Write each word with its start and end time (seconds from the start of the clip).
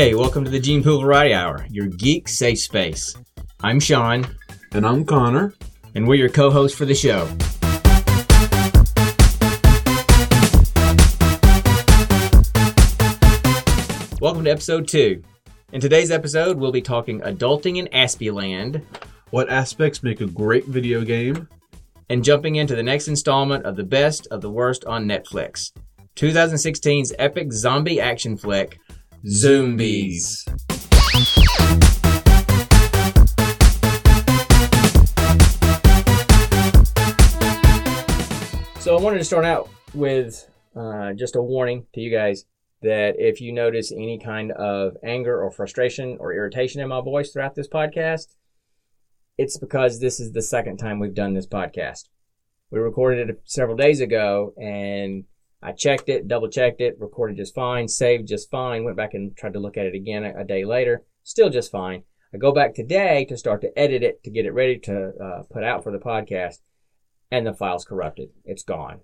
Hey, 0.00 0.14
welcome 0.14 0.46
to 0.46 0.50
the 0.50 0.58
Gene 0.58 0.82
Pool 0.82 1.02
Variety 1.02 1.34
Hour, 1.34 1.66
your 1.68 1.86
geek 1.86 2.26
safe 2.26 2.58
space. 2.58 3.14
I'm 3.62 3.78
Sean, 3.78 4.26
And 4.72 4.86
I'm 4.86 5.04
Connor. 5.04 5.52
and 5.94 6.08
we're 6.08 6.14
your 6.14 6.30
co 6.30 6.50
hosts 6.50 6.74
for 6.74 6.86
the 6.86 6.94
show. 6.94 7.26
Welcome 14.22 14.44
to 14.44 14.50
episode 14.50 14.88
two. 14.88 15.22
In 15.72 15.82
today's 15.82 16.10
episode, 16.10 16.56
we'll 16.56 16.72
be 16.72 16.80
talking 16.80 17.20
adulting 17.20 17.76
in 17.76 17.86
Aspyland 17.92 18.80
What 19.28 19.50
aspects 19.50 20.02
make 20.02 20.22
a 20.22 20.26
great 20.26 20.64
video 20.64 21.04
game? 21.04 21.46
and 22.08 22.24
jumping 22.24 22.54
into 22.54 22.74
the 22.74 22.82
next 22.82 23.08
installment 23.08 23.66
of 23.66 23.76
the 23.76 23.84
best 23.84 24.28
of 24.28 24.40
the 24.40 24.50
worst 24.50 24.86
on 24.86 25.04
Netflix 25.04 25.72
2016's 26.16 27.12
epic 27.18 27.52
zombie 27.52 28.00
action 28.00 28.38
flick, 28.38 28.78
Zoombies. 29.26 30.44
So 38.80 38.96
I 38.96 39.00
wanted 39.00 39.18
to 39.18 39.24
start 39.24 39.44
out 39.44 39.68
with 39.92 40.48
uh, 40.74 41.12
just 41.12 41.36
a 41.36 41.42
warning 41.42 41.86
to 41.92 42.00
you 42.00 42.10
guys 42.10 42.46
that 42.82 43.16
if 43.18 43.42
you 43.42 43.52
notice 43.52 43.92
any 43.92 44.18
kind 44.18 44.52
of 44.52 44.96
anger 45.04 45.42
or 45.42 45.50
frustration 45.50 46.16
or 46.18 46.32
irritation 46.32 46.80
in 46.80 46.88
my 46.88 47.02
voice 47.02 47.30
throughout 47.30 47.54
this 47.54 47.68
podcast, 47.68 48.34
it's 49.36 49.58
because 49.58 50.00
this 50.00 50.18
is 50.18 50.32
the 50.32 50.42
second 50.42 50.78
time 50.78 50.98
we've 50.98 51.14
done 51.14 51.34
this 51.34 51.46
podcast. 51.46 52.08
We 52.70 52.78
recorded 52.78 53.28
it 53.28 53.42
several 53.44 53.76
days 53.76 54.00
ago 54.00 54.54
and 54.56 55.24
I 55.62 55.72
checked 55.72 56.08
it, 56.08 56.26
double 56.26 56.48
checked 56.48 56.80
it, 56.80 56.96
recorded 56.98 57.36
just 57.36 57.54
fine, 57.54 57.86
saved 57.86 58.28
just 58.28 58.50
fine, 58.50 58.84
went 58.84 58.96
back 58.96 59.14
and 59.14 59.36
tried 59.36 59.52
to 59.52 59.60
look 59.60 59.76
at 59.76 59.86
it 59.86 59.94
again 59.94 60.24
a, 60.24 60.40
a 60.40 60.44
day 60.44 60.64
later, 60.64 61.02
still 61.22 61.50
just 61.50 61.70
fine. 61.70 62.04
I 62.32 62.38
go 62.38 62.52
back 62.52 62.74
today 62.74 63.24
to 63.26 63.36
start 63.36 63.60
to 63.62 63.78
edit 63.78 64.02
it 64.02 64.22
to 64.24 64.30
get 64.30 64.46
it 64.46 64.54
ready 64.54 64.78
to 64.78 65.12
uh, 65.22 65.42
put 65.50 65.64
out 65.64 65.82
for 65.82 65.92
the 65.92 65.98
podcast, 65.98 66.58
and 67.30 67.46
the 67.46 67.52
file's 67.52 67.84
corrupted. 67.84 68.30
It's 68.44 68.62
gone. 68.62 69.00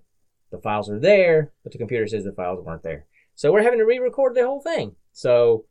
The 0.51 0.59
files 0.59 0.89
are 0.89 0.99
there, 0.99 1.51
but 1.63 1.73
the 1.73 1.77
computer 1.77 2.07
says 2.07 2.23
the 2.23 2.31
files 2.31 2.63
weren't 2.65 2.83
there. 2.83 3.05
So 3.35 3.51
we're 3.51 3.63
having 3.63 3.79
to 3.79 3.85
re-record 3.85 4.33
the 4.33 4.45
whole 4.45 4.61
thing. 4.61 4.95
So 5.11 5.65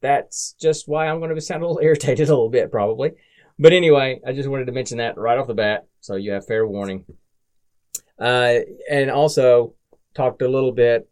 that's 0.00 0.54
just 0.60 0.86
why 0.86 1.08
I'm 1.08 1.18
going 1.18 1.34
to 1.34 1.40
sound 1.40 1.62
a 1.62 1.66
little 1.66 1.82
irritated 1.82 2.28
a 2.28 2.32
little 2.32 2.48
bit 2.48 2.70
probably. 2.70 3.12
But 3.58 3.72
anyway, 3.72 4.20
I 4.24 4.32
just 4.32 4.48
wanted 4.48 4.66
to 4.66 4.72
mention 4.72 4.98
that 4.98 5.18
right 5.18 5.36
off 5.36 5.48
the 5.48 5.54
bat, 5.54 5.86
so 6.00 6.14
you 6.14 6.30
have 6.32 6.46
fair 6.46 6.66
warning. 6.66 7.04
Uh, 8.20 8.60
and 8.88 9.10
also 9.10 9.74
talked 10.14 10.42
a 10.42 10.48
little 10.48 10.72
bit 10.72 11.08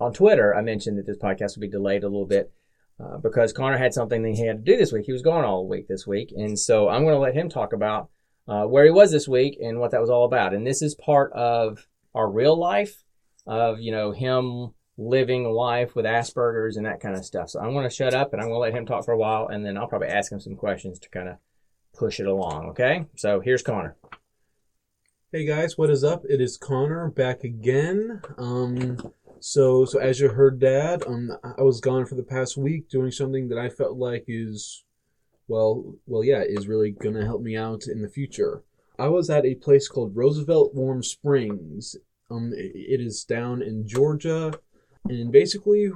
on 0.00 0.12
Twitter. 0.12 0.54
I 0.54 0.62
mentioned 0.62 0.98
that 0.98 1.06
this 1.06 1.18
podcast 1.18 1.56
would 1.56 1.62
be 1.62 1.68
delayed 1.68 2.04
a 2.04 2.08
little 2.08 2.26
bit 2.26 2.52
uh, 3.02 3.18
because 3.18 3.52
Connor 3.52 3.78
had 3.78 3.94
something 3.94 4.22
that 4.22 4.34
he 4.34 4.46
had 4.46 4.64
to 4.64 4.72
do 4.72 4.78
this 4.78 4.92
week. 4.92 5.06
He 5.06 5.12
was 5.12 5.22
gone 5.22 5.44
all 5.44 5.68
week 5.68 5.88
this 5.88 6.06
week, 6.06 6.32
and 6.36 6.58
so 6.58 6.88
I'm 6.88 7.02
going 7.02 7.14
to 7.14 7.20
let 7.20 7.34
him 7.34 7.48
talk 7.48 7.72
about 7.72 8.08
uh, 8.46 8.64
where 8.64 8.84
he 8.84 8.90
was 8.90 9.10
this 9.10 9.28
week 9.28 9.58
and 9.62 9.80
what 9.80 9.90
that 9.92 10.00
was 10.00 10.10
all 10.10 10.24
about. 10.24 10.54
And 10.54 10.66
this 10.66 10.82
is 10.82 10.94
part 10.94 11.32
of 11.32 11.86
our 12.14 12.30
real 12.30 12.56
life 12.56 13.02
of 13.46 13.80
you 13.80 13.92
know 13.92 14.12
him 14.12 14.74
living 14.96 15.44
life 15.44 15.96
with 15.96 16.04
Asperger's 16.04 16.76
and 16.76 16.86
that 16.86 17.00
kind 17.00 17.16
of 17.16 17.24
stuff. 17.24 17.50
So 17.50 17.60
I'm 17.60 17.72
going 17.72 17.88
to 17.88 17.94
shut 17.94 18.14
up 18.14 18.32
and 18.32 18.40
I'm 18.40 18.48
going 18.48 18.56
to 18.56 18.60
let 18.60 18.74
him 18.74 18.86
talk 18.86 19.04
for 19.04 19.12
a 19.12 19.18
while, 19.18 19.48
and 19.48 19.64
then 19.64 19.76
I'll 19.76 19.88
probably 19.88 20.08
ask 20.08 20.30
him 20.30 20.40
some 20.40 20.56
questions 20.56 20.98
to 21.00 21.08
kind 21.08 21.28
of 21.28 21.36
push 21.96 22.20
it 22.20 22.26
along. 22.26 22.70
Okay, 22.70 23.06
so 23.16 23.40
here's 23.40 23.62
Connor. 23.62 23.96
Hey 25.34 25.44
guys, 25.46 25.76
what 25.76 25.90
is 25.90 26.04
up? 26.04 26.22
It 26.30 26.40
is 26.40 26.56
Connor 26.56 27.10
back 27.10 27.42
again. 27.42 28.22
Um, 28.38 29.12
so 29.40 29.84
so 29.84 29.98
as 29.98 30.20
you 30.20 30.28
heard, 30.28 30.60
Dad, 30.60 31.02
um, 31.08 31.32
I 31.42 31.62
was 31.62 31.80
gone 31.80 32.06
for 32.06 32.14
the 32.14 32.22
past 32.22 32.56
week 32.56 32.88
doing 32.88 33.10
something 33.10 33.48
that 33.48 33.58
I 33.58 33.68
felt 33.68 33.98
like 33.98 34.26
is, 34.28 34.84
well, 35.48 35.96
well, 36.06 36.22
yeah, 36.22 36.44
is 36.46 36.68
really 36.68 36.92
gonna 36.92 37.24
help 37.24 37.42
me 37.42 37.56
out 37.56 37.88
in 37.88 38.00
the 38.00 38.08
future. 38.08 38.62
I 38.96 39.08
was 39.08 39.28
at 39.28 39.44
a 39.44 39.56
place 39.56 39.88
called 39.88 40.14
Roosevelt 40.14 40.72
Warm 40.72 41.02
Springs. 41.02 41.96
Um, 42.30 42.52
it 42.54 43.00
is 43.00 43.24
down 43.24 43.60
in 43.60 43.88
Georgia, 43.88 44.52
and 45.08 45.32
basically, 45.32 45.90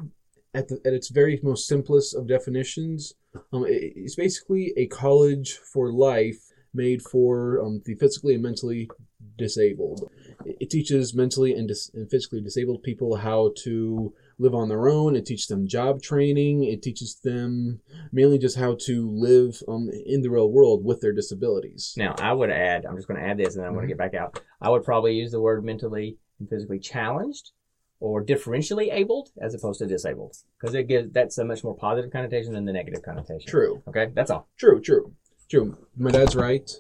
at 0.53 0.67
the 0.67 0.81
at 0.85 0.95
its 0.95 1.11
very 1.11 1.39
most 1.45 1.69
simplest 1.69 2.13
of 2.13 2.27
definitions, 2.27 3.15
um, 3.53 3.65
it's 3.69 4.17
basically 4.17 4.73
a 4.77 4.89
college 4.89 5.59
for 5.59 5.93
life 5.93 6.41
made 6.75 7.03
for 7.03 7.63
um, 7.65 7.83
the 7.85 7.95
physically 7.95 8.35
and 8.35 8.43
mentally 8.43 8.89
disabled. 9.39 10.11
It 10.45 10.69
teaches 10.71 11.15
mentally 11.15 11.55
and, 11.55 11.67
dis- 11.69 11.91
and 11.95 12.11
physically 12.11 12.41
disabled 12.43 12.83
people 12.83 13.17
how 13.17 13.53
to 13.65 14.13
live 14.39 14.55
on 14.55 14.69
their 14.69 14.89
own. 14.89 15.17
It 15.17 15.25
teaches 15.27 15.47
them 15.47 15.67
job 15.67 16.03
training. 16.03 16.65
It 16.65 16.83
teaches 16.83 17.19
them 17.25 17.81
mainly 18.13 18.39
just 18.39 18.57
how 18.59 18.77
to 18.87 19.11
live 19.11 19.63
um, 19.67 19.91
in 20.07 20.21
the 20.23 20.31
real 20.31 20.51
world 20.51 20.85
with 20.85 21.01
their 21.01 21.13
disabilities. 21.13 21.95
Now, 21.97 22.15
I 22.19 22.33
would 22.33 22.51
add, 22.51 22.85
I'm 22.85 22.97
just 22.97 23.09
going 23.09 23.21
to 23.21 23.27
add 23.27 23.39
this 23.39 23.55
and 23.55 23.63
then 23.63 23.69
I'm 23.69 23.75
going 23.75 23.87
to 23.87 23.95
get 23.95 23.99
back 23.99 24.15
out. 24.15 24.41
I 24.61 24.69
would 24.69 24.85
probably 24.85 25.15
use 25.15 25.31
the 25.33 25.41
word 25.41 25.65
mentally 25.65 26.19
and 26.39 26.49
physically 26.49 26.79
challenged 26.79 27.53
or 28.01 28.25
differentially 28.25 28.93
abled 28.93 29.31
as 29.41 29.55
opposed 29.55 29.81
to 29.81 29.87
disabled 29.87 30.37
because 30.61 30.73
it 30.75 30.87
gives 30.87 31.11
that's 31.13 31.37
a 31.39 31.45
much 31.45 31.65
more 31.65 31.75
positive 31.77 32.13
connotation 32.13 32.53
than 32.53 32.65
the 32.65 32.73
negative 32.73 33.03
connotation. 33.03 33.49
True, 33.51 33.83
Okay, 33.89 34.11
that's 34.15 34.31
all. 34.31 34.47
true, 34.57 34.81
true, 34.81 35.13
true. 35.51 35.77
My 35.97 36.13
dad's 36.13 36.37
right. 36.37 36.71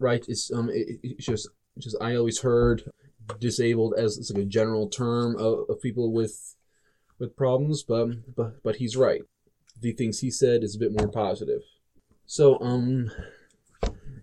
Right. 0.00 0.24
It's 0.26 0.50
um. 0.52 0.70
It, 0.70 0.98
it's 1.04 1.26
just 1.26 1.48
it's 1.76 1.86
just 1.86 1.96
I 2.00 2.14
always 2.14 2.40
heard 2.40 2.90
disabled 3.40 3.94
as 3.96 4.18
it's 4.18 4.30
like 4.30 4.42
a 4.42 4.46
general 4.46 4.88
term 4.88 5.36
of, 5.36 5.68
of 5.68 5.80
people 5.80 6.12
with 6.12 6.54
with 7.18 7.36
problems, 7.36 7.82
but 7.82 8.34
but 8.34 8.62
but 8.62 8.76
he's 8.76 8.96
right. 8.96 9.22
The 9.80 9.92
things 9.92 10.20
he 10.20 10.30
said 10.30 10.62
is 10.62 10.76
a 10.76 10.78
bit 10.78 10.92
more 10.92 11.08
positive. 11.08 11.60
So 12.26 12.58
um, 12.60 13.10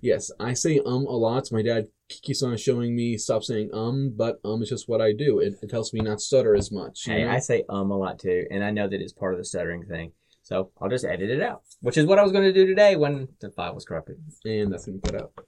yes, 0.02 0.32
I 0.40 0.54
say 0.54 0.80
um 0.86 1.06
a 1.06 1.18
lot. 1.18 1.52
My 1.52 1.62
dad 1.62 1.88
keeps 2.10 2.44
on 2.44 2.58
showing 2.58 2.96
me 2.96 3.18
stop 3.18 3.44
saying 3.44 3.70
um, 3.74 4.14
but 4.16 4.40
um 4.44 4.62
is 4.62 4.70
just 4.70 4.90
what 4.90 5.02
I 5.02 5.14
do. 5.14 5.40
It, 5.40 5.56
it 5.62 5.72
helps 5.72 5.94
me 5.94 6.02
not 6.02 6.22
stutter 6.22 6.56
as 6.56 6.72
much. 6.72 7.04
Hey, 7.06 7.24
know? 7.24 7.32
I 7.32 7.40
say 7.40 7.64
um 7.70 7.92
a 7.92 7.98
lot 7.98 8.20
too, 8.20 8.46
and 8.52 8.64
I 8.64 8.72
know 8.72 8.88
that 8.88 9.02
it's 9.02 9.14
part 9.14 9.34
of 9.34 9.40
the 9.40 9.46
stuttering 9.46 9.86
thing. 9.86 10.14
So 10.44 10.72
I'll 10.82 10.90
just 10.90 11.06
edit 11.06 11.30
it 11.30 11.42
out, 11.42 11.62
which 11.82 11.98
is 11.98 12.06
what 12.06 12.18
I 12.18 12.24
was 12.24 12.32
going 12.32 12.44
to 12.44 12.52
do 12.52 12.66
today 12.66 12.96
when 12.96 13.28
the 13.40 13.52
file 13.52 13.76
was 13.76 13.86
corrupted. 13.86 14.18
and 14.44 14.74
that's 14.74 14.86
gonna 14.86 14.98
put 14.98 15.14
cut 15.14 15.22
out. 15.22 15.46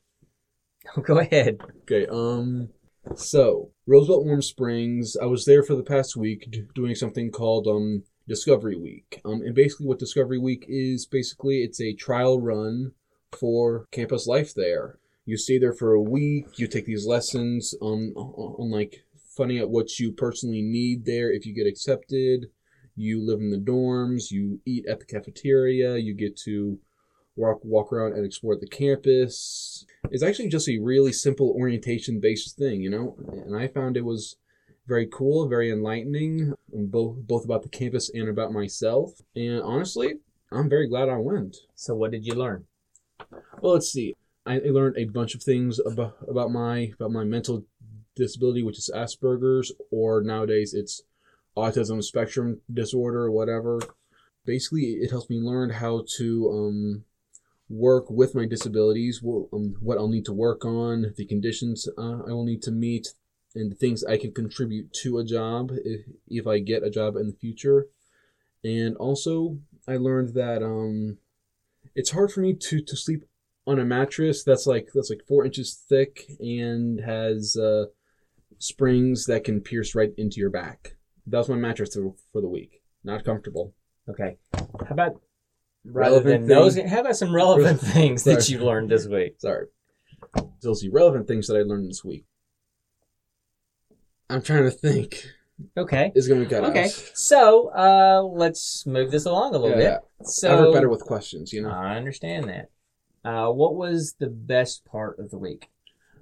Go 1.04 1.20
ahead. 1.20 1.60
Okay, 1.84 2.08
um, 2.08 2.70
so 3.16 3.72
Roosevelt 3.88 4.26
Warm 4.26 4.42
Springs. 4.42 5.16
I 5.22 5.26
was 5.26 5.46
there 5.46 5.64
for 5.64 5.76
the 5.76 5.84
past 5.84 6.16
week 6.16 6.48
d- 6.50 6.66
doing 6.76 6.96
something 6.96 7.32
called 7.32 7.68
um 7.68 8.04
Discovery 8.28 8.76
Week. 8.76 9.22
Um, 9.26 9.42
and 9.42 9.56
basically, 9.56 9.88
what 9.88 10.00
Discovery 10.00 10.40
Week 10.40 10.66
is 10.68 11.06
basically 11.06 11.64
it's 11.64 11.82
a 11.82 11.94
trial 11.94 12.40
run 12.40 12.92
for 13.38 13.88
campus 13.92 14.28
life 14.28 14.54
there. 14.54 15.00
You 15.26 15.38
stay 15.38 15.58
there 15.58 15.74
for 15.74 15.94
a 15.94 16.02
week. 16.02 16.60
You 16.60 16.68
take 16.68 16.86
these 16.86 17.06
lessons 17.06 17.74
on 17.82 18.14
on 18.16 18.72
like 18.72 19.04
finding 19.36 19.60
out 19.60 19.70
what 19.70 20.00
you 20.00 20.12
personally 20.12 20.62
need 20.62 21.06
there 21.06 21.32
if 21.32 21.46
you 21.46 21.54
get 21.54 21.68
accepted. 21.68 22.48
You 22.96 23.26
live 23.26 23.40
in 23.40 23.50
the 23.50 23.58
dorms. 23.58 24.32
You 24.32 24.62
eat 24.66 24.86
at 24.86 25.00
the 25.00 25.06
cafeteria. 25.06 25.98
You 25.98 26.14
get 26.14 26.38
to 26.42 26.80
walk 27.36 27.60
walk 27.64 27.92
around 27.92 28.14
and 28.14 28.26
explore 28.26 28.56
the 28.56 28.68
campus 28.68 29.86
it's 30.12 30.24
actually 30.24 30.50
just 30.50 30.70
a 30.70 30.80
really 30.80 31.14
simple 31.14 31.56
orientation 31.58 32.20
based 32.20 32.58
thing, 32.58 32.82
you 32.82 32.90
know. 32.90 33.16
And 33.46 33.56
I 33.56 33.68
found 33.68 33.98
it 33.98 34.06
was 34.06 34.38
very 34.88 35.08
cool, 35.08 35.48
very 35.48 35.72
enlightening, 35.72 36.54
both 36.72 37.18
both 37.18 37.46
about 37.46 37.64
the 37.64 37.70
campus 37.70 38.10
and 38.14 38.30
about 38.30 38.52
myself. 38.52 39.22
And 39.36 39.62
honestly, 39.62 40.16
I'm 40.52 40.70
very 40.70 40.88
glad 40.88 41.10
I 41.10 41.18
went. 41.18 41.58
So 41.76 41.96
what 41.96 42.12
did 42.12 42.26
you 42.26 42.34
learn? 42.34 42.66
Well, 43.62 43.74
let's 43.74 43.92
see. 43.92 44.16
I 44.46 44.56
I 44.56 44.70
learned 44.70 44.98
a 44.98 45.06
bunch 45.06 45.36
of 45.36 45.44
things 45.44 45.80
about 45.80 46.18
about 46.28 46.52
my 46.52 46.92
about 46.96 47.12
my 47.12 47.24
mental 47.24 47.66
disability, 48.16 48.62
which 48.62 48.78
is 48.78 48.92
Asperger's, 48.94 49.72
or 49.90 50.22
nowadays 50.22 50.74
it's 50.74 51.02
autism 51.56 52.04
spectrum 52.04 52.62
disorder, 52.72 53.24
or 53.24 53.32
whatever. 53.32 53.80
Basically, 54.46 54.98
it 55.02 55.10
helps 55.10 55.30
me 55.30 55.40
learn 55.40 55.70
how 55.70 56.04
to 56.18 56.50
um, 56.52 57.06
work 57.70 58.10
with 58.10 58.36
my 58.36 58.46
disabilities, 58.46 59.22
what, 59.22 59.48
um, 59.54 59.76
what 59.80 59.98
I'll 59.98 60.08
need 60.08 60.26
to 60.26 60.34
work 60.34 60.66
on, 60.66 61.14
the 61.18 61.26
conditions 61.26 61.88
uh, 61.98 62.20
I 62.28 62.32
will 62.32 62.46
need 62.46 62.62
to 62.64 62.72
meet, 62.72 63.10
and 63.56 63.72
the 63.72 63.76
things 63.76 64.04
I 64.04 64.18
can 64.18 64.32
contribute 64.32 64.94
to 65.04 65.18
a 65.18 65.24
job 65.24 65.72
if, 65.84 66.02
if 66.28 66.48
I 66.48 66.60
get 66.60 66.84
a 66.84 66.90
job 66.90 67.16
in 67.16 67.28
the 67.28 67.38
future. 67.40 67.88
And 68.64 68.96
also, 68.98 69.60
I 69.88 69.98
learned 69.98 70.34
that 70.36 70.64
um, 70.64 71.18
it's 71.96 72.12
hard 72.12 72.32
for 72.32 72.42
me 72.42 72.54
to, 72.54 72.82
to 72.82 72.96
sleep 72.96 73.26
on 73.66 73.80
a 73.80 73.86
mattress 73.86 74.44
that's 74.44 74.68
like 74.68 74.90
that's 74.94 75.10
like 75.10 75.22
four 75.26 75.46
inches 75.46 75.74
thick 75.88 76.26
and 76.40 77.00
has 77.00 77.56
uh, 77.56 77.86
springs 78.58 79.26
that 79.26 79.44
can 79.44 79.62
pierce 79.62 79.96
right 79.96 80.14
into 80.18 80.40
your 80.40 80.50
back. 80.50 80.96
That 81.28 81.38
was 81.38 81.50
my 81.50 81.56
mattress 81.56 81.96
for, 81.96 82.14
for 82.32 82.42
the 82.42 82.50
week. 82.50 82.82
Not 83.04 83.24
comfortable. 83.24 83.74
Okay. 84.10 84.38
How 84.54 84.88
about 84.90 85.22
rather 85.86 86.16
Relevant 86.16 86.48
than 86.48 86.48
those? 86.48 86.80
How 86.80 87.02
about 87.02 87.16
some 87.18 87.34
relevant 87.34 87.80
things 87.96 88.24
that 88.24 88.50
you've 88.50 88.62
learned 88.62 88.90
this 88.90 89.08
week? 89.08 89.36
Sorry. 89.40 89.68
Those 90.62 90.82
the 90.82 90.90
relevant 90.90 91.28
things 91.28 91.48
that 91.48 91.56
I 91.58 91.62
learned 91.62 91.90
this 91.90 92.04
week. 92.04 92.26
I'm 94.30 94.42
trying 94.42 94.64
to 94.64 94.72
think. 94.72 95.26
Okay. 95.78 96.12
is 96.16 96.28
going 96.28 96.40
to 96.42 96.46
be 96.46 96.50
cut 96.50 96.64
Okay. 96.66 96.86
out. 96.86 97.12
So 97.14 97.70
uh, 97.76 98.22
let's 98.24 98.86
move 98.88 99.12
this 99.12 99.26
along 99.26 99.54
a 99.54 99.60
little 99.60 99.78
Yeah, 99.80 100.00
bit. 100.20 100.28
So 100.28 100.58
I 100.58 100.62
work 100.62 100.74
better 100.74 100.90
with 100.90 101.02
questions, 101.02 101.54
you 101.54 101.62
know. 101.62 101.70
I 101.70 101.96
understand 101.96 102.50
that. 102.50 102.70
Uh, 103.24 103.52
what 103.52 103.76
was 103.76 104.16
the 104.20 104.28
best 104.30 104.84
part 104.86 105.20
of 105.20 105.30
the 105.30 105.38
week? 105.38 105.70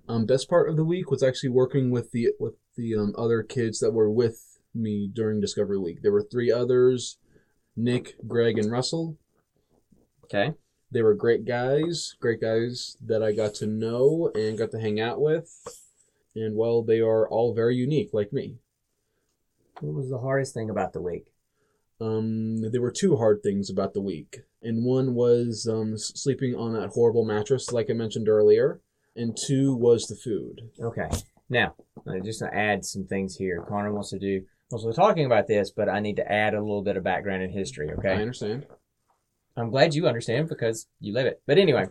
Um, 0.08 0.26
best 0.26 0.50
part 0.50 0.70
of 0.70 0.76
the 0.76 0.84
week 0.84 1.10
was 1.10 1.24
actually 1.24 1.50
working 1.50 1.90
with 1.92 2.12
the 2.12 2.30
with 2.40 2.56
the 2.76 2.96
um, 2.96 3.14
other 3.18 3.42
kids 3.44 3.80
that 3.80 3.92
were 3.94 4.10
with 4.10 4.60
me 4.76 5.10
during 5.12 5.40
Discovery 5.40 5.80
Week. 5.80 6.02
There 6.02 6.12
were 6.12 6.24
three 6.30 6.52
others: 6.52 7.18
Nick, 7.76 8.16
Greg, 8.28 8.58
and 8.58 8.70
Russell. 8.72 9.18
Okay. 10.34 10.54
They 10.92 11.02
were 11.02 11.14
great 11.14 11.46
guys, 11.46 12.16
great 12.20 12.42
guys 12.42 12.98
that 13.06 13.24
I 13.24 13.32
got 13.32 13.54
to 13.56 13.68
know 13.68 14.32
and 14.36 14.58
got 14.58 14.72
to 14.72 14.80
hang 14.80 15.00
out 15.00 15.22
with. 15.22 15.50
And 16.36 16.56
well, 16.56 16.84
they 16.84 17.00
are 17.00 17.28
all 17.28 17.54
very 17.54 17.76
unique, 17.76 18.10
like 18.14 18.32
me. 18.32 18.56
What 19.82 19.94
was 19.94 20.10
the 20.10 20.20
hardest 20.20 20.54
thing 20.54 20.70
about 20.70 20.94
the 20.94 21.02
week? 21.02 21.28
Um, 22.00 22.62
there 22.72 22.82
were 22.82 22.92
two 22.92 23.18
hard 23.18 23.44
things 23.44 23.70
about 23.70 23.94
the 23.94 24.02
week, 24.02 24.42
and 24.62 24.86
one 24.86 25.14
was 25.14 25.68
um, 25.72 25.98
sleeping 25.98 26.56
on 26.56 26.74
that 26.74 26.90
horrible 26.90 27.26
mattress, 27.26 27.72
like 27.72 27.90
I 27.90 27.94
mentioned 27.94 28.28
earlier, 28.28 28.80
and 29.16 29.38
two 29.38 29.76
was 29.76 30.08
the 30.08 30.16
food. 30.16 30.62
Okay. 30.80 31.10
Now, 31.50 31.76
just 32.24 32.40
to 32.40 32.54
add 32.54 32.86
some 32.86 33.06
things 33.06 33.36
here. 33.36 33.64
Connor 33.68 33.94
wants 33.94 34.10
to 34.12 34.20
do. 34.20 34.44
We're 34.72 34.94
talking 34.94 35.26
about 35.26 35.48
this, 35.48 35.70
but 35.70 35.90
I 35.90 36.00
need 36.00 36.16
to 36.16 36.32
add 36.32 36.54
a 36.54 36.62
little 36.62 36.82
bit 36.82 36.96
of 36.96 37.04
background 37.04 37.44
and 37.44 37.54
history. 37.54 37.92
Okay. 37.92 38.14
I 38.14 38.22
understand. 38.22 38.66
I'm 39.58 39.70
glad 39.70 39.94
you 39.94 40.08
understand 40.08 40.48
because 40.50 40.88
you 41.00 41.14
live 41.14 41.26
it. 41.26 41.42
But 41.46 41.58
anyway, 41.58 41.88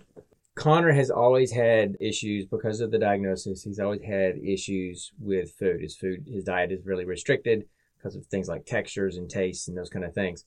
Connor 0.54 0.92
has 0.92 1.10
always 1.10 1.52
had 1.52 1.96
issues 2.00 2.46
because 2.46 2.80
of 2.80 2.90
the 2.90 2.98
diagnosis. 2.98 3.62
He's 3.62 3.80
always 3.80 4.02
had 4.02 4.38
issues 4.38 5.12
with 5.20 5.52
food. 5.52 5.80
His 5.80 5.96
food, 5.96 6.26
his 6.30 6.44
diet 6.44 6.72
is 6.72 6.84
really 6.84 7.04
restricted 7.04 7.66
because 7.96 8.16
of 8.16 8.26
things 8.26 8.48
like 8.48 8.64
textures 8.64 9.16
and 9.16 9.28
tastes 9.28 9.68
and 9.68 9.76
those 9.76 9.90
kind 9.90 10.04
of 10.04 10.14
things. 10.14 10.44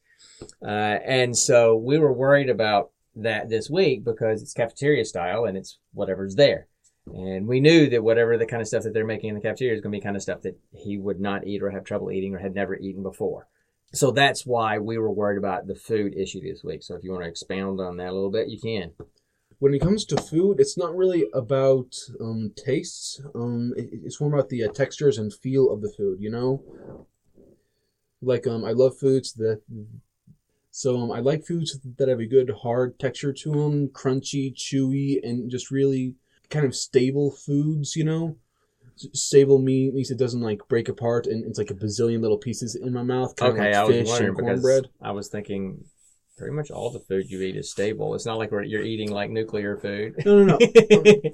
Uh, 0.62 0.98
and 1.06 1.38
so 1.38 1.76
we 1.76 2.00
were 2.00 2.14
worried 2.14 2.50
about 2.50 2.92
that 3.16 3.50
this 3.50 3.70
week 3.70 4.04
because 4.04 4.42
it's 4.42 4.54
cafeteria 4.54 5.06
style 5.06 5.46
and 5.46 5.58
it's 5.58 5.78
whatever's 5.94 6.36
there. 6.36 6.68
And 7.06 7.48
we 7.48 7.60
knew 7.60 7.90
that 7.90 8.04
whatever 8.04 8.38
the 8.38 8.46
kind 8.46 8.62
of 8.62 8.68
stuff 8.68 8.84
that 8.84 8.94
they're 8.94 9.06
making 9.06 9.30
in 9.30 9.36
the 9.36 9.42
cafeteria 9.42 9.76
is 9.76 9.82
going 9.82 9.92
to 9.92 9.98
be 9.98 10.04
kind 10.04 10.16
of 10.16 10.22
stuff 10.22 10.42
that 10.42 10.58
he 10.72 10.98
would 10.98 11.20
not 11.20 11.46
eat 11.46 11.62
or 11.62 11.70
have 11.70 11.84
trouble 11.84 12.12
eating 12.12 12.34
or 12.34 12.40
had 12.40 12.56
never 12.56 12.76
eaten 12.76 13.04
before. 13.04 13.48
So 13.94 14.10
that's 14.10 14.46
why 14.46 14.80
we 14.80 14.98
were 14.98 15.12
worried 15.12 15.38
about 15.38 15.68
the 15.68 15.76
food 15.76 16.16
issue 16.18 16.42
this 16.42 16.64
week. 16.64 16.82
So 16.82 16.96
if 16.96 17.04
you 17.04 17.12
want 17.12 17.24
to 17.24 17.30
expound 17.30 17.80
on 17.80 17.98
that 17.98 18.10
a 18.10 18.14
little 18.14 18.32
bit, 18.32 18.50
you 18.50 18.60
can. 18.60 18.92
When 19.60 19.74
it 19.74 19.82
comes 19.82 20.04
to 20.06 20.18
food, 20.18 20.60
it's 20.60 20.78
not 20.78 20.96
really 20.96 21.26
about 21.34 21.96
um, 22.20 22.52
tastes. 22.58 23.22
Um, 23.36 23.74
it, 23.78 23.90
it's 23.92 24.20
more 24.20 24.34
about 24.34 24.50
the 24.50 24.64
uh, 24.64 24.72
textures 24.72 25.20
and 25.20 25.32
feel 25.32 25.72
of 25.72 25.82
the 25.82 25.94
food. 25.96 26.18
You 26.20 26.32
know, 26.32 26.64
like 28.22 28.48
um, 28.48 28.66
I 28.66 28.72
love 28.72 28.98
foods 28.98 29.34
that. 29.34 29.62
So 30.72 31.00
um, 31.00 31.12
I 31.12 31.20
like 31.20 31.46
foods 31.46 31.80
that 31.98 32.10
have 32.10 32.20
a 32.20 32.26
good 32.26 32.52
hard 32.64 32.98
texture 32.98 33.32
to 33.32 33.52
them, 33.52 33.90
crunchy, 33.90 34.56
chewy, 34.56 35.20
and 35.24 35.52
just 35.52 35.70
really 35.70 36.16
kind 36.50 36.66
of 36.66 36.76
stable 36.76 37.30
foods. 37.30 37.96
You 37.96 38.06
know, 38.06 38.38
stable 38.96 39.60
meat 39.60 39.94
means 39.94 40.12
it 40.12 40.18
doesn't 40.18 40.42
like 40.42 40.68
break 40.68 40.90
apart 40.90 41.28
and 41.28 41.46
it's 41.46 41.58
like 41.58 41.70
a 41.72 41.76
bazillion 41.76 42.22
little 42.22 42.38
pieces 42.38 42.76
in 42.76 42.94
my 42.94 43.04
mouth. 43.04 43.36
Kind 43.36 43.54
Okay, 43.54 43.74
of 43.74 43.74
I 43.74 43.84
like 43.84 43.98
was 44.00 44.10
wondering 44.10 44.36
because. 44.36 44.82
I 45.02 45.12
was 45.12 45.28
thinking 45.28 45.84
pretty 46.38 46.54
much 46.54 46.72
all 46.72 46.90
the 46.92 47.00
food 47.00 47.30
you 47.30 47.42
eat 47.42 47.56
is 47.56 47.70
stable. 47.72 48.16
It's 48.16 48.26
not 48.26 48.38
like 48.38 48.52
you're 48.52 48.82
eating 48.84 49.12
like 49.12 49.30
nuclear 49.30 49.78
food. 49.78 50.16
No, 50.26 50.44
no, 50.44 50.58
no. 50.58 50.60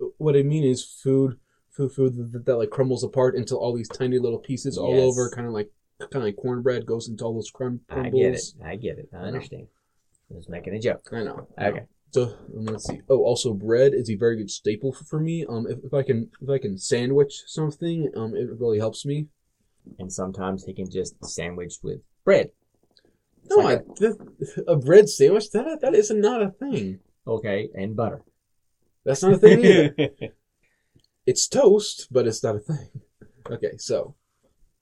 Uh, 0.00 0.06
what 0.18 0.36
I 0.36 0.42
mean 0.42 0.64
is 0.64 0.84
food, 0.84 1.38
food, 1.70 1.92
food 1.92 2.32
that, 2.32 2.44
that 2.46 2.56
like 2.56 2.70
crumbles 2.70 3.04
apart 3.04 3.36
into 3.36 3.56
all 3.56 3.72
these 3.72 3.88
tiny 3.88 4.18
little 4.18 4.38
pieces 4.38 4.76
all 4.76 4.94
Yes. 4.94 5.10
over, 5.10 5.30
kind 5.30 5.46
of 5.46 5.52
like 5.52 5.70
kind 6.00 6.16
of 6.16 6.22
like 6.24 6.36
cornbread 6.36 6.86
goes 6.86 7.08
into 7.08 7.24
all 7.24 7.34
those 7.34 7.50
crumb 7.50 7.80
I 7.90 8.08
get 8.10 8.34
it. 8.34 8.42
I 8.64 8.76
get 8.76 8.98
it. 8.98 9.08
I 9.12 9.18
understand. 9.18 9.68
I 10.30 10.34
was 10.34 10.48
making 10.48 10.74
a 10.74 10.80
joke. 10.80 11.08
I. 11.12 11.18
I 11.18 11.22
know. 11.24 11.46
Okay. 11.60 11.84
So 12.12 12.24
um, 12.56 12.66
let's 12.66 12.86
see. 12.86 13.00
Oh, 13.08 13.24
also 13.24 13.54
bread 13.54 13.94
is 13.94 14.10
a 14.10 14.14
very 14.16 14.36
good 14.36 14.50
staple 14.50 14.92
for, 14.92 15.04
for 15.04 15.20
me. 15.20 15.44
Um, 15.48 15.66
if, 15.68 15.78
if 15.84 15.94
I 15.94 16.02
can 16.02 16.30
if 16.40 16.48
I 16.48 16.58
can 16.58 16.78
sandwich 16.78 17.42
something, 17.46 18.10
um, 18.16 18.34
it 18.36 18.48
really 18.58 18.78
helps 18.78 19.04
me. 19.06 19.28
And 19.98 20.12
sometimes 20.12 20.64
he 20.64 20.74
can 20.74 20.90
just 20.90 21.24
sandwich 21.24 21.76
with 21.82 22.00
bread. 22.24 22.50
It's 23.44 23.56
No, 23.56 23.62
like 23.62 23.80
I, 23.80 23.94
th- 23.98 24.14
a 24.68 24.76
bread 24.76 25.08
sandwich 25.08 25.50
that 25.52 25.80
that 25.82 25.94
is 25.94 26.10
not 26.10 26.42
a 26.42 26.50
thing. 26.50 27.00
okay, 27.26 27.70
and 27.74 27.96
butter. 27.96 28.22
That's 29.04 29.22
not 29.22 29.34
a 29.34 29.38
thing 29.38 29.60
either. 29.60 29.96
it's 31.26 31.48
toast, 31.48 32.08
but 32.10 32.26
it's 32.26 32.42
not 32.42 32.56
a 32.56 32.60
thing. 32.60 32.88
Okay, 33.50 33.76
so 33.78 34.14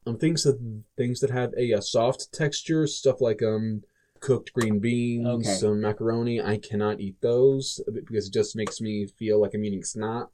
um, 0.06 0.18
things 0.18 0.44
that 0.44 0.58
things 0.96 1.20
that 1.20 1.30
have 1.30 1.52
a, 1.56 1.74
uh 1.74 1.80
soft 1.80 2.32
texture, 2.32 2.86
stuff 2.86 3.20
like 3.20 3.42
um 3.42 3.82
cooked 4.20 4.52
green 4.52 4.78
beans, 4.78 5.26
Okay. 5.26 5.48
some 5.56 5.80
macaroni. 5.80 6.40
I 6.40 6.58
cannot 6.58 7.00
eat 7.00 7.20
those 7.20 7.80
because 7.92 8.28
it 8.28 8.32
just 8.32 8.54
makes 8.54 8.80
me 8.80 9.06
feel 9.06 9.40
like 9.40 9.54
I'm 9.54 9.64
eating 9.64 9.82
snot. 9.84 10.30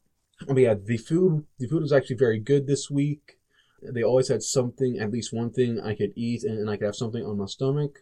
But 0.46 0.58
yeah, 0.58 0.74
the 0.74 0.96
food 0.98 1.46
the 1.58 1.66
food 1.68 1.82
was 1.82 1.92
actually 1.92 2.16
very 2.16 2.38
good 2.38 2.66
this 2.66 2.90
week. 2.90 3.38
They 3.82 4.02
always 4.02 4.28
had 4.28 4.42
something, 4.42 4.98
at 4.98 5.10
least 5.12 5.32
one 5.32 5.50
thing 5.50 5.80
I 5.80 5.94
could 5.94 6.12
eat, 6.16 6.42
and, 6.44 6.58
and 6.58 6.68
I 6.70 6.76
could 6.76 6.86
have 6.86 6.96
something 6.96 7.24
on 7.24 7.38
my 7.38 7.46
stomach. 7.46 8.00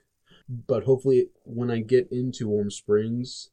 But 0.48 0.84
hopefully, 0.84 1.28
when 1.44 1.70
I 1.70 1.80
get 1.80 2.08
into 2.10 2.48
Warm 2.48 2.70
Springs, 2.70 3.50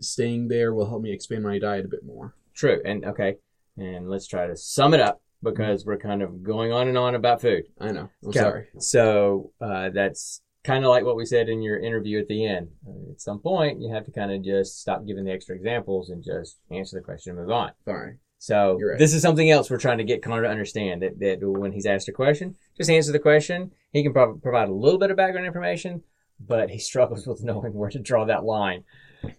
staying 0.00 0.48
there 0.48 0.74
will 0.74 0.88
help 0.88 1.02
me 1.02 1.12
expand 1.12 1.42
my 1.44 1.58
diet 1.58 1.84
a 1.84 1.88
bit 1.88 2.04
more. 2.04 2.34
True. 2.54 2.80
And 2.84 3.04
okay. 3.04 3.36
And 3.76 4.08
let's 4.08 4.26
try 4.26 4.46
to 4.46 4.56
sum 4.56 4.94
it 4.94 5.00
up 5.00 5.20
because 5.42 5.84
we're 5.84 5.98
kind 5.98 6.22
of 6.22 6.42
going 6.42 6.72
on 6.72 6.88
and 6.88 6.98
on 6.98 7.14
about 7.14 7.40
food. 7.40 7.64
I 7.80 7.90
know. 7.92 8.10
I'm 8.22 8.28
Okay. 8.28 8.38
sorry. 8.38 8.66
So 8.78 9.52
uh, 9.60 9.90
that's 9.90 10.40
kind 10.64 10.84
of 10.84 10.90
like 10.90 11.04
what 11.04 11.16
we 11.16 11.26
said 11.26 11.48
in 11.48 11.62
your 11.62 11.78
interview 11.78 12.18
at 12.20 12.28
the 12.28 12.46
end. 12.46 12.68
At 13.10 13.20
some 13.20 13.40
point, 13.40 13.80
you 13.80 13.92
have 13.92 14.04
to 14.04 14.12
kind 14.12 14.30
of 14.30 14.44
just 14.44 14.80
stop 14.80 15.06
giving 15.06 15.24
the 15.24 15.32
extra 15.32 15.56
examples 15.56 16.10
and 16.10 16.22
just 16.22 16.58
answer 16.70 16.96
the 16.96 17.04
question 17.04 17.30
and 17.30 17.40
move 17.40 17.50
on. 17.50 17.72
Sorry. 17.84 18.16
So 18.38 18.78
right. 18.80 18.98
this 18.98 19.14
is 19.14 19.22
something 19.22 19.50
else 19.50 19.70
we're 19.70 19.78
trying 19.78 19.98
to 19.98 20.04
get 20.04 20.22
Connor 20.22 20.42
to 20.42 20.48
understand 20.48 21.02
that, 21.02 21.18
that 21.20 21.38
when 21.40 21.72
he's 21.72 21.86
asked 21.86 22.08
a 22.08 22.12
question, 22.12 22.56
just 22.76 22.90
answer 22.90 23.12
the 23.12 23.18
question. 23.18 23.70
He 23.92 24.02
can 24.02 24.12
pro- 24.12 24.34
provide 24.34 24.68
a 24.68 24.74
little 24.74 24.98
bit 24.98 25.10
of 25.10 25.16
background 25.16 25.46
information, 25.46 26.02
but 26.40 26.70
he 26.70 26.78
struggles 26.80 27.26
with 27.26 27.42
knowing 27.42 27.72
where 27.72 27.90
to 27.90 27.98
draw 27.98 28.24
that 28.24 28.44
line. 28.44 28.84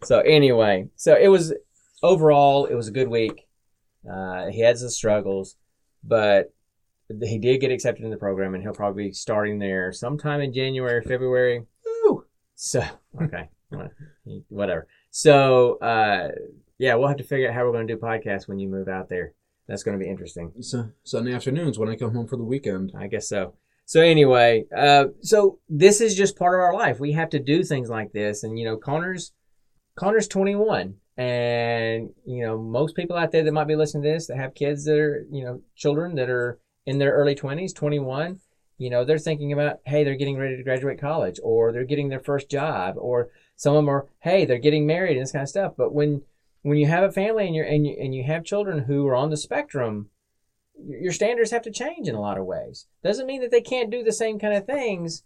So 0.04 0.20
anyway, 0.20 0.88
so 0.96 1.18
it 1.20 1.28
was 1.28 1.54
overall 2.02 2.66
it 2.66 2.76
was 2.76 2.88
a 2.88 2.92
good 2.92 3.10
week. 3.10 3.48
Uh, 4.10 4.48
he 4.48 4.62
had 4.62 4.78
some 4.78 4.90
struggles, 4.90 5.58
but 6.04 6.54
he 7.22 7.38
did 7.38 7.62
get 7.62 7.72
accepted 7.72 8.04
in 8.04 8.12
the 8.12 8.18
program, 8.18 8.54
and 8.54 8.64
he'll 8.64 8.74
probably 8.74 9.08
be 9.08 9.14
starting 9.14 9.60
there 9.60 9.92
sometime 9.92 10.42
in 10.42 10.54
January, 10.54 11.02
February. 11.02 11.66
Woo! 11.86 12.26
So 12.56 12.84
okay, 13.22 13.50
whatever. 14.50 14.88
So 15.12 15.78
uh, 15.80 16.30
yeah, 16.78 16.96
we'll 16.96 17.08
have 17.08 17.18
to 17.18 17.24
figure 17.24 17.50
out 17.50 17.56
how 17.56 17.66
we're 17.66 17.74
going 17.74 17.88
to 17.88 17.96
do 17.96 18.00
podcasts 18.00 18.48
when 18.48 18.60
you 18.60 18.68
move 18.68 18.88
out 18.88 19.10
there. 19.10 19.34
That's 19.68 19.84
going 19.84 19.98
to 19.98 20.04
be 20.04 20.10
interesting. 20.10 20.52
So 20.62 20.90
Sunday 21.04 21.34
afternoons 21.34 21.80
when 21.80 21.90
I 21.90 21.96
come 21.96 22.14
home 22.14 22.28
for 22.28 22.38
the 22.38 22.44
weekend. 22.44 22.92
I 22.98 23.08
guess 23.08 23.30
so. 23.30 23.56
So 23.86 24.02
anyway, 24.02 24.66
uh, 24.76 25.06
so 25.22 25.60
this 25.68 26.02
is 26.02 26.16
just 26.16 26.38
part 26.38 26.56
of 26.56 26.62
our 26.62 26.74
life. 26.74 27.00
We 27.00 27.12
have 27.14 27.30
to 27.32 27.40
do 27.40 27.64
things 27.64 27.90
like 27.90 28.14
this, 28.14 28.44
and 28.44 28.58
you 28.58 28.66
know, 28.66 28.78
Connor's 28.78 29.34
Connor's 29.96 30.28
21, 30.28 30.96
and 31.18 32.10
you 32.26 32.46
know, 32.46 32.58
most 32.58 32.96
people 32.96 33.16
out 33.16 33.32
there 33.32 33.44
that 33.44 33.52
might 33.52 33.68
be 33.68 33.76
listening 33.76 34.04
to 34.04 34.10
this 34.10 34.28
that 34.28 34.38
have 34.38 34.56
kids 34.56 34.86
that 34.86 34.98
are, 34.98 35.26
you 35.32 35.44
know, 35.44 35.62
children 35.76 36.16
that 36.16 36.30
are 36.30 36.60
in 36.86 36.98
their 36.98 37.14
early 37.14 37.36
20s, 37.36 37.74
21, 37.74 38.40
you 38.78 38.90
know, 38.90 39.06
they're 39.06 39.18
thinking 39.18 39.54
about, 39.54 39.80
hey, 39.86 40.04
they're 40.04 40.16
getting 40.16 40.38
ready 40.38 40.58
to 40.58 40.64
graduate 40.64 41.00
college, 41.00 41.40
or 41.44 41.72
they're 41.72 41.86
getting 41.86 42.10
their 42.10 42.20
first 42.20 42.50
job, 42.50 42.96
or 42.98 43.30
some 43.56 43.76
of 43.76 43.78
them 43.78 43.90
are, 43.90 44.08
hey, 44.20 44.46
they're 44.46 44.58
getting 44.58 44.86
married 44.86 45.16
and 45.16 45.22
this 45.22 45.32
kind 45.32 45.44
of 45.44 45.50
stuff. 45.50 45.74
But 45.78 45.94
when 45.94 46.24
when 46.64 46.78
you 46.78 46.88
have 46.88 47.04
a 47.04 47.12
family 47.12 47.46
and 47.46 47.56
you're 47.56 47.66
and 47.66 47.86
you 47.86 47.96
and 48.00 48.16
you 48.16 48.24
have 48.24 48.44
children 48.44 48.80
who 48.80 49.08
are 49.08 49.16
on 49.16 49.30
the 49.30 49.38
spectrum, 49.38 50.10
your 50.76 51.12
standards 51.12 51.52
have 51.52 51.62
to 51.64 51.72
change 51.72 52.08
in 52.08 52.16
a 52.16 52.22
lot 52.22 52.38
of 52.38 52.46
ways. 52.46 52.88
Doesn't 53.04 53.28
mean 53.28 53.42
that 53.42 53.52
they 53.52 53.62
can't 53.62 53.92
do 53.92 54.04
the 54.04 54.12
same 54.12 54.40
kind 54.40 54.54
of 54.54 54.66
things. 54.66 55.24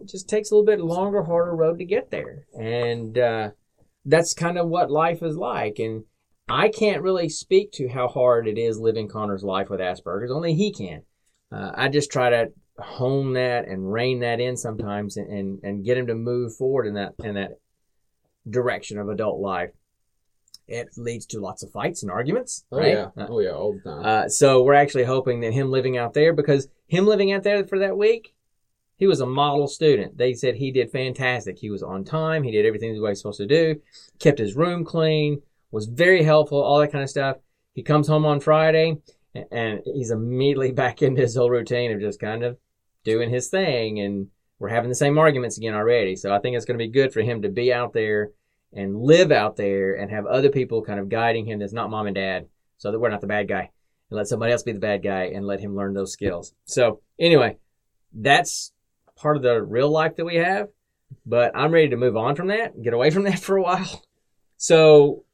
It 0.00 0.08
just 0.08 0.28
takes 0.28 0.50
a 0.50 0.54
little 0.54 0.66
bit 0.66 0.80
longer, 0.80 1.24
harder 1.24 1.54
road 1.54 1.78
to 1.78 1.84
get 1.84 2.10
there, 2.10 2.46
and 2.58 3.18
uh, 3.18 3.50
that's 4.04 4.32
kind 4.32 4.58
of 4.58 4.68
what 4.68 4.90
life 4.90 5.22
is 5.22 5.36
like. 5.36 5.78
And 5.78 6.04
I 6.50 6.68
can't 6.68 7.02
really 7.02 7.28
speak 7.28 7.72
to 7.72 7.88
how 7.88 8.08
hard 8.08 8.48
it 8.48 8.58
is 8.58 8.78
living 8.78 9.08
Connor's 9.08 9.44
life 9.44 9.70
with 9.70 9.80
Asperger's. 9.80 10.30
Only 10.30 10.54
he 10.54 10.72
can. 10.72 11.02
Uh, 11.52 11.70
I 11.74 11.88
just 11.88 12.10
try 12.10 12.30
to 12.30 12.52
hone 12.78 13.34
that 13.34 13.68
and 13.68 13.92
rein 13.92 14.20
that 14.20 14.40
in 14.40 14.56
sometimes, 14.56 15.16
and, 15.16 15.30
and 15.30 15.60
and 15.62 15.84
get 15.84 15.98
him 15.98 16.06
to 16.08 16.14
move 16.14 16.54
forward 16.56 16.86
in 16.86 16.94
that 16.94 17.14
in 17.22 17.34
that 17.34 17.58
direction 18.48 18.98
of 18.98 19.08
adult 19.08 19.40
life. 19.40 19.70
It 20.66 20.88
leads 20.96 21.26
to 21.26 21.40
lots 21.40 21.62
of 21.62 21.70
fights 21.72 22.02
and 22.02 22.12
arguments. 22.12 22.64
Oh 22.70 22.78
right? 22.78 22.92
yeah. 22.92 23.08
Uh, 23.16 23.26
Oh 23.28 23.40
yeah. 23.40 23.50
All 23.50 23.72
the 23.72 23.80
time. 23.80 24.04
uh, 24.04 24.28
so 24.28 24.62
we're 24.62 24.74
actually 24.74 25.04
hoping 25.04 25.40
that 25.40 25.52
him 25.52 25.70
living 25.70 25.96
out 25.96 26.14
there, 26.14 26.32
because 26.32 26.68
him 26.86 27.06
living 27.06 27.32
out 27.32 27.42
there 27.42 27.66
for 27.66 27.80
that 27.80 27.98
week, 27.98 28.34
he 28.96 29.06
was 29.06 29.20
a 29.20 29.26
model 29.26 29.66
student. 29.66 30.16
They 30.16 30.34
said 30.34 30.54
he 30.54 30.70
did 30.70 30.92
fantastic. 30.92 31.58
He 31.58 31.70
was 31.70 31.82
on 31.82 32.04
time. 32.04 32.42
He 32.44 32.52
did 32.52 32.66
everything 32.66 32.94
the 32.94 33.00
way 33.00 33.10
he's 33.10 33.18
supposed 33.18 33.38
to 33.38 33.46
do. 33.46 33.80
Kept 34.20 34.38
his 34.38 34.54
room 34.54 34.84
clean. 34.84 35.42
Was 35.70 35.86
very 35.86 36.22
helpful. 36.22 36.62
All 36.62 36.80
that 36.80 36.92
kind 36.92 37.04
of 37.04 37.10
stuff. 37.10 37.36
He 37.74 37.82
comes 37.82 38.08
home 38.08 38.26
on 38.26 38.40
Friday, 38.40 38.98
And 39.50 39.80
he's 39.84 40.10
immediately 40.10 40.72
back 40.82 41.02
into 41.02 41.22
his 41.22 41.36
old 41.36 41.52
routine 41.52 41.92
of 41.92 42.00
just 42.00 42.20
kind 42.20 42.42
of 42.42 42.58
doing 43.04 43.30
his 43.30 43.48
thing. 43.48 44.00
And 44.00 44.28
we're 44.58 44.68
having 44.68 44.90
the 44.90 44.94
same 44.94 45.18
arguments 45.18 45.58
again 45.58 45.74
already. 45.74 46.16
So 46.16 46.34
I 46.34 46.38
think 46.38 46.56
it's 46.56 46.66
going 46.66 46.78
to 46.78 46.84
be 46.84 46.90
good 46.90 47.12
for 47.12 47.22
him 47.22 47.42
to 47.42 47.48
be 47.48 47.72
out 47.72 47.92
there 47.92 48.30
and 48.72 49.00
live 49.00 49.32
out 49.32 49.56
there 49.56 49.94
and 49.94 50.10
have 50.10 50.26
other 50.26 50.50
people 50.50 50.82
kind 50.82 51.00
of 51.00 51.08
guiding 51.08 51.46
him 51.46 51.58
that's 51.58 51.72
not 51.72 51.90
mom 51.90 52.06
and 52.06 52.14
dad 52.14 52.46
so 52.78 52.92
that 52.92 52.98
we're 52.98 53.08
not 53.10 53.20
the 53.20 53.26
bad 53.26 53.48
guy 53.48 53.70
and 54.10 54.16
let 54.16 54.28
somebody 54.28 54.52
else 54.52 54.62
be 54.62 54.72
the 54.72 54.78
bad 54.78 55.02
guy 55.02 55.24
and 55.24 55.46
let 55.46 55.60
him 55.60 55.74
learn 55.74 55.94
those 55.94 56.12
skills. 56.12 56.54
So 56.66 57.00
anyway, 57.18 57.56
that's 58.12 58.72
part 59.16 59.36
of 59.36 59.42
the 59.42 59.62
real 59.62 59.90
life 59.90 60.16
that 60.16 60.24
we 60.24 60.36
have, 60.36 60.68
but 61.26 61.52
I'm 61.56 61.72
ready 61.72 61.88
to 61.90 61.96
move 61.96 62.16
on 62.16 62.36
from 62.36 62.48
that 62.48 62.80
get 62.80 62.94
away 62.94 63.10
from 63.10 63.22
that 63.24 63.38
for 63.38 63.56
a 63.56 63.62
while. 63.62 64.02
So 64.56 65.24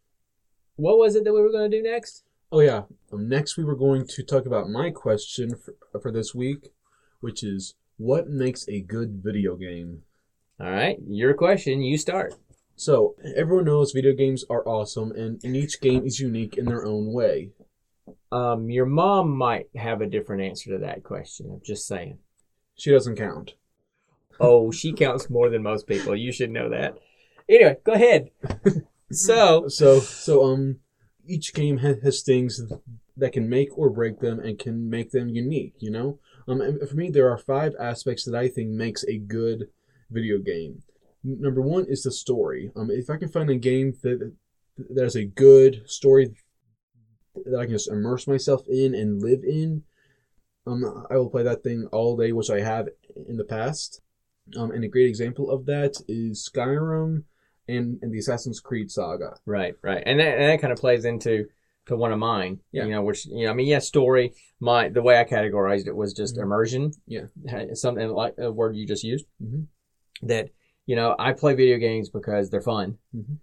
what 0.76 0.98
was 0.98 1.16
it 1.16 1.24
that 1.24 1.32
we 1.32 1.40
were 1.40 1.50
going 1.50 1.70
to 1.70 1.76
do 1.76 1.82
next? 1.82 2.24
Oh 2.52 2.60
yeah. 2.60 2.82
Um, 3.12 3.28
next, 3.28 3.56
we 3.56 3.64
were 3.64 3.76
going 3.76 4.06
to 4.06 4.22
talk 4.22 4.46
about 4.46 4.68
my 4.68 4.90
question 4.90 5.56
for, 5.56 6.00
for 6.00 6.12
this 6.12 6.34
week, 6.34 6.72
which 7.20 7.42
is 7.42 7.74
what 7.96 8.28
makes 8.28 8.68
a 8.68 8.80
good 8.80 9.20
video 9.22 9.56
game. 9.56 10.02
All 10.60 10.70
right, 10.70 10.98
your 11.06 11.34
question, 11.34 11.82
you 11.82 11.98
start. 11.98 12.34
So 12.76 13.14
everyone 13.34 13.64
knows 13.64 13.92
video 13.92 14.14
games 14.14 14.44
are 14.48 14.66
awesome, 14.66 15.12
and, 15.12 15.42
and 15.42 15.56
each 15.56 15.80
game 15.80 16.06
is 16.06 16.20
unique 16.20 16.56
in 16.56 16.66
their 16.66 16.84
own 16.84 17.12
way. 17.12 17.50
Um, 18.30 18.70
your 18.70 18.86
mom 18.86 19.36
might 19.36 19.68
have 19.74 20.00
a 20.00 20.06
different 20.06 20.42
answer 20.42 20.70
to 20.70 20.78
that 20.78 21.02
question. 21.02 21.50
I'm 21.50 21.62
just 21.64 21.86
saying. 21.86 22.18
She 22.74 22.90
doesn't 22.90 23.16
count. 23.16 23.54
Oh, 24.38 24.70
she 24.70 24.92
counts 24.92 25.30
more 25.30 25.48
than 25.48 25.62
most 25.62 25.86
people. 25.86 26.14
You 26.14 26.32
should 26.32 26.50
know 26.50 26.68
that. 26.68 26.98
Anyway, 27.48 27.76
go 27.84 27.92
ahead. 27.92 28.30
So, 29.10 29.68
So 29.68 30.00
so 30.00 30.44
um, 30.44 30.80
each 31.26 31.54
game 31.54 31.78
ha- 31.78 32.00
has 32.02 32.22
things 32.22 32.60
that 33.16 33.32
can 33.32 33.48
make 33.48 33.76
or 33.76 33.90
break 33.90 34.20
them 34.20 34.40
and 34.40 34.58
can 34.58 34.88
make 34.88 35.10
them 35.10 35.28
unique. 35.28 35.74
You 35.78 35.90
know, 35.90 36.18
um, 36.48 36.60
and 36.60 36.88
for 36.88 36.96
me, 36.96 37.10
there 37.10 37.30
are 37.30 37.38
five 37.38 37.74
aspects 37.78 38.24
that 38.24 38.34
I 38.34 38.48
think 38.48 38.70
makes 38.70 39.04
a 39.04 39.18
good 39.18 39.68
video 40.10 40.38
game. 40.38 40.82
Number 41.24 41.60
one 41.60 41.86
is 41.88 42.02
the 42.02 42.12
story. 42.12 42.70
Um, 42.76 42.90
if 42.90 43.10
I 43.10 43.16
can 43.16 43.28
find 43.28 43.50
a 43.50 43.56
game 43.56 43.94
that 44.02 44.32
that 44.90 45.02
has 45.02 45.16
a 45.16 45.24
good 45.24 45.82
story 45.86 46.34
that 47.44 47.58
I 47.58 47.64
can 47.64 47.72
just 47.72 47.90
immerse 47.90 48.26
myself 48.26 48.62
in 48.68 48.94
and 48.94 49.22
live 49.22 49.42
in, 49.42 49.82
um, 50.66 51.06
I 51.10 51.16
will 51.16 51.30
play 51.30 51.42
that 51.42 51.62
thing 51.62 51.88
all 51.92 52.16
day, 52.16 52.32
which 52.32 52.50
I 52.50 52.60
have 52.60 52.88
in 53.28 53.36
the 53.36 53.44
past. 53.44 54.00
Um, 54.56 54.70
and 54.70 54.84
a 54.84 54.88
great 54.88 55.08
example 55.08 55.50
of 55.50 55.66
that 55.66 55.96
is 56.06 56.48
Skyrim 56.48 57.24
and, 57.68 57.98
and 58.02 58.12
the 58.12 58.18
Assassin's 58.18 58.60
Creed 58.60 58.90
saga. 58.90 59.34
right, 59.46 59.74
right, 59.82 60.02
and 60.06 60.18
that, 60.20 60.38
and 60.38 60.50
that 60.50 60.60
kind 60.60 60.72
of 60.72 60.78
plays 60.78 61.04
into 61.04 61.46
to 61.86 61.96
one 61.96 62.12
of 62.12 62.18
mine. 62.18 62.58
Yeah. 62.72 62.84
You 62.84 62.90
know, 62.90 63.02
which 63.02 63.26
you 63.26 63.44
know, 63.44 63.52
I 63.52 63.54
mean, 63.54 63.66
yeah, 63.68 63.78
story. 63.78 64.32
My 64.60 64.88
the 64.88 65.02
way 65.02 65.18
I 65.20 65.24
categorized 65.24 65.86
it 65.86 65.94
was 65.94 66.12
just 66.12 66.36
Mhm. 66.36 66.42
immersion. 66.42 66.92
Yeah. 67.06 67.26
something 67.74 68.08
like 68.08 68.34
a 68.38 68.50
word 68.50 68.74
you 68.76 68.86
just 68.86 69.04
used. 69.04 69.26
Mhm. 69.42 69.66
That 70.22 70.50
you 70.86 70.96
know, 70.96 71.14
I 71.18 71.32
play 71.32 71.54
video 71.54 71.78
games 71.78 72.08
because 72.10 72.50
they're 72.50 72.60
fun. 72.60 72.98
Mhm. 73.14 73.38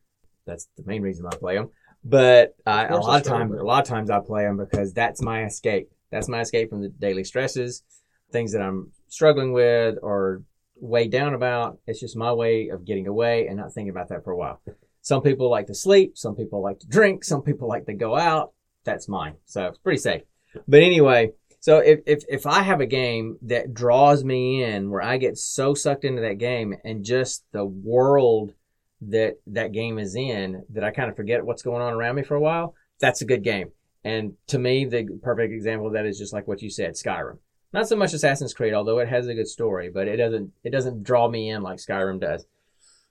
That's 0.46 0.68
the 0.78 0.84
main 0.86 1.02
reason 1.02 1.26
I 1.26 1.36
play 1.36 1.56
them. 1.56 1.70
But 2.04 2.56
I, 2.66 2.88
a 2.88 2.98
lot 2.98 3.22
of 3.22 3.28
times, 3.28 3.54
a 3.58 3.64
lot 3.64 3.82
of 3.84 3.88
times 3.88 4.10
I 4.10 4.20
play 4.20 4.44
them 4.44 4.58
because 4.58 4.94
that's 4.94 5.22
my 5.22 5.46
escape. 5.46 5.90
That's 6.12 6.28
my 6.28 6.42
escape 6.42 6.70
from 6.70 6.82
the 6.82 6.90
daily 6.90 7.24
stresses, 7.24 7.84
things 8.32 8.52
that 8.52 8.62
I'm 8.62 8.92
struggling 9.08 9.54
with 9.54 9.98
or 10.02 10.44
weighed 10.76 11.12
down 11.12 11.34
about. 11.34 11.80
It's 11.88 12.00
just 12.00 12.18
my 12.18 12.34
way 12.34 12.70
of 12.70 12.86
getting 12.86 13.08
away 13.08 13.48
and 13.48 13.58
not 13.58 13.74
thinking 13.74 13.92
about 13.92 14.10
that 14.10 14.24
for 14.24 14.32
a 14.32 14.38
while. 14.38 14.62
Some 15.02 15.22
people 15.22 15.50
like 15.50 15.68
to 15.68 15.76
sleep. 15.76 16.18
Some 16.18 16.36
people 16.36 16.62
like 16.62 16.80
to 16.80 16.88
drink. 16.88 17.24
Some 17.24 17.42
people 17.42 17.68
like 17.68 17.86
to 17.86 17.94
go 17.94 18.16
out. 18.16 18.54
That's 18.86 19.08
mine. 19.08 19.36
So 19.46 19.68
it's 19.68 19.78
pretty 19.78 20.00
safe. 20.00 20.24
But 20.68 20.82
anyway, 20.82 21.32
so 21.60 21.80
if, 21.80 22.02
if, 22.06 22.24
if 22.28 22.46
I 22.46 22.62
have 22.62 22.82
a 22.82 22.86
game 22.86 23.38
that 23.44 23.74
draws 23.74 24.24
me 24.24 24.64
in 24.64 24.90
where 24.90 25.02
I 25.02 25.18
get 25.18 25.38
so 25.38 25.74
sucked 25.74 26.04
into 26.04 26.22
that 26.22 26.38
game 26.38 26.76
and 26.84 27.04
just 27.04 27.46
the 27.52 27.66
world 27.66 28.54
that 29.02 29.36
that 29.48 29.72
game 29.72 30.00
is 30.00 30.16
in 30.16 30.64
that 30.70 30.84
I 30.84 30.92
kind 30.92 31.10
of 31.10 31.16
forget 31.16 31.46
what's 31.46 31.64
going 31.64 31.82
on 31.82 31.94
around 31.94 32.16
me 32.16 32.24
for 32.24 32.36
a 32.36 32.42
while, 32.42 32.76
that's 33.00 33.22
a 33.22 33.26
good 33.26 33.44
game. 33.44 33.72
And 34.04 34.34
to 34.48 34.60
me, 34.60 34.86
the 34.86 35.20
perfect 35.22 35.54
example 35.54 35.88
of 35.88 35.94
that 35.94 36.06
is 36.06 36.18
just 36.18 36.34
like 36.34 36.48
what 36.48 36.62
you 36.62 36.70
said, 36.70 36.94
Skyrim. 36.94 37.38
Not 37.74 37.88
so 37.88 37.96
much 37.96 38.14
Assassin's 38.14 38.54
Creed, 38.54 38.74
although 38.74 39.00
it 39.00 39.10
has 39.10 39.28
a 39.28 39.34
good 39.34 39.48
story, 39.48 39.90
but 39.90 40.08
it 40.08 40.18
doesn't 40.18 40.52
it 40.64 40.70
doesn't 40.70 41.04
draw 41.04 41.28
me 41.28 41.50
in 41.50 41.64
like 41.64 41.80
Skyrim 41.80 42.20
does. 42.20 42.46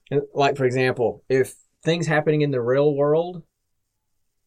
And 0.09 0.21
like 0.33 0.55
for 0.55 0.65
example, 0.65 1.23
if 1.27 1.55
things 1.83 2.07
happening 2.07 2.41
in 2.41 2.51
the 2.51 2.61
real 2.61 2.95
world, 2.95 3.43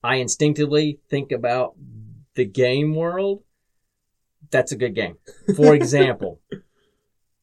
I 0.02 0.16
instinctively 0.16 1.00
think 1.10 1.32
about 1.32 1.74
the 2.34 2.46
game 2.46 2.94
world. 2.94 3.42
That's 4.50 4.72
a 4.72 4.76
good 4.76 4.94
game. 4.94 5.18
For 5.54 5.74
example, 5.80 6.40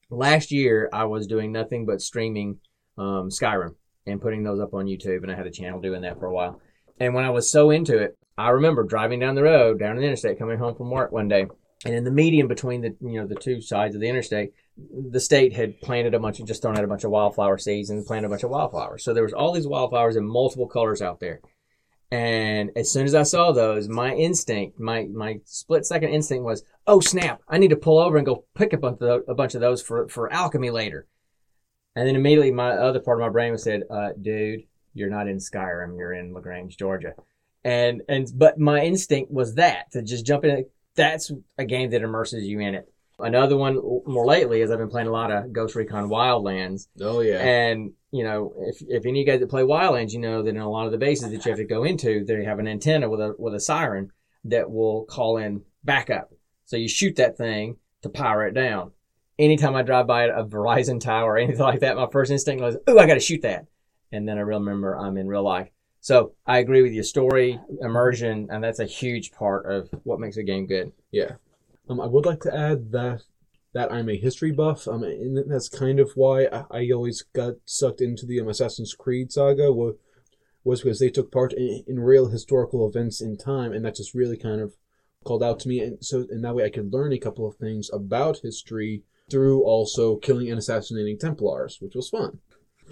last 0.09 0.51
year 0.51 0.89
I 0.91 1.05
was 1.05 1.27
doing 1.27 1.51
nothing 1.51 1.85
but 1.85 2.01
streaming 2.01 2.57
um, 2.97 3.29
Skyrim 3.29 3.75
and 4.07 4.21
putting 4.21 4.43
those 4.43 4.59
up 4.59 4.73
on 4.73 4.85
YouTube, 4.85 5.21
and 5.23 5.31
I 5.31 5.35
had 5.35 5.47
a 5.47 5.51
channel 5.51 5.79
doing 5.79 6.01
that 6.01 6.19
for 6.19 6.25
a 6.25 6.33
while. 6.33 6.59
And 6.99 7.13
when 7.13 7.23
I 7.23 7.29
was 7.29 7.51
so 7.51 7.69
into 7.69 7.97
it, 7.97 8.17
I 8.37 8.49
remember 8.49 8.83
driving 8.83 9.19
down 9.19 9.35
the 9.35 9.43
road, 9.43 9.79
down 9.79 9.95
the 9.95 10.03
interstate, 10.03 10.39
coming 10.39 10.57
home 10.57 10.75
from 10.75 10.89
work 10.89 11.11
one 11.11 11.27
day, 11.27 11.47
and 11.85 11.93
in 11.93 12.03
the 12.03 12.11
median 12.11 12.47
between 12.47 12.81
the 12.81 12.95
you 13.01 13.19
know 13.19 13.27
the 13.27 13.35
two 13.35 13.61
sides 13.61 13.95
of 13.95 14.01
the 14.01 14.07
interstate, 14.07 14.53
the 14.77 15.19
state 15.19 15.53
had 15.53 15.79
planted 15.81 16.13
a 16.13 16.19
bunch 16.19 16.39
of 16.39 16.47
just 16.47 16.61
thrown 16.61 16.77
out 16.77 16.83
a 16.83 16.87
bunch 16.87 17.03
of 17.03 17.11
wildflower 17.11 17.57
seeds 17.57 17.89
and 17.89 18.05
planted 18.05 18.27
a 18.27 18.29
bunch 18.29 18.43
of 18.43 18.49
wildflowers. 18.49 19.03
So 19.03 19.13
there 19.13 19.23
was 19.23 19.33
all 19.33 19.51
these 19.51 19.67
wildflowers 19.67 20.15
in 20.15 20.25
multiple 20.25 20.67
colors 20.67 21.01
out 21.01 21.19
there. 21.19 21.41
And 22.11 22.69
as 22.75 22.91
soon 22.91 23.05
as 23.05 23.15
I 23.15 23.23
saw 23.23 23.51
those, 23.51 23.89
my 23.89 24.13
instinct, 24.13 24.79
my 24.79 25.05
my 25.05 25.39
split 25.45 25.85
second 25.85 26.09
instinct 26.09 26.45
was, 26.45 26.63
"Oh 26.85 26.99
snap! 26.99 27.41
I 27.47 27.57
need 27.57 27.69
to 27.69 27.75
pull 27.75 27.97
over 27.97 28.17
and 28.17 28.25
go 28.25 28.45
pick 28.53 28.73
of 28.73 28.83
a 28.83 29.33
bunch 29.33 29.55
of 29.55 29.61
those 29.61 29.81
for 29.81 30.07
for 30.07 30.31
alchemy 30.31 30.69
later." 30.69 31.07
And 31.95 32.07
then 32.07 32.15
immediately, 32.15 32.51
my 32.51 32.71
other 32.71 32.99
part 32.99 33.19
of 33.19 33.25
my 33.25 33.29
brain 33.29 33.51
was 33.51 33.63
said, 33.63 33.83
uh, 33.89 34.09
"Dude, 34.19 34.63
you're 34.93 35.09
not 35.09 35.27
in 35.27 35.37
Skyrim. 35.37 35.97
You're 35.97 36.13
in 36.13 36.33
LaGrange, 36.33 36.77
Georgia." 36.77 37.13
And 37.63 38.03
and 38.07 38.27
but 38.35 38.59
my 38.59 38.81
instinct 38.81 39.31
was 39.31 39.55
that 39.55 39.91
to 39.93 40.01
just 40.01 40.25
jump 40.25 40.45
in. 40.45 40.65
That's 40.95 41.31
a 41.57 41.65
game 41.65 41.89
that 41.91 42.01
immerses 42.01 42.43
you 42.45 42.59
in 42.59 42.75
it. 42.75 42.89
Another 43.19 43.55
one 43.55 43.75
more 44.05 44.25
lately 44.25 44.61
is 44.61 44.71
I've 44.71 44.79
been 44.79 44.89
playing 44.89 45.07
a 45.07 45.11
lot 45.11 45.31
of 45.31 45.53
Ghost 45.53 45.75
Recon 45.75 46.09
Wildlands, 46.09 46.87
Oh 46.99 47.21
yeah. 47.21 47.39
and 47.39 47.93
you 48.11 48.23
know, 48.23 48.53
if 48.67 48.81
if 48.87 49.05
any 49.05 49.21
of 49.21 49.25
you 49.27 49.31
guys 49.31 49.39
that 49.39 49.49
play 49.49 49.61
Wildlands, 49.61 50.13
you 50.13 50.19
know 50.19 50.41
that 50.43 50.49
in 50.49 50.57
a 50.57 50.69
lot 50.69 50.85
of 50.85 50.91
the 50.91 50.97
bases 50.97 51.31
that 51.31 51.45
you 51.45 51.51
have 51.51 51.59
to 51.59 51.65
go 51.65 51.83
into, 51.83 52.25
they 52.25 52.43
have 52.43 52.59
an 52.59 52.67
antenna 52.67 53.09
with 53.09 53.21
a 53.21 53.35
with 53.37 53.53
a 53.53 53.59
siren 53.59 54.11
that 54.45 54.69
will 54.69 55.05
call 55.05 55.37
in 55.37 55.61
backup. 55.83 56.31
So 56.65 56.75
you 56.75 56.87
shoot 56.87 57.15
that 57.17 57.37
thing 57.37 57.77
to 58.01 58.09
power 58.09 58.45
it 58.47 58.53
down. 58.53 58.91
Anytime 59.39 59.75
I 59.75 59.83
drive 59.83 60.05
by 60.07 60.23
a 60.25 60.43
Verizon 60.43 60.99
tower 60.99 61.33
or 61.33 61.37
anything 61.37 61.59
like 61.61 61.79
that, 61.79 61.95
my 61.95 62.07
first 62.11 62.31
instinct 62.31 62.61
was, 62.63 62.77
"Ooh, 62.89 62.99
I 62.99 63.07
got 63.07 63.15
to 63.15 63.19
shoot 63.19 63.41
that," 63.43 63.67
and 64.11 64.27
then 64.27 64.37
I 64.37 64.41
remember 64.41 64.95
I'm 64.97 65.17
in 65.17 65.27
real 65.27 65.43
life. 65.43 65.69
So 66.03 66.33
I 66.45 66.57
agree 66.57 66.81
with 66.81 66.91
you. 66.91 67.01
Story, 67.01 67.61
immersion, 67.79 68.49
and 68.51 68.61
that's 68.61 68.79
a 68.79 68.85
huge 68.85 69.31
part 69.31 69.65
of 69.65 69.89
what 70.03 70.19
makes 70.19 70.35
a 70.35 70.43
game 70.43 70.65
good. 70.65 70.91
Yeah. 71.11 71.35
Um, 71.87 72.01
I 72.01 72.07
would 72.07 72.25
like 72.25 72.41
to 72.41 72.53
add 72.53 72.91
that 72.91 73.21
that 73.73 73.89
I'm 73.89 74.09
a 74.09 74.17
history 74.17 74.51
buff. 74.51 74.85
Um, 74.85 75.03
and 75.03 75.49
that's 75.49 75.69
kind 75.69 76.01
of 76.01 76.11
why 76.15 76.47
I, 76.47 76.65
I 76.71 76.91
always 76.93 77.21
got 77.33 77.53
sucked 77.63 78.01
into 78.01 78.25
the 78.25 78.41
um, 78.41 78.49
Assassin's 78.49 78.93
Creed 78.93 79.31
saga. 79.31 79.71
Was, 79.71 79.95
was 80.65 80.81
because 80.81 80.99
they 80.99 81.09
took 81.09 81.31
part 81.31 81.53
in, 81.53 81.85
in 81.87 82.01
real 82.01 82.27
historical 82.27 82.85
events 82.85 83.21
in 83.21 83.37
time, 83.37 83.71
and 83.71 83.85
that 83.85 83.95
just 83.95 84.13
really 84.13 84.37
kind 84.37 84.59
of 84.59 84.73
called 85.23 85.41
out 85.41 85.61
to 85.61 85.69
me. 85.69 85.79
And 85.79 86.03
so, 86.03 86.25
in 86.29 86.41
that 86.41 86.53
way, 86.53 86.65
I 86.65 86.69
could 86.69 86.91
learn 86.91 87.13
a 87.13 87.17
couple 87.17 87.47
of 87.47 87.55
things 87.55 87.89
about 87.93 88.39
history 88.43 89.03
through 89.31 89.63
also 89.63 90.17
killing 90.17 90.49
and 90.49 90.59
assassinating 90.59 91.17
Templars, 91.17 91.77
which 91.79 91.95
was 91.95 92.09
fun. 92.09 92.39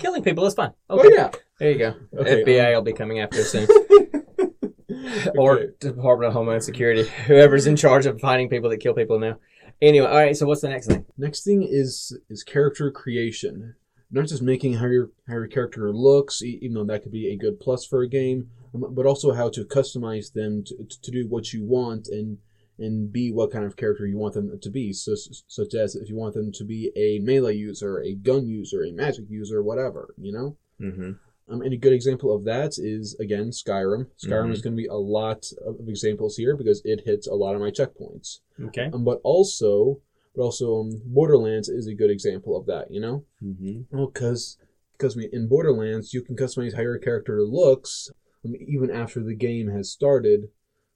Killing 0.02 0.24
people 0.24 0.46
is 0.46 0.54
fun. 0.56 0.74
Oh 0.90 1.00
Okay, 1.00 1.10
yeah. 1.14 1.30
there 1.60 1.72
you 1.72 1.78
go. 1.78 1.94
Okay, 2.18 2.44
FBI 2.44 2.68
um, 2.70 2.74
will 2.74 2.82
be 2.82 2.94
coming 2.94 3.20
after 3.20 3.40
us 3.40 3.52
soon. 3.52 3.68
or 5.38 5.60
Okay. 5.60 5.68
Department 5.80 6.28
of 6.30 6.34
Homeland 6.34 6.64
Security, 6.64 7.04
whoever's 7.28 7.68
in 7.68 7.76
charge 7.76 8.06
of 8.06 8.20
finding 8.20 8.50
people 8.50 8.70
that 8.70 8.78
kill 8.78 8.94
people 8.94 9.20
now. 9.20 9.38
Anyway, 9.82 10.06
all 10.08 10.16
right. 10.18 10.36
So 10.36 10.46
what's 10.46 10.62
the 10.62 10.70
next 10.70 10.88
thing? 10.88 11.06
Next 11.18 11.44
thing 11.44 11.64
is 11.64 12.18
is 12.30 12.44
character 12.44 12.92
creation. 12.92 13.76
Not 14.12 14.28
just 14.28 14.42
making 14.42 14.74
how 14.76 14.88
your 14.88 15.12
how 15.28 15.34
your 15.36 15.48
character 15.48 15.92
looks, 15.92 16.42
e- 16.42 16.60
even 16.62 16.76
though 16.76 16.84
that 16.86 17.04
could 17.04 17.12
be 17.12 17.32
a 17.32 17.38
good 17.38 17.60
plus 17.60 17.86
for 17.86 18.02
a 18.02 18.08
game, 18.10 18.50
um, 18.76 18.86
but 18.94 19.06
also 19.06 19.34
how 19.34 19.50
to 19.50 19.64
customize 19.66 20.34
them 20.34 20.64
to, 20.66 20.76
to 21.02 21.12
do 21.12 21.28
what 21.28 21.54
you 21.54 21.64
want 21.64 22.08
and 22.08 22.38
and 22.84 23.12
be 23.12 23.32
what 23.32 23.52
kind 23.52 23.66
of 23.66 23.76
character 23.78 24.06
you 24.06 24.18
want 24.18 24.34
them 24.34 24.60
to 24.60 24.70
be. 24.70 24.94
So, 24.94 25.16
such 25.48 25.74
as 25.74 25.96
if 25.96 26.10
you 26.10 26.16
want 26.16 26.34
them 26.34 26.52
to 26.54 26.64
be 26.64 26.92
a 26.96 27.20
melee 27.20 27.56
user, 27.56 28.00
a 28.02 28.14
gun 28.16 28.48
user, 28.48 28.84
a 28.84 28.92
magic 28.92 29.26
user, 29.30 29.62
whatever, 29.64 30.14
you 30.18 30.32
know. 30.34 30.58
Mm-hmm. 30.82 31.12
Um, 31.52 31.62
and 31.62 31.74
a 31.74 31.78
good 31.78 31.92
example 31.94 32.34
of 32.34 32.46
that 32.46 32.74
is 32.78 33.16
again 33.20 33.50
Skyrim. 33.52 34.08
Skyrim 34.24 34.48
Mhm. 34.50 34.54
is 34.54 34.62
going 34.62 34.76
to 34.76 34.82
be 34.82 34.88
a 34.88 34.94
lot 34.96 35.46
of 35.66 35.88
examples 35.88 36.38
here 36.38 36.56
because 36.56 36.82
it 36.86 37.02
hits 37.06 37.28
a 37.28 37.34
lot 37.36 37.56
of 37.56 37.62
my 37.62 37.72
checkpoints. 37.72 38.40
Okay. 38.68 38.90
Um, 38.94 39.04
but 39.04 39.20
also, 39.24 40.00
but 40.36 40.44
also, 40.44 40.80
um, 40.82 41.02
Borderlands 41.06 41.68
is 41.68 41.88
a 41.88 41.94
good 41.94 42.10
example 42.10 42.56
of 42.56 42.66
that. 42.68 42.90
You 42.90 43.02
know, 43.02 43.26
Mm-hmm. 43.44 43.96
well, 43.96 44.08
because 44.08 44.58
because 44.98 45.18
in 45.18 45.48
Borderlands 45.50 46.14
you 46.14 46.22
can 46.22 46.36
customize 46.38 46.76
how 46.76 46.84
your 46.84 47.00
character 47.00 47.42
looks 47.44 48.10
um, 48.46 48.54
even 48.56 48.90
after 48.90 49.22
the 49.22 49.36
game 49.36 49.68
has 49.70 49.92
started. 49.92 50.50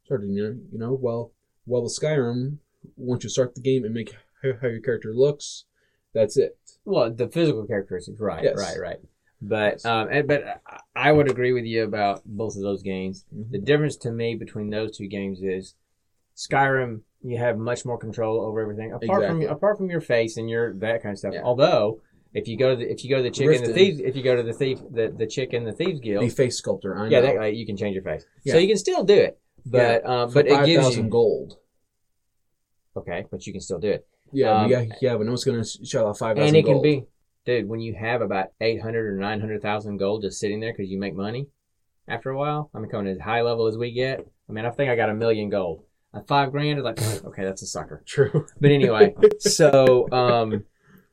Started, 0.06 0.30
you 0.30 0.44
know, 0.44 0.56
you 0.72 0.78
know, 0.78 0.94
well, 0.94 1.32
While 1.66 1.84
the 1.84 1.90
Skyrim, 1.90 2.58
once 2.96 3.24
you 3.24 3.30
start 3.30 3.56
the 3.56 3.62
game 3.62 3.84
and 3.84 3.94
make 3.94 4.14
how, 4.44 4.52
how 4.62 4.68
your 4.68 4.82
character 4.82 5.14
looks, 5.14 5.66
that's 6.14 6.38
it. 6.38 6.58
Well, 6.86 7.12
the 7.12 7.28
physical 7.28 7.66
characteristics, 7.66 8.20
right, 8.20 8.44
Yes. 8.44 8.58
right, 8.58 8.80
right. 8.80 8.98
But 9.42 9.86
um, 9.86 10.08
and, 10.10 10.28
but 10.28 10.62
I- 10.96 11.12
would 11.12 11.30
agree 11.30 11.52
with 11.52 11.66
you 11.66 11.84
about 11.84 12.22
both 12.26 12.56
of 12.56 12.62
those 12.62 12.82
games. 12.82 13.26
Mhm. 13.36 13.52
The 13.52 13.60
difference 13.60 13.98
to 13.98 14.12
me 14.12 14.36
between 14.36 14.70
those 14.70 14.96
two 14.98 15.08
games 15.08 15.42
is 15.42 15.76
Skyrim. 16.36 17.02
You 17.24 17.38
have 17.38 17.58
much 17.58 17.86
more 17.86 17.98
control 17.98 18.40
over 18.42 18.62
everything, 18.62 18.92
apart 18.92 19.24
Exactly. 19.24 19.46
from 19.48 19.56
apart 19.56 19.78
from 19.78 19.90
your 19.90 20.02
face 20.02 20.38
and 20.38 20.50
your 20.50 20.74
that 20.76 21.02
kind 21.02 21.14
of 21.14 21.20
stuff. 21.20 21.34
Yeah. 21.34 21.42
Although, 21.44 22.02
if 22.34 22.48
you 22.48 22.58
go 22.58 22.70
to 22.72 22.76
the 22.76 22.92
if 22.92 23.04
you 23.04 23.10
go 23.10 23.18
to 23.18 23.24
the 23.24 23.32
chick 23.32 23.48
and 23.58 23.66
the 23.66 23.74
thieves, 23.74 24.00
if 24.00 24.16
you 24.16 24.24
go 24.24 24.36
to 24.36 24.44
the 24.44 24.54
thief 24.54 24.80
the, 24.92 25.14
the 25.16 25.26
chick 25.28 25.54
and 25.54 25.66
the 25.66 25.74
thieves 25.74 26.00
guild, 26.00 26.24
The 26.24 26.30
face 26.30 26.58
sculptor, 26.58 26.96
I 26.96 27.04
know. 27.04 27.10
yeah, 27.10 27.22
that, 27.22 27.38
uh, 27.38 27.46
you 27.46 27.66
can 27.66 27.76
change 27.78 27.96
your 27.96 28.04
face, 28.04 28.26
so 28.46 28.58
you 28.58 28.68
can 28.68 28.78
still 28.78 29.04
do 29.04 29.16
it. 29.16 29.40
But 29.66 30.06
um, 30.06 30.30
For 30.30 30.44
but 30.44 30.48
it 30.48 30.66
gives 30.66 30.84
thousand 30.86 31.06
you 31.06 31.10
gold. 31.10 31.58
okay, 32.96 33.26
but 33.32 33.46
you 33.48 33.54
can 33.54 33.62
still 33.62 33.80
do 33.80 33.90
it. 33.90 34.08
Yeah, 34.32 34.52
Um, 34.64 34.72
yeah, 34.72 34.86
yeah, 35.02 35.16
but 35.16 35.24
no 35.26 35.32
one's 35.32 35.44
gonna 35.44 35.66
shell 35.66 36.08
out 36.08 36.18
five 36.18 36.38
and 36.38 36.46
thousand 36.46 36.56
it 36.56 36.66
can 36.66 36.82
be 36.82 37.06
dude 37.46 37.68
when 37.70 37.80
you 37.80 37.94
have 37.94 38.22
about 38.22 38.48
800 38.60 39.08
or 39.08 39.18
900000 39.18 39.98
gold 39.98 40.24
just 40.24 40.40
sitting 40.40 40.60
there 40.60 40.74
because 40.74 40.90
you 40.90 41.00
make 41.00 41.16
money 41.16 41.48
after 42.08 42.32
a 42.32 42.38
while 42.38 42.70
i'm 42.74 42.88
coming 42.90 43.08
as 43.08 43.20
high 43.20 43.42
level 43.42 43.68
as 43.68 43.78
we 43.78 43.92
get 43.92 44.26
i 44.50 44.52
mean 44.52 44.66
i 44.66 44.72
think 44.72 44.90
i 44.90 44.96
got 44.96 45.10
a 45.10 45.14
million 45.14 45.50
gold 45.50 45.84
at 46.14 46.28
five 46.28 46.52
grand 46.52 46.80
is 46.80 46.84
like 46.84 47.00
okay 47.24 47.44
that's 47.44 47.62
a 47.62 47.68
sucker 47.68 48.02
True. 48.08 48.48
but 48.60 48.72
anyway 48.72 49.14
so 49.40 50.12
um 50.12 50.64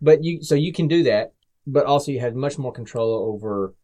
but 0.01 0.25
you 0.25 0.43
so 0.43 0.55
you 0.55 0.73
can 0.73 0.89
do 0.89 1.03
that 1.03 1.35
but 1.67 1.85
also 1.87 2.11
you 2.11 2.21
have 2.21 2.35
much 2.35 2.59
more 2.59 2.73
control 2.73 3.31
over 3.35 3.75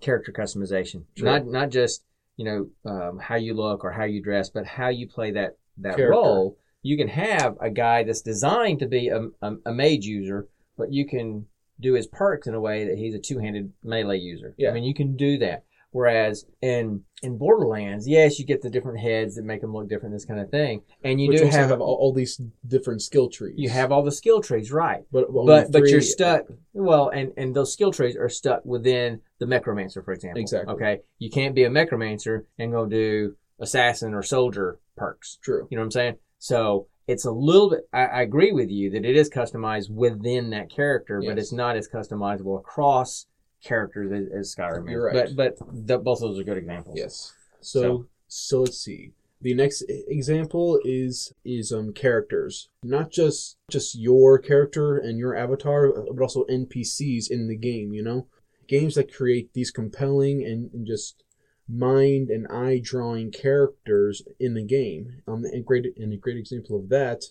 character 0.00 0.32
customization 0.32 1.04
True. 1.16 1.26
not 1.26 1.46
not 1.46 1.70
just 1.70 2.02
you 2.36 2.44
know 2.44 2.90
um, 2.90 3.18
how 3.18 3.36
you 3.36 3.54
look 3.54 3.84
or 3.84 3.92
how 3.92 4.04
you 4.04 4.22
dress 4.22 4.48
but 4.50 4.66
how 4.66 4.88
you 4.88 5.06
play 5.08 5.30
that 5.32 5.56
that 5.78 5.96
Character. 5.96 6.10
role 6.10 6.56
you 6.82 6.96
can 6.96 7.08
have 7.08 7.56
a 7.60 7.70
guy 7.70 8.02
that's 8.04 8.20
designed 8.22 8.78
to 8.80 8.86
be 8.86 9.08
a, 9.08 9.22
a, 9.42 9.56
a 9.66 9.72
mage 9.72 10.04
user 10.04 10.48
but 10.76 10.92
you 10.92 11.06
can 11.06 11.46
do 11.80 11.94
his 11.94 12.06
perks 12.06 12.46
in 12.46 12.54
a 12.54 12.60
way 12.60 12.86
that 12.86 12.98
he's 12.98 13.14
a 13.14 13.18
two-handed 13.18 13.72
melee 13.82 14.18
user 14.18 14.54
Yeah. 14.58 14.70
i 14.70 14.72
mean 14.72 14.84
you 14.84 14.94
can 14.94 15.16
do 15.16 15.38
that 15.38 15.64
whereas 15.94 16.44
in 16.60 17.00
in 17.22 17.38
borderlands 17.38 18.06
yes 18.08 18.36
you 18.36 18.44
get 18.44 18.60
the 18.60 18.68
different 18.68 18.98
heads 18.98 19.36
that 19.36 19.44
make 19.44 19.60
them 19.60 19.72
look 19.72 19.88
different 19.88 20.12
this 20.12 20.24
kind 20.24 20.40
of 20.40 20.50
thing. 20.50 20.82
And 21.04 21.20
you 21.20 21.28
But 21.30 21.38
do 21.38 21.44
have, 21.44 21.70
have 21.70 21.80
all, 21.80 21.94
all 21.94 22.12
these 22.12 22.40
different 22.66 23.00
skill 23.00 23.28
trees. 23.28 23.54
you 23.56 23.68
have 23.68 23.92
all 23.92 24.02
the 24.02 24.10
skill 24.10 24.42
trees 24.42 24.72
right. 24.72 25.04
But 25.12 25.32
but 25.32 25.70
but 25.70 25.86
you're 25.88 26.00
stuck 26.00 26.42
well 26.72 27.10
and 27.10 27.32
and 27.36 27.54
those 27.54 27.72
skill 27.72 27.92
trees 27.92 28.16
are 28.16 28.28
stuck 28.28 28.64
within 28.64 29.20
the 29.38 29.46
necromancer 29.46 30.02
for 30.02 30.12
example. 30.12 30.40
Exactly. 30.40 30.74
okay? 30.74 31.00
You 31.20 31.30
can't 31.30 31.54
be 31.54 31.62
a 31.62 31.70
necromancer 31.70 32.44
and 32.58 32.72
go 32.72 32.86
do 32.86 33.36
assassin 33.60 34.14
or 34.14 34.22
soldier 34.24 34.80
perks. 34.96 35.38
True. 35.42 35.68
you 35.70 35.76
know 35.76 35.82
what 35.82 35.86
i'm 35.86 35.90
saying? 35.92 36.16
So 36.38 36.88
it's 37.06 37.24
a 37.24 37.30
little 37.30 37.70
bit 37.70 37.80
i, 37.92 38.04
I 38.06 38.22
agree 38.22 38.50
with 38.50 38.70
you 38.70 38.90
that 38.90 39.04
it 39.04 39.16
is 39.16 39.30
customized 39.30 39.90
within 39.90 40.50
that 40.50 40.70
character 40.70 41.22
but 41.24 41.38
it's 41.38 41.52
not 41.52 41.76
as 41.76 41.86
customizable 41.88 42.58
across 42.58 43.26
characters 43.64 44.12
as, 44.12 44.38
as 44.38 44.54
skyrim 44.54 44.90
You're 44.90 45.06
right. 45.06 45.34
but 45.36 45.58
but 45.58 45.86
the, 45.86 45.98
both 45.98 46.22
of 46.22 46.30
those 46.30 46.38
are 46.40 46.44
good 46.44 46.58
examples 46.58 46.96
Yes. 46.96 47.32
So, 47.60 47.80
So- 47.80 48.06
so 48.26 48.60
let's 48.62 48.78
see. 48.78 49.12
The 49.40 49.54
next 49.54 49.84
example 49.88 50.80
is 50.84 51.32
is 51.44 51.70
um 51.72 51.92
characters, 51.92 52.68
not 52.82 53.10
just 53.10 53.56
just 53.70 53.94
your 53.94 54.38
character 54.38 54.96
and 54.96 55.18
your 55.18 55.36
avatar, 55.36 55.92
but 55.92 56.22
also 56.22 56.44
NPCs 56.44 57.30
in 57.30 57.46
the 57.48 57.56
game. 57.56 57.92
You 57.92 58.02
know, 58.02 58.26
games 58.66 58.94
that 58.94 59.12
create 59.14 59.52
these 59.52 59.70
compelling 59.70 60.42
and, 60.44 60.70
and 60.72 60.86
just 60.86 61.22
mind 61.68 62.30
and 62.30 62.46
eye 62.48 62.80
drawing 62.82 63.30
characters 63.30 64.22
in 64.40 64.54
the 64.54 64.64
game. 64.64 65.22
Um, 65.28 65.44
and 65.44 65.64
great 65.64 65.86
and 65.96 66.12
a 66.12 66.16
great 66.16 66.38
example 66.38 66.76
of 66.76 66.88
that 66.88 67.24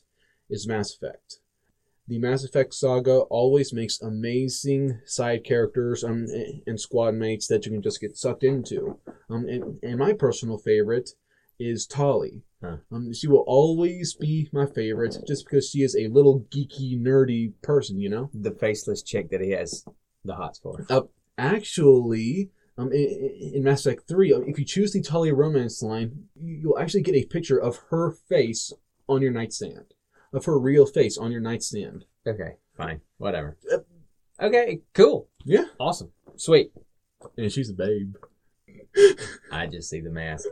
is 0.49 0.67
Mass 0.67 0.93
Effect. 0.95 1.39
The 2.07 2.19
Mass 2.19 2.43
Effect 2.43 2.73
saga 2.73 3.19
always 3.29 3.71
makes 3.71 4.01
amazing 4.01 4.99
side 5.05 5.45
characters 5.45 6.03
um, 6.03 6.25
and 6.67 6.79
squad 6.79 7.15
mates 7.15 7.47
that 7.47 7.65
you 7.65 7.71
can 7.71 7.81
just 7.81 8.01
get 8.01 8.17
sucked 8.17 8.43
into. 8.43 8.99
Um, 9.29 9.47
and, 9.47 9.79
and 9.81 9.99
my 9.99 10.11
personal 10.13 10.57
favorite 10.57 11.11
is 11.59 11.87
Tali. 11.87 12.41
Huh. 12.61 12.77
Um, 12.91 13.13
she 13.13 13.27
will 13.27 13.43
always 13.47 14.15
be 14.15 14.49
my 14.51 14.65
favorite 14.65 15.15
just 15.25 15.45
because 15.45 15.69
she 15.69 15.79
is 15.79 15.95
a 15.95 16.07
little 16.07 16.41
geeky, 16.53 16.99
nerdy 16.99 17.53
person, 17.61 17.99
you 17.99 18.09
know? 18.09 18.29
the 18.33 18.51
faceless 18.51 19.01
chick 19.01 19.29
that 19.29 19.41
he 19.41 19.51
has 19.51 19.85
the 20.25 20.35
hots 20.35 20.59
for 20.59 20.85
Actually, 21.37 22.51
um, 22.77 22.91
in, 22.91 23.51
in 23.55 23.63
Mass 23.63 23.85
Effect 23.85 24.07
3, 24.07 24.33
um, 24.33 24.43
if 24.45 24.59
you 24.59 24.65
choose 24.65 24.91
the 24.91 25.01
Talia 25.01 25.33
romance 25.33 25.81
line, 25.81 26.25
you'll 26.35 26.77
actually 26.77 27.01
get 27.01 27.15
a 27.15 27.25
picture 27.25 27.57
of 27.57 27.79
her 27.89 28.11
face 28.11 28.73
on 29.07 29.21
your 29.21 29.31
nightstand. 29.31 29.93
Of 30.33 30.45
her 30.45 30.57
real 30.59 30.85
face 30.85 31.17
on 31.17 31.31
your 31.31 31.41
nightstand. 31.41 32.05
okay 32.27 32.57
fine 32.75 33.01
whatever 33.17 33.55
Uh, 33.71 33.77
okay 34.41 34.81
cool 34.93 35.27
Yeah. 35.45 35.65
awesome 35.79 36.11
sweet 36.35 36.71
And 37.37 37.51
she's 37.51 37.69
a 37.69 37.73
babe. 37.73 38.15
I 39.51 39.67
just 39.67 39.89
see 39.89 40.01
the 40.01 40.09
mask. 40.09 40.47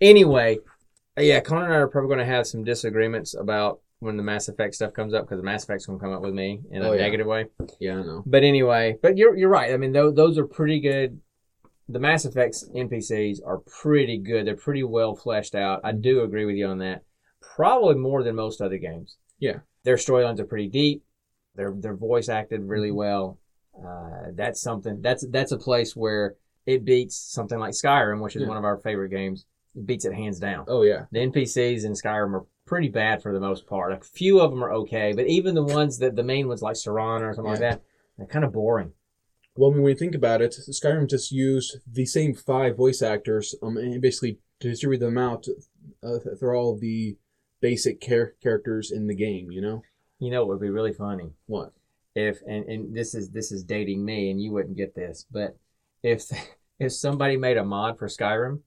Anyway, 0.00 0.58
yeah, 1.18 1.40
Connor 1.40 1.64
and 1.66 1.74
I 1.74 1.76
are 1.78 1.88
probably 1.88 2.08
going 2.08 2.18
to 2.20 2.24
have 2.34 2.46
some 2.46 2.64
disagreements 2.64 3.34
about 3.34 3.80
when 4.00 4.16
the 4.16 4.22
Mass 4.22 4.48
Effect 4.48 4.74
stuff 4.74 4.92
comes 4.94 5.12
up 5.12 5.24
because 5.24 5.38
the 5.38 5.44
Mass 5.44 5.64
Effect's 5.64 5.86
going 5.86 5.98
to 5.98 6.04
come 6.04 6.14
up 6.14 6.22
with 6.22 6.32
me 6.34 6.60
in 6.70 6.82
a 6.82 6.88
Oh, 6.88 6.92
yeah. 6.92 7.02
negative 7.02 7.26
way. 7.26 7.46
Yeah, 7.80 7.98
I 7.98 8.02
know. 8.02 8.22
But 8.24 8.44
anyway, 8.44 8.96
but 9.02 9.16
you're 9.18 9.36
you're 9.36 9.48
right. 9.50 9.72
I 9.72 9.76
mean, 9.76 9.92
those 9.92 10.14
those 10.14 10.38
are 10.38 10.46
pretty 10.46 10.78
good. 10.80 11.20
The 11.88 11.98
Mass 11.98 12.24
Effects 12.24 12.64
NPCs 12.74 13.38
are 13.44 13.58
pretty 13.58 14.18
good. 14.18 14.46
They're 14.46 14.56
pretty 14.56 14.84
well 14.84 15.16
fleshed 15.16 15.54
out. 15.56 15.80
I 15.84 15.92
do 15.92 16.22
agree 16.22 16.44
with 16.44 16.54
you 16.56 16.66
on 16.66 16.78
that. 16.78 17.02
Probably 17.58 17.96
more 17.96 18.22
than 18.22 18.36
most 18.36 18.60
other 18.60 18.78
games. 18.78 19.16
Yeah. 19.40 19.58
Their 19.82 19.96
storylines 19.96 20.38
are 20.38 20.44
pretty 20.46 20.68
deep. 20.68 21.02
They're 21.56 21.74
they're 21.76 21.96
voice 21.96 22.28
acted 22.28 22.62
really 22.62 22.90
Mm-hmm. 22.90 22.96
well. 22.96 23.38
Uh, 23.76 24.30
that's 24.34 24.60
something. 24.60 25.02
That's 25.02 25.26
that's 25.28 25.50
a 25.52 25.58
place 25.58 25.96
where 25.96 26.36
it 26.66 26.84
beats 26.84 27.16
something 27.16 27.58
like 27.58 27.72
Skyrim, 27.72 28.22
which 28.22 28.36
is 28.36 28.42
Yeah. 28.42 28.48
one 28.48 28.56
of 28.56 28.64
our 28.64 28.76
favorite 28.78 29.08
games. 29.10 29.44
It 29.74 29.86
beats 29.86 30.04
it 30.04 30.14
hands 30.14 30.38
down. 30.38 30.66
Oh, 30.68 30.82
yeah. 30.82 31.06
The 31.10 31.18
NPCs 31.18 31.84
in 31.84 31.92
Skyrim 31.94 32.32
are 32.34 32.46
pretty 32.64 32.88
bad 32.88 33.22
for 33.22 33.32
the 33.32 33.40
most 33.40 33.66
part. 33.66 33.92
A 33.92 34.00
few 34.00 34.40
of 34.40 34.50
them 34.52 34.62
are 34.62 34.72
okay, 34.72 35.12
but 35.12 35.26
even 35.26 35.54
the 35.56 35.62
ones 35.64 35.98
that 35.98 36.14
the 36.14 36.22
main 36.22 36.46
ones 36.46 36.62
like 36.62 36.76
Saran 36.76 37.22
or 37.22 37.34
something 37.34 37.50
like 37.50 37.60
that, 37.60 37.82
they're 38.16 38.26
kind 38.26 38.44
of 38.44 38.52
boring. 38.52 38.92
Well, 39.56 39.72
when 39.72 39.82
we 39.82 39.94
think 39.94 40.14
about 40.14 40.42
it, 40.42 40.54
Skyrim 40.70 41.08
just 41.10 41.32
used 41.32 41.78
the 41.90 42.06
same 42.06 42.34
five 42.34 42.76
voice 42.76 43.02
actors 43.02 43.54
um, 43.62 43.76
and 43.76 44.00
basically 44.00 44.38
distributed 44.60 45.04
them 45.06 45.18
out 45.18 45.46
uh, 46.04 46.18
through 46.38 46.56
all 46.56 46.76
the 46.78 47.16
basic 47.60 48.00
char- 48.00 48.34
characters 48.42 48.90
in 48.90 49.06
the 49.06 49.14
game, 49.14 49.50
you 49.50 49.60
know? 49.60 49.82
You 50.18 50.30
know, 50.30 50.42
it 50.42 50.48
would 50.48 50.60
be 50.60 50.70
really 50.70 50.92
funny 50.92 51.30
What? 51.46 51.72
if, 52.14 52.38
and, 52.46 52.64
and 52.64 52.96
this 52.96 53.14
is 53.14 53.30
this 53.30 53.52
is 53.52 53.62
dating 53.62 54.04
me, 54.04 54.30
and 54.30 54.40
you 54.40 54.50
wouldn't 54.52 54.76
get 54.76 54.94
this, 54.94 55.26
but 55.30 55.56
if 56.02 56.24
if 56.78 56.92
somebody 56.92 57.36
made 57.36 57.56
a 57.56 57.64
mod 57.64 57.98
for 57.98 58.08
Skyrim 58.08 58.60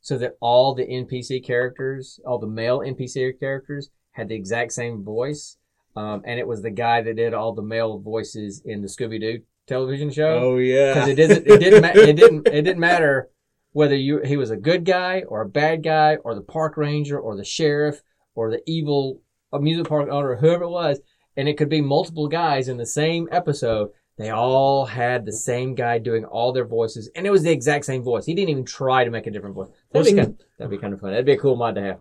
so 0.00 0.16
that 0.18 0.36
all 0.40 0.74
the 0.74 0.86
NPC 0.86 1.44
characters, 1.44 2.18
all 2.26 2.38
the 2.38 2.46
male 2.46 2.80
NPC 2.80 3.38
characters, 3.38 3.90
had 4.12 4.28
the 4.28 4.34
exact 4.34 4.72
same 4.72 5.04
voice, 5.04 5.58
um, 5.94 6.22
and 6.24 6.38
it 6.40 6.46
was 6.46 6.62
the 6.62 6.70
guy 6.70 7.02
that 7.02 7.16
did 7.16 7.34
all 7.34 7.52
the 7.52 7.62
male 7.62 7.98
voices 7.98 8.62
in 8.64 8.82
the 8.82 8.88
Scooby 8.88 9.20
Doo 9.20 9.42
television 9.66 10.10
show. 10.10 10.38
Oh, 10.42 10.56
yeah. 10.58 10.94
because 10.94 11.08
it 11.08 11.14
didn't 11.16 11.46
it 11.46 11.60
didn't 11.60 11.82
ma- 11.82 12.00
it 12.00 12.16
didn't 12.16 12.48
it 12.48 12.62
didn't 12.62 12.78
matter 12.80 13.28
whether 13.72 13.96
you 13.96 14.20
he 14.22 14.36
was 14.36 14.50
a 14.50 14.56
good 14.56 14.84
guy 14.84 15.22
or 15.28 15.42
a 15.42 15.48
bad 15.48 15.82
guy 15.82 16.16
or 16.16 16.34
the 16.34 16.40
park 16.40 16.76
ranger 16.76 17.18
or 17.18 17.36
the 17.36 17.44
sheriff 17.44 18.02
or 18.36 18.50
the 18.50 18.62
evil 18.66 19.20
amusement 19.52 19.88
park 19.88 20.08
owner 20.08 20.30
or 20.30 20.36
whoever 20.36 20.64
it 20.64 20.70
was 20.70 21.00
and 21.36 21.48
it 21.48 21.56
could 21.58 21.68
be 21.68 21.80
multiple 21.80 22.28
guys 22.28 22.68
in 22.68 22.76
the 22.76 22.86
same 22.86 23.28
episode 23.32 23.90
they 24.18 24.30
all 24.30 24.86
had 24.86 25.26
the 25.26 25.32
same 25.32 25.74
guy 25.74 25.98
doing 25.98 26.24
all 26.24 26.52
their 26.52 26.64
voices 26.64 27.10
and 27.14 27.26
it 27.26 27.30
was 27.30 27.42
the 27.42 27.50
exact 27.50 27.84
same 27.84 28.02
voice. 28.02 28.24
He 28.24 28.34
didn't 28.34 28.48
even 28.48 28.64
try 28.64 29.04
to 29.04 29.10
make 29.10 29.26
a 29.26 29.30
different 29.30 29.54
voice. 29.54 29.68
That'd 29.92 30.14
be 30.14 30.18
kind, 30.22 30.42
that'd 30.58 30.70
be 30.70 30.78
kind 30.78 30.94
of 30.94 31.00
fun 31.00 31.10
that'd 31.10 31.26
be 31.26 31.32
a 31.32 31.38
cool 31.38 31.56
mod 31.56 31.74
to 31.74 31.82
have. 31.82 32.00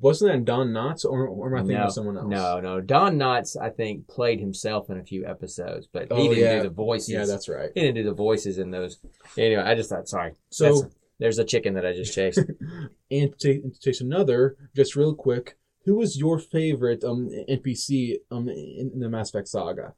Wasn't 0.00 0.32
that 0.32 0.44
Don 0.46 0.68
Knotts, 0.68 1.04
or, 1.04 1.26
or 1.26 1.48
am 1.48 1.54
I 1.56 1.58
thinking 1.58 1.76
no, 1.76 1.84
of 1.84 1.92
someone 1.92 2.16
else? 2.16 2.28
no 2.28 2.60
no. 2.60 2.80
Don 2.80 3.18
knotts 3.18 3.56
i 3.60 3.68
think 3.68 4.06
played 4.06 4.38
himself 4.40 4.88
in 4.90 4.98
a 4.98 5.04
few 5.04 5.26
episodes 5.26 5.88
but 5.92 6.02
he 6.04 6.08
Oh, 6.12 6.28
didn't 6.28 6.38
yeah. 6.38 6.56
do 6.58 6.62
the 6.68 6.74
voices. 6.74 7.10
Yeah, 7.10 7.24
that's 7.26 7.48
right. 7.48 7.70
he 7.74 7.80
didn't 7.80 7.96
do 7.96 8.04
the 8.04 8.14
voices 8.14 8.58
in 8.58 8.70
those. 8.70 8.98
Anyway 9.36 9.62
i 9.62 9.74
just 9.74 9.90
thought 9.90 10.08
sorry. 10.08 10.34
So, 10.50 10.64
That's- 10.66 10.94
there's 11.18 11.38
a 11.38 11.44
chicken 11.44 11.74
that 11.74 11.84
I 11.84 11.92
just 11.92 12.14
chased. 12.14 12.38
and 13.10 13.38
to, 13.40 13.60
to 13.60 13.80
chase 13.80 14.00
another, 14.00 14.56
just 14.74 14.96
real 14.96 15.14
quick, 15.14 15.58
who 15.90 15.96
was 15.96 16.16
your 16.16 16.38
favorite 16.38 17.02
um 17.02 17.28
NPC 17.48 18.18
um 18.30 18.48
in, 18.48 18.92
in 18.94 19.00
the 19.00 19.08
Mass 19.08 19.30
Effect 19.30 19.48
saga, 19.48 19.94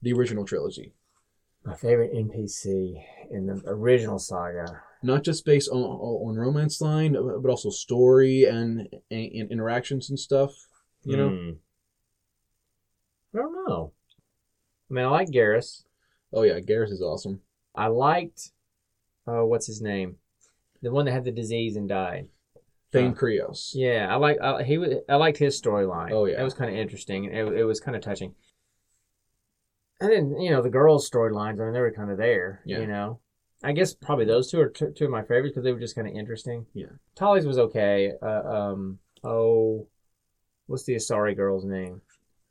the 0.00 0.14
original 0.14 0.46
trilogy? 0.46 0.94
My 1.66 1.74
favorite 1.74 2.14
NPC 2.14 2.94
in 3.30 3.46
the 3.46 3.62
original 3.66 4.18
saga. 4.18 4.80
Not 5.02 5.22
just 5.22 5.44
based 5.44 5.68
on 5.70 5.82
on 5.82 6.36
romance 6.36 6.80
line, 6.80 7.12
but 7.12 7.50
also 7.50 7.68
story 7.68 8.44
and, 8.44 8.88
and, 9.10 9.32
and 9.32 9.50
interactions 9.50 10.08
and 10.08 10.18
stuff. 10.18 10.52
You 11.02 11.16
know? 11.18 11.28
Hmm. 11.28 11.50
I 13.34 13.38
don't 13.42 13.68
know. 13.68 13.92
I 14.90 14.94
mean, 14.94 15.04
I 15.04 15.08
like 15.08 15.28
Garrus. 15.28 15.84
Oh 16.32 16.42
yeah, 16.42 16.58
Garrus 16.60 16.90
is 16.90 17.02
awesome. 17.02 17.42
I 17.74 17.88
liked, 17.88 18.50
oh, 19.26 19.44
what's 19.44 19.66
his 19.66 19.82
name? 19.82 20.16
The 20.80 20.90
one 20.90 21.04
that 21.04 21.12
had 21.12 21.24
the 21.24 21.32
disease 21.32 21.76
and 21.76 21.86
died. 21.86 22.28
Thane 22.94 23.10
Uh, 23.10 23.14
Krios. 23.14 23.72
Yeah, 23.74 24.06
I 24.10 24.16
like 24.16 24.40
I, 24.40 24.62
he. 24.62 24.78
was- 24.78 24.94
I 25.08 25.16
liked 25.16 25.36
his 25.38 25.60
storyline. 25.60 26.10
Oh, 26.12 26.24
yeah. 26.24 26.40
it 26.40 26.44
was 26.44 26.54
kind 26.54 26.70
of 26.70 26.76
interesting. 26.76 27.24
It, 27.24 27.44
it 27.52 27.64
was 27.64 27.80
kind 27.80 27.96
of 27.96 28.02
touching. 28.02 28.34
And 30.00 30.10
then 30.10 30.40
you 30.40 30.50
know 30.50 30.62
the 30.62 30.70
girls' 30.70 31.08
storylines. 31.10 31.60
I 31.60 31.64
mean, 31.64 31.72
they 31.72 31.80
were 31.80 31.92
kind 31.92 32.10
of 32.10 32.18
there. 32.18 32.62
Yeah. 32.64 32.80
You 32.80 32.86
know, 32.86 33.20
I 33.62 33.72
guess 33.72 33.94
probably 33.94 34.24
those 34.24 34.50
two 34.50 34.60
are 34.60 34.68
two, 34.68 34.92
two 34.92 35.04
of 35.06 35.10
my 35.10 35.22
favorites 35.22 35.52
because 35.52 35.64
they 35.64 35.72
were 35.72 35.78
just 35.80 35.94
kind 35.94 36.08
of 36.08 36.14
interesting. 36.14 36.66
Yeah. 36.74 36.86
Tali's 37.14 37.46
was 37.46 37.58
okay. 37.58 38.12
Uh, 38.22 38.42
um. 38.42 38.98
Oh, 39.22 39.88
what's 40.66 40.84
the 40.84 40.94
Asari 40.96 41.36
girl's 41.36 41.64
name? 41.64 42.00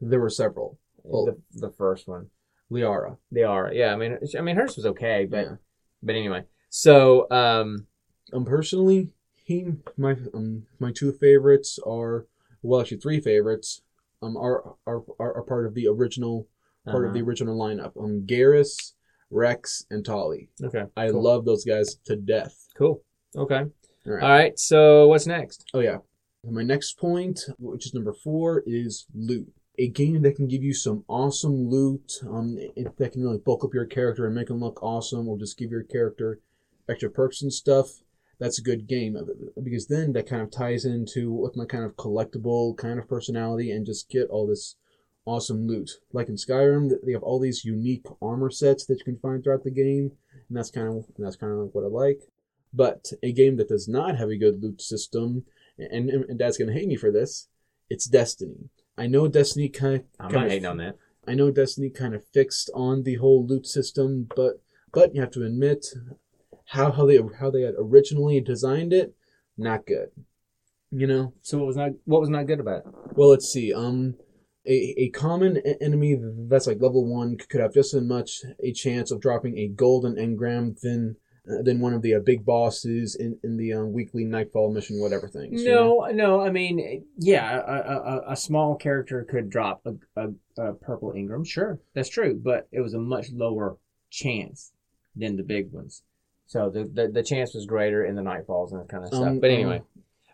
There 0.01 0.19
were 0.19 0.29
several. 0.29 0.77
Well- 1.03 1.25
the 1.25 1.38
the 1.67 1.71
first 1.71 2.08
one. 2.08 2.27
Liara. 2.71 3.17
Are. 3.47 3.71
Yeah. 3.73 3.93
I 3.93 3.95
mean, 3.97 4.17
I 4.38 4.41
mean 4.41 4.56
hers 4.56 4.75
was 4.75 4.86
okay, 4.88 5.25
but 5.25 5.45
yeah. 5.45 5.56
but 6.01 6.15
anyway. 6.15 6.43
So 6.69 7.29
um. 7.32 7.88
Um, 8.32 8.45
personally, 8.45 9.10
he 9.43 9.65
my 9.97 10.15
um 10.34 10.65
my 10.79 10.91
two 10.91 11.12
favorites 11.12 11.79
are 11.86 12.25
well 12.62 12.82
actually 12.82 12.97
three 12.97 13.19
favorites 13.19 13.82
um 14.21 14.38
are 14.38 14.75
are 14.88 15.03
are, 15.19 15.38
are 15.38 15.43
part 15.43 15.65
of 15.65 15.73
the 15.73 15.88
original 15.88 16.47
part 16.91 17.06
of 17.06 17.13
the 17.13 17.19
uh-huh. 17.19 17.27
original 17.27 17.58
lineup. 17.58 17.97
Um, 18.01 18.23
Garrus, 18.25 18.93
Wrex, 19.29 19.86
and 19.89 20.06
Tali. 20.06 20.49
Okay. 20.63 20.84
I 20.95 21.10
cool. 21.10 21.23
love 21.23 21.45
those 21.45 21.65
guys 21.65 21.95
to 22.06 22.15
death. 22.15 22.67
Cool. 22.77 23.03
Okay. 23.36 23.63
All 24.06 24.13
right. 24.13 24.23
All 24.23 24.29
right. 24.29 24.60
So 24.60 25.08
what's 25.08 25.27
next? 25.27 25.65
Oh 25.73 25.79
yeah. 25.79 25.97
My 26.49 26.63
next 26.63 26.97
point, 26.99 27.39
which 27.58 27.86
is 27.86 27.93
number 27.93 28.13
four, 28.13 28.63
is 28.65 29.06
loot. 29.15 29.47
A 29.79 29.88
game 29.88 30.21
that 30.21 30.36
can 30.36 30.47
give 30.47 30.62
you 30.62 30.73
some 30.73 31.03
awesome 31.08 31.69
loot, 31.69 32.19
um, 32.29 32.58
that 32.97 33.12
can 33.13 33.23
really 33.23 33.39
bulk 33.39 33.63
up 33.63 33.73
your 33.73 33.86
character 33.86 34.25
and 34.25 34.36
make 34.36 34.49
him 34.49 34.60
look 34.60 34.84
awesome, 34.84 35.27
or 35.27 35.38
just 35.38 35.58
give 35.58 35.71
your 35.71 35.84
character 35.84 36.39
extra 36.88 37.10
perks 37.10 37.41
and 37.41 37.51
stuff. 37.51 38.02
That's 38.43 38.60
a 38.60 38.63
good 38.63 38.88
game 38.88 39.15
because 39.63 39.88
then 39.88 40.12
that 40.12 40.27
kind 40.27 40.41
of 40.41 40.51
ties 40.51 40.84
into 40.84 41.32
with 41.32 41.56
my 41.56 41.63
kind 41.63 41.86
of 41.86 41.95
collectible 41.95 42.75
kind 42.75 42.99
of 42.99 43.08
personality 43.08 43.71
and 43.71 43.86
just 43.86 44.10
get 44.10 44.27
all 44.29 44.45
this 44.45 44.75
awesome 45.25 45.65
loot. 45.65 45.91
Like 46.12 46.27
in 46.27 46.36
Skyrim, 46.36 46.91
they 47.06 47.13
have 47.13 47.23
all 47.23 47.39
these 47.39 47.63
unique 47.63 48.06
armor 48.21 48.49
sets 48.49 48.86
that 48.88 48.99
you 48.99 49.06
can 49.06 49.17
find 49.17 49.41
throughout 49.41 49.63
the 49.63 49.71
game, 49.71 50.12
and 50.49 50.58
that's 50.58 50.71
kind 50.71 50.89
of 50.89 51.06
that's 51.17 51.38
kind 51.38 51.53
of 51.53 51.60
like 51.60 51.69
what 51.73 51.86
I 51.86 51.88
like. 51.88 52.19
But 52.73 53.13
a 53.23 53.32
game 53.32 53.56
that 53.56 53.69
does 53.69 53.88
not 53.88 54.17
have 54.17 54.27
a 54.27 54.38
good 54.38 54.62
loot 54.62 54.82
system, 54.82 55.45
and, 55.77 56.10
and, 56.10 56.38
Dad's 56.38 56.58
gonna 56.58 56.73
hate 56.73 56.89
me 56.89 56.97
for 56.97 57.13
this, 57.13 57.47
it's 57.89 58.08
Destiny. 58.10 58.69
I 58.97 59.08
know 59.08 59.29
Destiny 59.29 59.69
kind 59.69 59.95
of 59.95 60.06
I'm 60.19 60.32
kind 60.32 60.41
not 60.41 60.51
hating 60.51 60.65
on 60.65 60.77
that. 60.79 60.97
I 61.25 61.34
know 61.34 61.49
Destiny 61.49 61.91
kind 61.91 62.13
of 62.13 62.25
fixed 62.34 62.69
on 62.75 63.03
the 63.03 63.15
whole 63.15 63.47
loot 63.47 63.67
system, 63.67 64.27
but 64.36 64.62
but 64.91 65.15
you 65.15 65.21
have 65.21 65.32
to 65.32 65.45
admit 65.45 65.86
how 66.65 66.91
how 66.91 67.06
they 67.06 67.19
how 67.39 67.49
they 67.52 67.62
had 67.62 67.76
originally 67.78 68.39
designed 68.41 68.93
it, 68.93 69.13
not 69.58 69.86
good. 69.86 70.10
You 70.91 71.08
know. 71.08 71.34
So 71.41 71.58
what 71.58 71.67
was 71.67 71.76
not 71.78 71.91
what 72.06 72.21
was 72.21 72.30
not 72.30 72.47
good 72.47 72.60
about 72.60 72.86
it? 72.86 72.93
Well, 73.15 73.30
let's 73.30 73.47
see. 73.52 73.73
Um, 73.73 74.15
a, 74.65 74.93
a 74.97 75.10
common 75.10 75.58
enemy 75.82 76.17
that's 76.47 76.67
like 76.67 76.80
level 76.82 77.06
one 77.06 77.38
could 77.38 77.60
have 77.60 77.73
just 77.73 77.93
as 77.93 78.02
much 78.04 78.41
a 78.63 78.71
chance 78.71 79.12
of 79.12 79.19
dropping 79.19 79.58
a 79.58 79.67
golden 79.67 80.15
engram 80.15 80.80
than 80.80 81.17
uh, 81.49 81.62
than 81.62 81.82
one 81.82 81.93
of 81.93 82.02
the 82.02 82.13
uh, 82.15 82.19
big 82.19 82.45
bosses 82.45 83.15
in 83.15 83.38
in 83.43 83.58
the 83.58 83.73
um, 83.73 83.91
weekly 83.91 84.23
nightfall 84.23 84.71
mission, 84.71 85.02
whatever 85.02 85.28
things. 85.28 85.63
you 85.63 85.69
know? 85.69 86.06
No, 86.06 86.12
no. 86.13 86.41
I 86.41 86.49
mean, 86.52 87.06
yeah, 87.17 87.60
a, 87.60 87.73
a, 87.73 87.97
a- 87.97 88.32
a 88.32 88.36
small 88.38 88.76
character 88.78 89.26
could 89.30 89.49
drop 89.49 89.86
a, 89.86 89.95
a, 90.21 90.30
a 90.69 90.73
purple 90.76 91.12
engram. 91.12 91.45
Sure, 91.45 91.80
that's 91.93 92.08
true, 92.10 92.39
but 92.41 92.67
it 92.71 92.80
was 92.82 92.93
a 92.93 92.99
much 92.99 93.32
lower 93.34 93.78
chance 94.10 94.71
than 95.15 95.36
the 95.36 95.43
big 95.43 95.71
ones. 95.73 96.04
So 96.45 96.69
the 96.69 96.84
the, 96.84 97.08
the 97.08 97.23
chance 97.23 97.53
was 97.53 97.65
greater 97.65 98.06
in 98.06 98.15
the 98.15 98.21
nightfalls 98.21 98.71
and 98.71 98.82
that 98.82 98.89
kind 98.89 99.03
of 99.03 99.10
stuff. 99.10 99.27
Um, 99.27 99.39
but 99.39 99.49
anyway. 99.49 99.82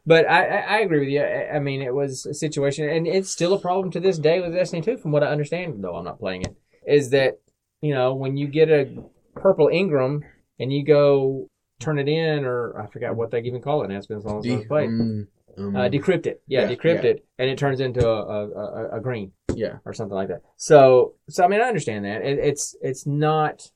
But 0.05 0.27
I, 0.27 0.45
I, 0.45 0.57
I 0.57 0.77
agree 0.79 0.99
with 1.01 1.09
you. 1.09 1.21
I, 1.21 1.57
I 1.57 1.59
mean, 1.59 1.81
it 1.81 1.93
was 1.93 2.25
a 2.25 2.33
situation, 2.33 2.89
and 2.89 3.05
it's 3.05 3.29
still 3.29 3.53
a 3.53 3.59
problem 3.59 3.91
to 3.91 3.99
this 3.99 4.17
day 4.17 4.39
with 4.39 4.53
Destiny 4.53 4.81
2, 4.81 4.97
from 4.97 5.11
what 5.11 5.23
I 5.23 5.27
understand, 5.27 5.83
though 5.83 5.95
I'm 5.95 6.05
not 6.05 6.19
playing 6.19 6.43
it, 6.43 6.55
is 6.87 7.11
that, 7.11 7.39
you 7.81 7.93
know, 7.93 8.15
when 8.15 8.35
you 8.35 8.47
get 8.47 8.69
a 8.69 8.89
purple 9.35 9.67
engram 9.67 10.21
and 10.59 10.73
you 10.73 10.83
go 10.83 11.47
turn 11.79 11.99
it 11.99 12.07
in, 12.07 12.43
or 12.43 12.81
I 12.81 12.87
forgot 12.87 13.15
what 13.17 13.29
they 13.29 13.41
even 13.41 13.61
call 13.61 13.83
it 13.83 13.89
now, 13.89 13.97
it's 13.97 14.07
been 14.07 14.21
so 14.21 14.29
long 14.29 14.41
since 14.41 14.63
I 14.63 14.67
played. 14.67 14.87
um, 14.87 15.27
um, 15.57 15.75
Uh, 15.75 15.89
decrypt 15.89 16.25
it. 16.25 16.41
Yeah, 16.47 16.61
Yeah, 16.61 16.75
decrypt 16.75 17.03
yeah. 17.03 17.09
it, 17.11 17.25
and 17.37 17.49
it 17.49 17.59
turns 17.59 17.79
into 17.79 18.07
a, 18.07 18.23
a, 18.23 18.47
a, 18.47 18.97
a 18.97 19.01
green 19.01 19.33
yeah. 19.53 19.77
or 19.85 19.93
something 19.93 20.15
like 20.15 20.29
that. 20.29 20.41
So, 20.55 21.15
so 21.29 21.43
I 21.43 21.47
mean, 21.47 21.61
I 21.61 21.65
understand 21.65 22.05
that 22.05 22.21
it, 22.21 22.39
it's 22.39 22.75
it's 22.81 23.05
not 23.05 23.69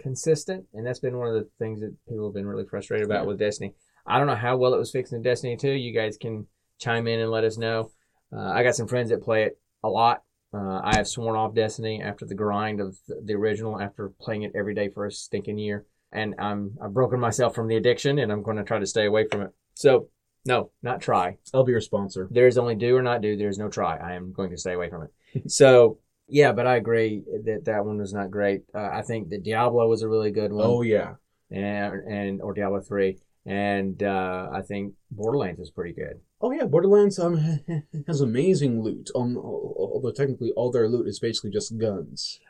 consistent, 0.00 0.64
and 0.74 0.86
that's 0.86 0.98
been 1.00 1.16
one 1.18 1.28
of 1.28 1.34
the 1.34 1.48
things 1.58 1.80
that 1.80 1.94
people 2.08 2.26
have 2.26 2.34
been 2.34 2.46
really 2.46 2.64
frustrated 2.66 3.06
about 3.06 3.22
Yeah. 3.22 3.28
with 3.28 3.38
Destiny. 3.38 3.74
I 4.06 4.18
don't 4.18 4.26
know 4.26 4.34
how 4.34 4.56
well 4.56 4.74
it 4.74 4.78
was 4.78 4.90
fixed 4.90 5.12
in 5.12 5.22
Destiny 5.22 5.56
2. 5.56 5.70
You 5.70 5.92
guys 5.92 6.16
can 6.16 6.46
chime 6.78 7.06
in 7.06 7.20
and 7.20 7.30
let 7.30 7.44
us 7.44 7.56
know. 7.56 7.90
Uh, 8.32 8.40
I 8.40 8.62
got 8.62 8.74
some 8.74 8.88
friends 8.88 9.10
that 9.10 9.22
play 9.22 9.44
it 9.44 9.58
a 9.82 9.88
lot. 9.88 10.22
Uh, 10.52 10.80
I 10.84 10.96
have 10.96 11.08
sworn 11.08 11.36
off 11.36 11.54
Destiny 11.54 12.02
after 12.02 12.24
the 12.26 12.34
grind 12.34 12.80
of 12.80 12.96
the, 13.24 13.34
original, 13.34 13.80
after 13.80 14.10
playing 14.20 14.42
it 14.42 14.52
every 14.54 14.74
day 14.74 14.88
for 14.88 15.06
a 15.06 15.10
stinking 15.10 15.58
year, 15.58 15.84
and 16.12 16.34
I'm 16.38 16.76
I've 16.82 16.92
broken 16.94 17.18
myself 17.18 17.54
from 17.54 17.66
the 17.68 17.76
addiction, 17.76 18.18
and 18.18 18.30
I'm 18.30 18.42
going 18.42 18.58
to 18.58 18.64
try 18.64 18.78
to 18.78 18.86
stay 18.86 19.06
away 19.06 19.26
from 19.28 19.42
it. 19.42 19.50
So, 19.74 20.10
no, 20.46 20.70
not 20.82 21.00
try. 21.00 21.38
I'll 21.52 21.64
be 21.64 21.72
your 21.72 21.80
sponsor. 21.80 22.28
There 22.30 22.46
is 22.46 22.58
only 22.58 22.76
do 22.76 22.96
or 22.96 23.02
not 23.02 23.20
do. 23.20 23.36
There's 23.36 23.58
no 23.58 23.68
try. 23.68 23.96
I 23.96 24.14
am 24.14 24.32
going 24.32 24.50
to 24.50 24.56
stay 24.56 24.74
away 24.74 24.90
from 24.90 25.08
it. 25.34 25.50
so 25.50 25.98
yeah, 26.28 26.52
but 26.52 26.66
I 26.66 26.76
agree 26.76 27.22
that 27.44 27.64
that 27.66 27.84
one 27.84 27.98
was 27.98 28.12
not 28.12 28.30
great. 28.30 28.62
Uh, 28.74 28.90
I 28.92 29.02
think 29.02 29.28
that 29.30 29.42
Diablo 29.44 29.88
was 29.88 30.02
a 30.02 30.08
really 30.08 30.30
good 30.30 30.52
one, 30.52 30.66
Oh 30.66 30.82
yeah. 30.82 31.14
and 31.50 31.94
and 32.10 32.42
or 32.42 32.54
Diablo 32.54 32.80
three, 32.80 33.18
and 33.46 34.02
uh, 34.02 34.48
I 34.52 34.62
think 34.62 34.94
Borderlands 35.10 35.60
is 35.60 35.70
pretty 35.70 35.92
good. 35.92 36.20
Oh 36.40 36.50
yeah, 36.50 36.64
Borderlands 36.64 37.18
um 37.18 37.60
has 38.06 38.20
amazing 38.20 38.82
loot. 38.82 39.10
Um, 39.14 39.36
although 39.38 40.12
technically 40.12 40.52
all 40.52 40.70
their 40.70 40.88
loot 40.88 41.06
is 41.08 41.18
basically 41.20 41.50
just 41.50 41.76
guns. 41.78 42.40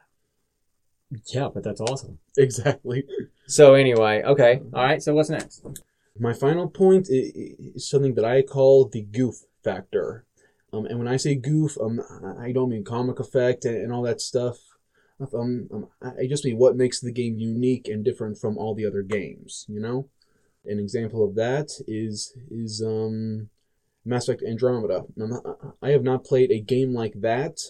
Yeah, 1.27 1.49
but 1.53 1.63
that's 1.63 1.81
awesome. 1.81 2.19
Exactly. 2.37 3.05
So 3.47 3.75
anyway, 3.75 4.23
okay, 4.23 4.61
all 4.73 4.83
right. 4.85 5.03
So 5.03 5.15
what's 5.15 5.31
next? 5.31 5.65
My 6.19 6.33
final 6.33 6.69
point 6.69 7.09
is 7.11 7.89
something 7.89 8.15
that 8.15 8.25
I 8.25 8.43
call 8.43 8.87
the 8.89 9.03
goof 9.03 9.37
factor. 9.63 10.25
Um, 10.75 10.87
and 10.87 10.99
when 10.99 11.09
I 11.09 11.17
say 11.17 11.37
goof, 11.37 11.77
um, 11.81 12.01
I 12.39 12.53
don't 12.53 12.71
mean 12.71 12.85
comic 12.85 13.21
effect 13.21 13.65
and, 13.65 13.77
and 13.77 13.93
all 13.93 14.03
that 14.03 14.21
stuff. 14.21 14.59
Um, 15.21 15.69
um, 15.73 15.89
I 16.03 16.27
just 16.29 16.45
mean 16.45 16.59
what 16.59 16.77
makes 16.77 17.01
the 17.01 17.13
game 17.13 17.39
unique 17.39 17.87
and 17.87 18.05
different 18.05 18.39
from 18.39 18.59
all 18.59 18.75
the 18.75 18.87
other 18.87 19.03
games. 19.03 19.65
You 19.69 19.81
know, 19.81 20.09
an 20.65 20.81
example 20.81 21.25
of 21.25 21.37
that 21.37 21.69
is 21.87 22.37
is 22.51 22.83
um, 22.85 23.51
Mass 24.05 24.29
Effect 24.29 24.43
Andromeda. 24.43 25.05
Um, 25.21 25.41
I 25.81 25.91
have 25.91 26.03
not 26.03 26.25
played 26.25 26.51
a 26.51 26.61
game 26.61 26.93
like 26.93 27.21
that 27.21 27.61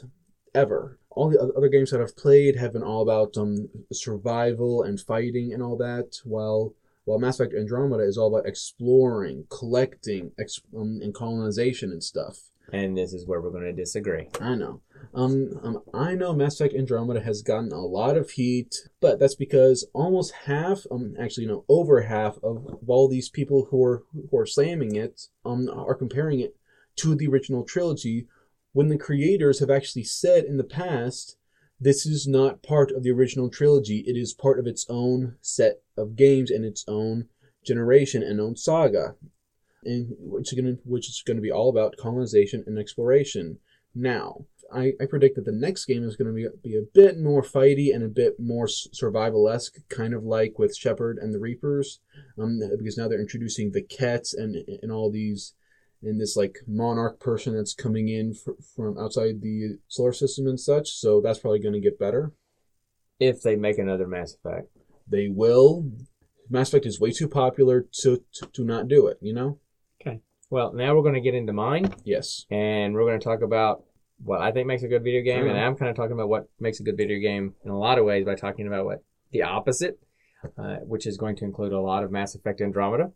ever. 0.55 0.99
All 1.11 1.29
the 1.29 1.53
other 1.57 1.69
games 1.69 1.91
that 1.91 2.01
I've 2.01 2.17
played 2.17 2.57
have 2.57 2.73
been 2.73 2.83
all 2.83 3.03
about 3.03 3.37
um, 3.37 3.69
survival 3.93 4.83
and 4.83 4.99
fighting 4.99 5.53
and 5.53 5.63
all 5.63 5.77
that, 5.77 6.17
while 6.25 6.75
while 7.05 7.19
Mass 7.19 7.39
Effect 7.39 7.55
Andromeda 7.55 8.05
is 8.05 8.17
all 8.17 8.35
about 8.35 8.49
exploring, 8.49 9.45
collecting, 9.51 10.33
ex- 10.41 10.63
um, 10.75 11.01
and 11.03 11.13
colonization 11.13 11.91
and 11.91 12.03
stuff. 12.03 12.51
And 12.73 12.97
this 12.97 13.13
is 13.13 13.27
where 13.27 13.41
we're 13.41 13.51
going 13.51 13.65
to 13.65 13.73
disagree. 13.73 14.29
I 14.41 14.55
know. 14.55 14.81
Um, 15.15 15.61
um, 15.63 15.83
I 15.93 16.15
know 16.15 16.33
Mass 16.33 16.55
Effect 16.59 16.75
Andromeda 16.75 17.21
has 17.21 17.43
gotten 17.43 17.71
a 17.73 17.81
lot 17.81 18.17
of 18.17 18.31
heat, 18.31 18.75
but 19.01 19.21
that's 19.21 19.35
because 19.35 19.87
almost 19.93 20.33
half, 20.47 20.87
um, 20.91 21.15
actually, 21.21 21.47
no, 21.47 21.65
over 21.69 22.03
half 22.03 22.39
of 22.43 22.81
all 22.87 23.09
these 23.09 23.29
people 23.29 23.69
who 23.71 23.85
are 23.85 24.03
who 24.31 24.39
are 24.39 24.47
slamming 24.47 24.97
it, 24.97 25.29
um, 25.45 25.69
are 25.69 25.95
comparing 25.95 26.41
it 26.41 26.57
to 26.97 27.15
the 27.15 27.29
original 27.29 27.65
trilogy, 27.65 28.27
when 28.73 28.89
the 28.89 28.99
creators 28.99 29.61
have 29.61 29.71
actually 29.71 30.05
said 30.05 30.45
in 30.45 30.57
the 30.57 30.65
past, 30.65 31.37
this 31.81 32.07
is 32.07 32.27
not 32.27 32.63
part 32.63 32.91
of 32.91 33.03
the 33.03 33.11
original 33.11 33.49
trilogy. 33.49 34.05
It 34.07 34.17
is 34.17 34.33
part 34.33 34.59
of 34.59 34.67
its 34.67 34.87
own 34.89 35.37
set 35.41 35.83
of 35.97 36.17
games 36.17 36.51
and 36.51 36.65
its 36.65 36.85
own 36.89 37.29
generation 37.65 38.23
and 38.23 38.41
own 38.41 38.57
saga, 38.57 39.17
and 39.85 40.15
which 40.19 40.53
is 40.53 40.59
gonna 40.59 40.77
which 40.85 41.09
is 41.09 41.23
gonna 41.27 41.41
be 41.41 41.53
all 41.53 41.69
about 41.69 41.97
colonization 41.97 42.65
and 42.67 42.79
exploration. 42.79 43.59
Now, 43.95 44.47
I, 44.73 44.93
I 45.01 45.07
predict 45.07 45.37
that 45.37 45.45
the 45.45 45.53
next 45.53 45.85
game 45.85 46.03
is 46.03 46.17
going 46.17 46.29
to 46.29 46.35
be, 46.35 46.71
be 46.71 46.77
a 46.77 46.83
bit 46.83 47.19
more 47.19 47.43
fighty 47.43 47.95
and 47.95 48.03
a 48.03 48.09
bit 48.09 48.41
more 48.41 48.67
survival 48.67 49.49
esque, 49.49 49.77
kind 49.89 50.15
of 50.15 50.25
like 50.25 50.59
with 50.59 50.77
Shepard 50.77 51.19
and 51.19 51.33
the 51.33 51.39
Reapers, 51.39 52.01
um, 52.39 52.61
because 52.77 52.99
now 52.99 53.09
they're 53.09 53.21
introducing 53.21 53.71
the 53.71 53.83
Kets 53.83 54.35
and 54.37 54.57
and 54.83 54.91
all 54.91 55.11
these 55.11 55.55
and 56.03 56.21
this 56.21 56.37
like 56.37 56.59
monarch 56.67 57.21
person 57.21 57.55
that's 57.55 57.75
coming 57.75 58.09
in 58.09 58.35
fr- 58.35 58.51
from 58.75 58.99
outside 58.99 59.41
the 59.41 59.79
solar 59.89 60.13
system 60.13 60.47
and 60.47 60.61
such. 60.61 60.91
So 60.91 61.21
that's 61.21 61.39
probably 61.39 61.61
going 61.61 61.75
to 61.75 61.81
get 61.81 61.99
better. 61.99 62.33
If 63.19 63.43
they 63.43 63.57
make 63.57 63.79
another 63.79 64.07
Mass 64.07 64.35
Effect, 64.35 64.69
They 65.09 65.29
will. 65.29 65.91
Mass 66.51 66.69
Effect 66.69 66.87
is 66.87 67.01
way 67.01 67.13
too 67.13 67.29
popular 67.29 67.87
to 68.03 68.25
to, 68.35 68.47
to 68.47 68.65
not 68.65 68.89
do 68.89 69.07
it. 69.07 69.19
You 69.21 69.35
know. 69.35 69.59
Well, 70.51 70.73
now 70.73 70.95
we're 70.95 71.03
going 71.03 71.15
to 71.15 71.21
get 71.21 71.35
into 71.35 71.53
mine. 71.53 71.93
Yes. 72.05 72.47
and 72.51 72.95
we're 72.95 73.05
going 73.07 73.19
to 73.19 73.25
talk 73.25 73.43
about 73.43 73.85
what 74.23 74.41
I 74.41 74.53
think 74.53 74.67
makes 74.67 74.83
a 74.83 74.89
good 74.89 75.03
video 75.03 75.23
game, 75.23 75.47
and. 75.49 75.59
I'm 75.59 75.75
kind 75.77 75.91
of 75.91 75.97
talking 75.97 76.13
about 76.13 76.29
what 76.29 76.49
makes 76.61 76.81
a 76.81 76.83
good 76.85 76.97
video 76.97 77.19
game 77.21 77.55
in 77.65 77.71
a 77.71 77.79
lot 77.79 77.99
of 77.99 78.05
ways 78.05 78.25
by 78.25 78.35
talking 78.37 78.67
about 78.67 78.85
what 78.85 79.03
the 79.33 79.43
opposite, 79.43 79.99
uh, 80.57 80.77
which 80.77 81.07
is 81.07 81.17
going 81.17 81.37
to 81.37 81.45
include 81.45 81.73
a 81.73 81.81
lot 81.81 82.05
of 82.05 82.11
Mass 82.13 82.35
Effect 82.35 82.61
Andromeda. 82.61 83.11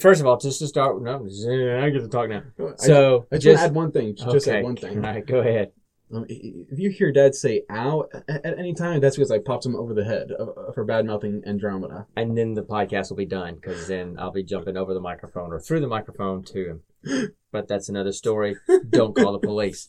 first 0.00 0.20
of 0.20 0.26
all, 0.26 0.38
just 0.38 0.58
to 0.60 0.66
start, 0.66 1.00
no, 1.02 1.26
I 1.26 1.90
get 1.90 2.00
to 2.00 2.08
talk 2.08 2.28
now. 2.30 2.42
I- 2.58 2.72
So 2.76 3.26
I 3.30 3.36
just, 3.36 3.44
just 3.44 3.44
want 3.44 3.58
to 3.58 3.64
add 3.64 3.74
one 3.74 3.92
thing. 3.92 4.16
Just 4.16 4.48
okay, 4.48 4.58
add 4.58 4.64
one 4.64 4.76
thing. 4.76 4.96
All 5.04 5.12
right, 5.12 5.26
go 5.26 5.40
ahead. 5.40 5.72
Um, 6.12 6.24
if 6.28 6.78
you 6.78 6.90
hear 6.90 7.10
Dad 7.10 7.34
say 7.34 7.62
"ow" 7.70 8.08
at, 8.12 8.44
at 8.46 8.58
any 8.58 8.74
time, 8.74 9.00
that's 9.00 9.16
because 9.16 9.30
I 9.30 9.38
popped 9.38 9.66
him 9.66 9.74
over 9.74 9.92
the 9.92 10.04
head 10.04 10.30
uh, 10.38 10.72
for 10.72 10.84
bad 10.84 11.04
mouthing 11.04 11.42
Andromeda. 11.46 12.06
And 12.16 12.36
then 12.36 12.54
the 12.54 12.62
podcast 12.62 13.10
will 13.10 13.16
be 13.16 13.26
done 13.26 13.56
because 13.56 13.88
then 13.88 14.16
I'll 14.18 14.30
be 14.30 14.44
jumping 14.44 14.76
over 14.76 14.94
the 14.94 15.00
microphone 15.00 15.52
or 15.52 15.58
through 15.58 15.80
the 15.80 15.88
microphone 15.88 16.44
to 16.44 16.80
him. 17.04 17.32
But 17.52 17.68
that's 17.68 17.88
another 17.88 18.12
story. 18.12 18.56
Don't 18.90 19.16
call 19.16 19.32
the 19.32 19.38
police. 19.38 19.88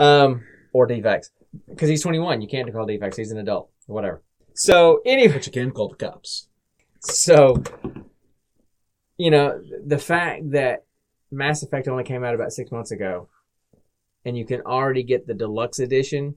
Um, 0.00 0.42
or 0.72 0.88
DFACS. 0.88 1.30
Because 1.68 1.88
he's 1.88 2.02
21. 2.02 2.40
You 2.40 2.48
can't 2.48 2.72
call 2.72 2.88
DFACS. 2.88 3.16
He's 3.16 3.30
an 3.30 3.38
adult. 3.38 3.70
Whatever. 3.86 4.22
So, 4.54 5.00
anyway. 5.06 5.34
But 5.34 5.46
you 5.46 5.52
can 5.52 5.70
call 5.70 5.90
the 5.90 5.94
cops. 5.94 6.48
So, 6.98 7.62
you 9.16 9.30
know, 9.30 9.62
the 9.86 9.98
fact 9.98 10.50
that 10.50 10.86
Mass 11.30 11.62
Effect 11.62 11.86
only 11.86 12.02
came 12.04 12.24
out 12.24 12.34
about 12.34 12.52
six 12.52 12.72
months 12.72 12.90
ago, 12.90 13.28
and 14.28 14.36
you 14.38 14.44
can 14.46 14.60
already 14.60 15.02
get 15.02 15.26
the 15.26 15.34
deluxe 15.34 15.78
edition 15.78 16.36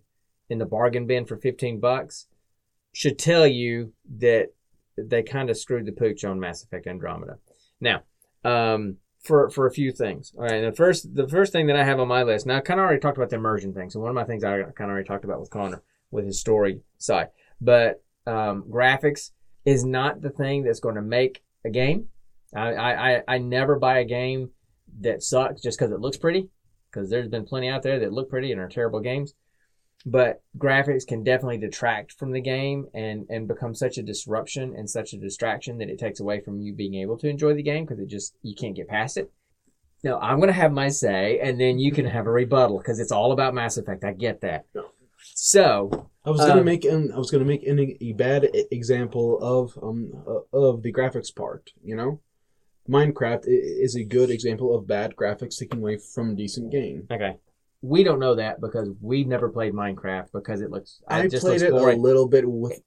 in 0.49 0.57
the 0.57 0.65
bargain 0.65 1.05
bin 1.05 1.25
for 1.25 1.37
15 1.37 1.79
bucks, 1.79 2.27
should 2.93 3.19
tell 3.19 3.45
you 3.45 3.93
that 4.17 4.47
they 4.97 5.23
kind 5.23 5.49
of 5.49 5.57
screwed 5.57 5.85
the 5.85 5.91
pooch 5.91 6.23
on 6.25 6.39
Mass 6.39 6.63
Effect 6.63 6.87
Andromeda. 6.87 7.37
Now, 7.79 8.01
um, 8.43 8.97
for 9.23 9.49
for 9.49 9.67
a 9.67 9.71
few 9.71 9.91
things. 9.91 10.33
All 10.35 10.43
right, 10.43 10.61
the 10.61 10.71
first 10.73 11.13
the 11.15 11.27
first 11.27 11.51
thing 11.53 11.67
that 11.67 11.75
I 11.75 11.83
have 11.83 11.99
on 11.99 12.07
my 12.07 12.23
list. 12.23 12.45
Now, 12.47 12.57
I 12.57 12.61
kind 12.61 12.79
of 12.79 12.85
already 12.85 12.99
talked 12.99 13.17
about 13.17 13.29
the 13.29 13.35
immersion 13.35 13.73
thing. 13.73 13.89
So 13.89 13.99
one 13.99 14.09
of 14.09 14.15
my 14.15 14.23
things 14.23 14.43
I 14.43 14.57
kind 14.63 14.89
of 14.89 14.89
already 14.89 15.07
talked 15.07 15.25
about 15.25 15.39
with 15.39 15.49
Connor 15.51 15.83
with 16.09 16.25
his 16.25 16.39
story 16.39 16.81
side, 16.97 17.27
but 17.61 18.03
um, 18.27 18.63
graphics 18.69 19.31
is 19.63 19.85
not 19.85 20.21
the 20.21 20.29
thing 20.31 20.63
that's 20.63 20.79
going 20.79 20.95
to 20.95 21.01
make 21.01 21.43
a 21.63 21.69
game. 21.69 22.07
I, 22.53 22.73
I- 22.73 23.23
I 23.27 23.37
never 23.37 23.77
buy 23.79 23.99
a 23.99 24.05
game 24.05 24.49
that 25.01 25.23
sucks 25.23 25.61
just 25.61 25.79
because 25.79 25.93
it 25.93 26.01
looks 26.01 26.17
pretty, 26.17 26.49
because 26.91 27.09
there's 27.09 27.27
been 27.29 27.45
plenty 27.45 27.69
out 27.69 27.83
there 27.83 27.99
that 27.99 28.13
look 28.13 28.29
pretty 28.29 28.51
and 28.51 28.59
are 28.61 28.67
terrible 28.67 28.99
games. 28.99 29.33
But 30.03 30.41
graphics 30.57 31.05
can 31.05 31.23
definitely 31.23 31.59
detract 31.59 32.13
from 32.13 32.31
the 32.31 32.41
game 32.41 32.87
and, 32.93 33.27
and 33.29 33.47
become 33.47 33.75
such 33.75 33.99
a 33.99 34.03
disruption 34.03 34.73
and 34.75 34.89
such 34.89 35.13
a 35.13 35.17
distraction 35.17 35.77
that 35.77 35.89
it 35.89 35.99
takes 35.99 36.19
away 36.19 36.41
from 36.41 36.59
you 36.59 36.73
being 36.73 36.95
able 36.95 37.17
to 37.19 37.29
enjoy 37.29 37.53
the 37.53 37.61
game 37.61 37.85
because 37.85 37.99
it 37.99 38.07
just 38.07 38.35
you 38.41 38.55
can't 38.55 38.75
get 38.75 38.87
past 38.87 39.17
it. 39.17 39.31
No, 40.03 40.17
I'm 40.17 40.39
gonna 40.39 40.51
have 40.53 40.71
my 40.71 40.89
say, 40.89 41.39
and 41.39 41.59
then 41.61 41.77
you 41.77 41.91
can 41.91 42.05
have 42.07 42.25
a 42.25 42.31
rebuttal 42.31 42.79
because 42.79 42.99
it's 42.99 43.11
all 43.11 43.31
about 43.31 43.53
Mass 43.53 43.77
Effect. 43.77 44.03
I 44.03 44.13
get 44.13 44.41
that. 44.41 44.65
So 45.35 46.09
I 46.25 46.31
was 46.31 46.41
gonna 46.41 46.61
Um, 46.61 46.65
make 46.65 46.83
an 46.85 47.11
I 47.11 47.17
was 47.19 47.29
gonna 47.29 47.45
make 47.45 47.65
an, 47.67 47.79
a 48.01 48.13
bad 48.13 48.49
example 48.71 49.37
of 49.39 49.77
um 49.83 50.23
uh, 50.27 50.57
of 50.57 50.81
the 50.81 50.91
graphics 50.91 51.33
part. 51.35 51.71
You 51.83 51.95
know, 51.95 52.19
Minecraft 52.89 53.43
is 53.47 53.95
a 53.95 54.03
good 54.03 54.29
example 54.29 54.75
of 54.75 54.87
bad 54.87 55.15
graphics 55.15 55.57
taking 55.57 55.79
away 55.79 55.97
from 55.97 56.35
decent 56.35 56.71
game. 56.71 57.07
Okay. 57.11 57.37
We 57.81 58.03
don't 58.03 58.19
know 58.19 58.35
that 58.35 58.61
because 58.61 58.89
we've 59.01 59.27
never 59.27 59.49
played 59.49 59.73
Minecraft 59.73 60.31
because 60.33 60.61
it 60.61 60.69
looks. 60.71 61.01
Uh, 61.09 61.13
I 61.15 61.19
it 61.23 61.29
just 61.31 61.43
played 61.43 61.61
looks 61.61 61.63
it 61.63 61.71
boring. 61.71 61.99
a 61.99 62.01
little 62.01 62.27
bit 62.27 62.47
with 62.47 62.81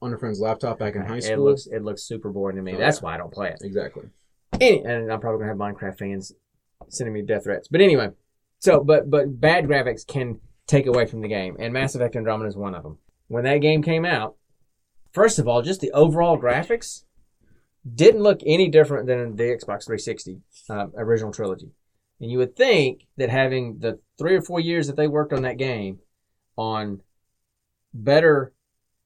on 0.00 0.14
a 0.14 0.18
friend's 0.18 0.40
laptop 0.40 0.78
back 0.78 0.94
in 0.94 1.02
high 1.02 1.16
It 1.18 1.24
school. 1.24 1.44
looks 1.44 1.66
it 1.66 1.82
looks 1.82 2.02
super 2.02 2.30
boring 2.30 2.56
to 2.56 2.62
me. 2.62 2.74
Oh, 2.74 2.78
That's 2.78 2.98
yeah. 2.98 3.04
why 3.04 3.14
I 3.14 3.16
don't 3.18 3.32
play 3.32 3.48
it. 3.50 3.58
exactly. 3.62 4.04
Any, 4.60 4.82
and 4.84 5.12
I'm 5.12 5.20
probably 5.20 5.40
gonna 5.40 5.50
have 5.50 5.58
Minecraft 5.58 5.98
fans 5.98 6.32
sending 6.88 7.12
me 7.12 7.22
death 7.22 7.44
threats. 7.44 7.68
But 7.68 7.80
anyway, 7.80 8.10
so 8.58 8.82
but 8.82 9.10
but 9.10 9.40
bad 9.40 9.64
graphics 9.66 10.06
can 10.06 10.40
take 10.66 10.86
away 10.86 11.04
from 11.06 11.20
the 11.20 11.28
game, 11.28 11.56
and 11.58 11.72
Mass 11.72 11.94
Effect 11.94 12.16
Andromeda 12.16 12.48
is 12.48 12.56
one 12.56 12.74
of 12.74 12.82
them. 12.82 12.98
When 13.26 13.44
that 13.44 13.58
game 13.58 13.82
came 13.82 14.04
out, 14.06 14.36
first 15.12 15.38
of 15.38 15.46
all, 15.48 15.60
just 15.62 15.80
the 15.80 15.90
overall 15.92 16.38
graphics 16.38 17.04
didn't 17.94 18.22
look 18.22 18.40
any 18.44 18.68
different 18.68 19.06
than 19.06 19.36
the 19.36 19.44
Xbox 19.44 19.86
360 19.86 20.40
uh, 20.70 20.86
original 20.96 21.32
trilogy. 21.32 21.70
And 22.20 22.30
you 22.30 22.38
would 22.38 22.56
think 22.56 23.06
that 23.16 23.30
having 23.30 23.78
the 23.78 24.00
three 24.18 24.34
or 24.34 24.42
four 24.42 24.60
years 24.60 24.86
that 24.86 24.96
they 24.96 25.06
worked 25.06 25.32
on 25.32 25.42
that 25.42 25.58
game 25.58 26.00
on 26.56 27.02
better, 27.94 28.52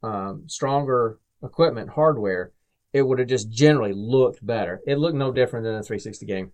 um, 0.03 0.45
stronger 0.47 1.19
equipment, 1.43 1.91
hardware, 1.91 2.53
it 2.93 3.03
would 3.03 3.19
have 3.19 3.29
just 3.29 3.51
generally 3.51 3.93
looked 3.93 4.45
better. 4.45 4.81
It 4.87 4.99
looked 4.99 5.17
no 5.17 5.33
different 5.33 5.65
than 5.65 5.75
the 5.77 5.83
360 5.83 6.27
game 6.27 6.53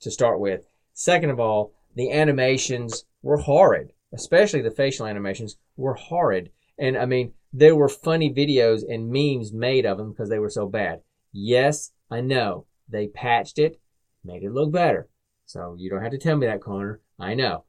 to 0.00 0.10
start 0.10 0.40
with. 0.40 0.66
Second 0.92 1.30
of 1.30 1.40
all, 1.40 1.72
the 1.94 2.12
animations 2.12 3.04
were 3.22 3.38
horrid, 3.38 3.92
especially 4.12 4.62
the 4.62 4.70
facial 4.70 5.06
animations 5.06 5.56
were 5.76 5.94
horrid. 5.94 6.50
And 6.78 6.96
I 6.96 7.06
mean, 7.06 7.32
there 7.52 7.76
were 7.76 7.88
funny 7.88 8.32
videos 8.32 8.82
and 8.86 9.10
memes 9.10 9.52
made 9.52 9.86
of 9.86 9.96
them 9.98 10.10
because 10.10 10.28
they 10.28 10.38
were 10.38 10.50
so 10.50 10.66
bad. 10.66 11.00
Yes, 11.38 11.92
I 12.10 12.22
know. 12.22 12.64
They 12.88 13.08
patched 13.08 13.58
it, 13.58 13.78
made 14.24 14.42
it 14.42 14.52
look 14.52 14.72
better. 14.72 15.06
So 15.44 15.76
you 15.78 15.90
don't 15.90 16.02
have 16.02 16.12
to 16.12 16.18
tell 16.18 16.36
me 16.36 16.46
that, 16.46 16.62
Connor. 16.62 17.00
I 17.18 17.34
know. 17.34 17.64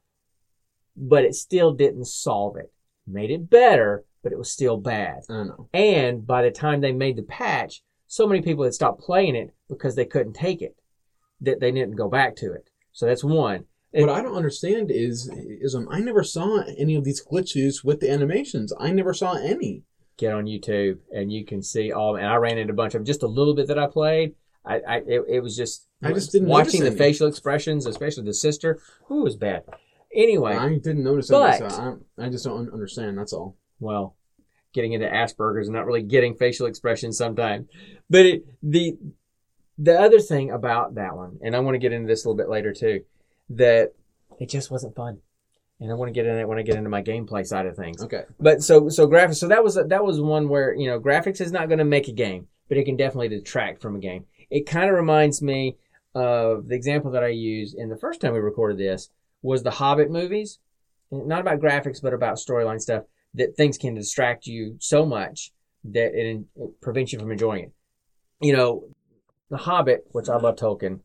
But 0.96 1.24
it 1.24 1.34
still 1.34 1.72
didn't 1.72 2.06
solve 2.06 2.56
it. 2.56 2.72
Made 3.06 3.30
it 3.30 3.50
better, 3.50 4.06
but 4.22 4.32
it 4.32 4.38
was 4.38 4.50
still 4.50 4.78
bad. 4.78 5.20
I 5.28 5.44
know. 5.44 5.68
And 5.74 6.26
by 6.26 6.42
the 6.42 6.50
time 6.50 6.80
they 6.80 6.92
made 6.92 7.16
the 7.16 7.22
patch, 7.22 7.82
so 8.06 8.26
many 8.26 8.40
people 8.40 8.64
had 8.64 8.72
stopped 8.72 9.02
playing 9.02 9.36
it 9.36 9.54
because 9.68 9.96
they 9.96 10.06
couldn't 10.06 10.32
take 10.32 10.62
it, 10.62 10.76
that 11.42 11.60
they 11.60 11.70
didn't 11.70 11.96
go 11.96 12.08
back 12.08 12.36
to 12.36 12.50
it. 12.52 12.70
So 12.92 13.04
that's 13.04 13.22
one. 13.22 13.66
What 13.90 14.08
I 14.08 14.22
don't 14.22 14.36
understand 14.36 14.90
is 14.90 15.30
is 15.34 15.74
um 15.74 15.88
I 15.90 16.00
never 16.00 16.22
saw 16.22 16.62
any 16.78 16.94
of 16.94 17.04
these 17.04 17.24
glitches 17.24 17.84
with 17.84 18.00
the 18.00 18.10
animations. 18.10 18.72
I 18.78 18.92
never 18.92 19.12
saw 19.12 19.34
any. 19.34 19.82
Get 20.18 20.32
on 20.34 20.44
YouTube 20.46 20.98
and 21.14 21.32
you 21.32 21.44
can 21.46 21.62
see 21.62 21.92
all. 21.92 22.16
And 22.16 22.26
I 22.26 22.36
ran 22.36 22.58
into 22.58 22.72
a 22.72 22.76
bunch 22.76 22.94
of 22.94 23.00
'em. 23.00 23.04
just 23.06 23.22
a 23.22 23.26
little 23.28 23.54
bit 23.54 23.68
that 23.68 23.78
I 23.78 23.86
played. 23.86 24.34
I, 24.64 24.80
I 24.80 24.96
it, 25.06 25.22
it 25.28 25.40
was 25.40 25.56
just 25.56 25.86
I 26.02 26.12
just 26.12 26.32
didn't 26.32 26.48
watching 26.48 26.82
the 26.84 26.90
facial 26.92 27.26
expressions, 27.28 27.86
especially 27.86 28.24
the 28.24 28.34
sister. 28.34 28.80
Who 29.06 29.22
was 29.22 29.36
bad. 29.36 29.62
Anyway, 30.14 30.54
I 30.56 30.68
didn't 30.78 31.04
notice 31.04 31.28
But- 31.30 31.60
any. 31.60 31.70
So 31.70 32.00
I, 32.18 32.26
I 32.26 32.28
just 32.28 32.44
don't 32.44 32.72
understand. 32.72 33.16
That's 33.16 33.32
all. 33.32 33.56
well, 33.80 34.16
getting 34.72 34.92
into 34.92 35.06
Asperger's 35.06 35.68
and 35.68 35.74
not 35.76 35.86
really 35.86 36.02
getting 36.02 36.34
facial 36.34 36.66
expressions 36.66 37.16
sometimes. 37.16 37.68
But 38.10 38.26
it, 38.26 38.46
the 38.62 38.98
the 39.78 39.98
other 40.00 40.18
thing 40.18 40.50
about 40.50 40.96
that 40.96 41.14
one, 41.16 41.38
and 41.42 41.54
I 41.54 41.60
want 41.60 41.76
to 41.76 41.78
get 41.78 41.92
into 41.92 42.08
this 42.08 42.24
a 42.24 42.28
little 42.28 42.36
bit 42.36 42.48
later 42.50 42.72
too, 42.72 43.04
that 43.50 43.92
it 44.40 44.48
just 44.48 44.70
wasn't 44.70 44.96
fun. 44.96 45.18
And 45.80 45.92
I 45.92 45.94
want 45.94 46.08
to 46.08 46.12
get 46.12 46.26
in 46.26 46.36
it 46.36 46.48
when 46.48 46.58
I 46.58 46.62
get 46.62 46.74
into 46.74 46.90
my 46.90 47.02
gameplay 47.02 47.46
side 47.46 47.66
of 47.66 47.76
things. 47.76 48.02
Okay. 48.02 48.24
But 48.40 48.62
so 48.62 48.88
so 48.88 49.06
graphics. 49.06 49.36
So 49.36 49.48
that 49.48 49.62
was 49.62 49.76
that 49.76 50.04
was 50.04 50.20
one 50.20 50.48
where 50.48 50.74
you 50.74 50.88
know 50.88 50.98
graphics 50.98 51.40
is 51.40 51.52
not 51.52 51.68
going 51.68 51.78
to 51.78 51.84
make 51.84 52.08
a 52.08 52.12
game, 52.12 52.48
but 52.68 52.78
it 52.78 52.84
can 52.84 52.96
definitely 52.96 53.28
detract 53.28 53.80
from 53.80 53.94
a 53.94 54.00
game. 54.00 54.24
It 54.50 54.66
kind 54.66 54.90
of 54.90 54.96
reminds 54.96 55.40
me 55.40 55.76
of 56.14 56.68
the 56.68 56.74
example 56.74 57.12
that 57.12 57.22
I 57.22 57.28
used 57.28 57.76
in 57.76 57.88
the 57.88 57.96
first 57.96 58.20
time 58.20 58.32
we 58.32 58.40
recorded 58.40 58.78
this 58.78 59.10
was 59.42 59.62
the 59.62 59.70
Hobbit 59.70 60.10
movies. 60.10 60.58
Not 61.10 61.40
about 61.40 61.60
graphics, 61.60 62.02
but 62.02 62.12
about 62.12 62.36
storyline 62.36 62.80
stuff. 62.80 63.04
That 63.34 63.56
things 63.56 63.78
can 63.78 63.94
distract 63.94 64.46
you 64.46 64.76
so 64.80 65.06
much 65.06 65.52
that 65.84 66.14
it, 66.14 66.44
it 66.56 66.80
prevents 66.80 67.12
you 67.12 67.18
from 67.18 67.30
enjoying 67.30 67.64
it. 67.64 67.72
You 68.40 68.56
know, 68.56 68.88
the 69.50 69.56
Hobbit, 69.56 70.06
which 70.12 70.28
I 70.28 70.36
love 70.36 70.56
Tolkien, 70.56 71.00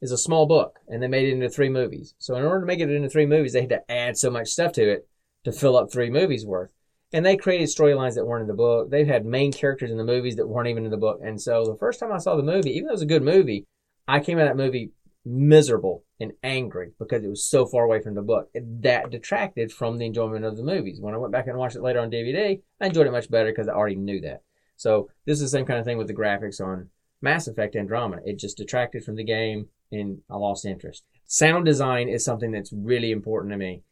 is 0.00 0.12
a 0.12 0.18
small 0.18 0.46
book, 0.46 0.78
and 0.88 1.02
they 1.02 1.08
made 1.08 1.28
it 1.28 1.32
into 1.32 1.48
three 1.48 1.68
movies. 1.68 2.14
So 2.18 2.34
in 2.36 2.44
order 2.44 2.60
to 2.60 2.66
make 2.66 2.80
it 2.80 2.90
into 2.90 3.08
three 3.08 3.26
movies, 3.26 3.52
they 3.52 3.60
had 3.60 3.70
to 3.70 3.90
add 3.90 4.16
so 4.16 4.30
much 4.30 4.48
stuff 4.48 4.72
to 4.72 4.90
it 4.90 5.08
to 5.44 5.52
fill 5.52 5.76
up 5.76 5.90
three 5.90 6.10
movies 6.10 6.44
worth. 6.44 6.70
And 7.12 7.24
they 7.24 7.36
created 7.36 7.68
storylines 7.68 8.14
that 8.14 8.26
weren't 8.26 8.42
in 8.42 8.48
the 8.48 8.54
book. 8.54 8.90
They've 8.90 9.06
had 9.06 9.24
main 9.24 9.52
characters 9.52 9.90
in 9.90 9.96
the 9.96 10.04
movies 10.04 10.36
that 10.36 10.48
weren't 10.48 10.68
even 10.68 10.84
in 10.84 10.90
the 10.90 10.96
book. 10.96 11.20
And 11.22 11.40
so 11.40 11.64
the 11.64 11.78
first 11.78 12.00
time 12.00 12.12
I 12.12 12.18
saw 12.18 12.36
the 12.36 12.42
movie, 12.42 12.70
even 12.70 12.86
though 12.86 12.90
it 12.90 12.94
was 12.94 13.02
a 13.02 13.06
good 13.06 13.22
movie, 13.22 13.64
I 14.08 14.20
came 14.20 14.38
out 14.38 14.48
of 14.48 14.56
that 14.56 14.62
movie 14.62 14.90
miserable 15.24 16.04
and 16.20 16.32
angry 16.42 16.92
because 16.98 17.24
it 17.24 17.28
was 17.28 17.44
so 17.44 17.66
far 17.66 17.84
away 17.84 18.00
from 18.00 18.14
the 18.14 18.22
book. 18.22 18.50
That 18.54 19.10
detracted 19.10 19.72
from 19.72 19.98
the 19.98 20.06
enjoyment 20.06 20.44
of 20.44 20.56
the 20.56 20.62
movies. 20.64 21.00
When 21.00 21.14
I 21.14 21.18
went 21.18 21.32
back 21.32 21.46
and 21.46 21.56
watched 21.56 21.76
it 21.76 21.82
later 21.82 22.00
on 22.00 22.10
DVD, 22.10 22.60
I 22.80 22.86
enjoyed 22.86 23.06
it 23.06 23.12
much 23.12 23.30
better 23.30 23.50
because 23.50 23.68
I 23.68 23.72
already 23.72 23.96
knew 23.96 24.20
that. 24.22 24.42
So 24.76 25.08
this 25.24 25.40
is 25.40 25.50
the 25.50 25.56
same 25.56 25.66
kind 25.66 25.78
of 25.78 25.84
thing 25.84 25.98
with 25.98 26.08
the 26.08 26.14
graphics 26.14 26.60
on 26.60 26.90
Mass 27.22 27.48
Effect 27.48 27.76
Andromeda. 27.76 28.22
It 28.24 28.38
just 28.38 28.56
detracted 28.56 29.04
from 29.04 29.16
the 29.16 29.24
game 29.24 29.68
and 29.92 30.18
I 30.30 30.36
lost 30.36 30.64
interest. 30.64 31.04
Sound 31.26 31.64
design 31.64 32.08
is 32.08 32.24
something 32.24 32.52
that's 32.52 32.72
really 32.72 33.10
important 33.10 33.52
to 33.52 33.58
me. 33.58 33.82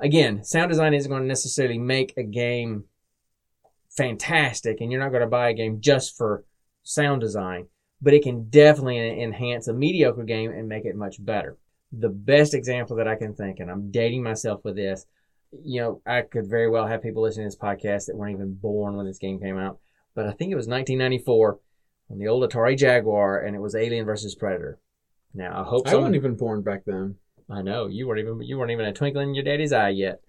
Again, 0.00 0.44
sound 0.44 0.70
design 0.70 0.94
isn't 0.94 1.10
going 1.10 1.22
to 1.22 1.28
necessarily 1.28 1.78
make 1.78 2.14
a 2.16 2.22
game 2.22 2.84
fantastic, 3.96 4.80
and 4.80 4.92
you're 4.92 5.00
not 5.00 5.10
going 5.10 5.22
to 5.22 5.26
buy 5.26 5.48
a 5.48 5.54
game 5.54 5.80
just 5.80 6.16
for 6.16 6.44
sound 6.84 7.20
design, 7.20 7.66
but 8.00 8.14
it 8.14 8.22
can 8.22 8.48
definitely 8.48 9.22
enhance 9.22 9.66
a 9.66 9.72
mediocre 9.72 10.22
game 10.22 10.52
and 10.52 10.68
make 10.68 10.84
it 10.84 10.94
much 10.94 11.24
better. 11.24 11.58
The 11.92 12.08
best 12.08 12.54
example 12.54 12.96
that 12.96 13.08
I 13.08 13.16
can 13.16 13.34
think, 13.34 13.58
and 13.58 13.70
I'm 13.70 13.90
dating 13.90 14.22
myself 14.22 14.64
with 14.64 14.76
this, 14.76 15.04
you 15.64 15.80
know, 15.80 16.02
I 16.06 16.22
could 16.22 16.48
very 16.48 16.68
well 16.68 16.86
have 16.86 17.02
people 17.02 17.22
listening 17.22 17.50
to 17.50 17.56
this 17.56 17.58
podcast 17.58 18.06
that 18.06 18.16
weren't 18.16 18.34
even 18.34 18.54
born 18.54 18.96
when 18.96 19.06
this 19.06 19.18
game 19.18 19.40
came 19.40 19.58
out, 19.58 19.78
but 20.14 20.26
I 20.26 20.32
think 20.32 20.52
it 20.52 20.56
was 20.56 20.68
1994 20.68 21.58
on 22.10 22.18
the 22.18 22.28
old 22.28 22.48
Atari 22.48 22.76
Jaguar, 22.76 23.40
and 23.40 23.56
it 23.56 23.60
was 23.60 23.74
Alien 23.74 24.06
versus 24.06 24.34
Predator. 24.34 24.78
Now 25.34 25.60
I 25.60 25.64
hope 25.64 25.86
I 25.86 25.90
some- 25.90 26.00
wasn't 26.00 26.16
even 26.16 26.36
born 26.36 26.62
back 26.62 26.84
then. 26.86 27.16
I 27.50 27.62
know 27.62 27.86
you 27.86 28.06
weren't 28.06 28.20
even 28.20 28.42
you 28.42 28.58
weren't 28.58 28.70
even 28.70 28.84
a 28.84 28.92
twinkle 28.92 29.22
in 29.22 29.34
your 29.34 29.44
daddy's 29.44 29.72
eye 29.72 29.88
yet. 29.90 30.20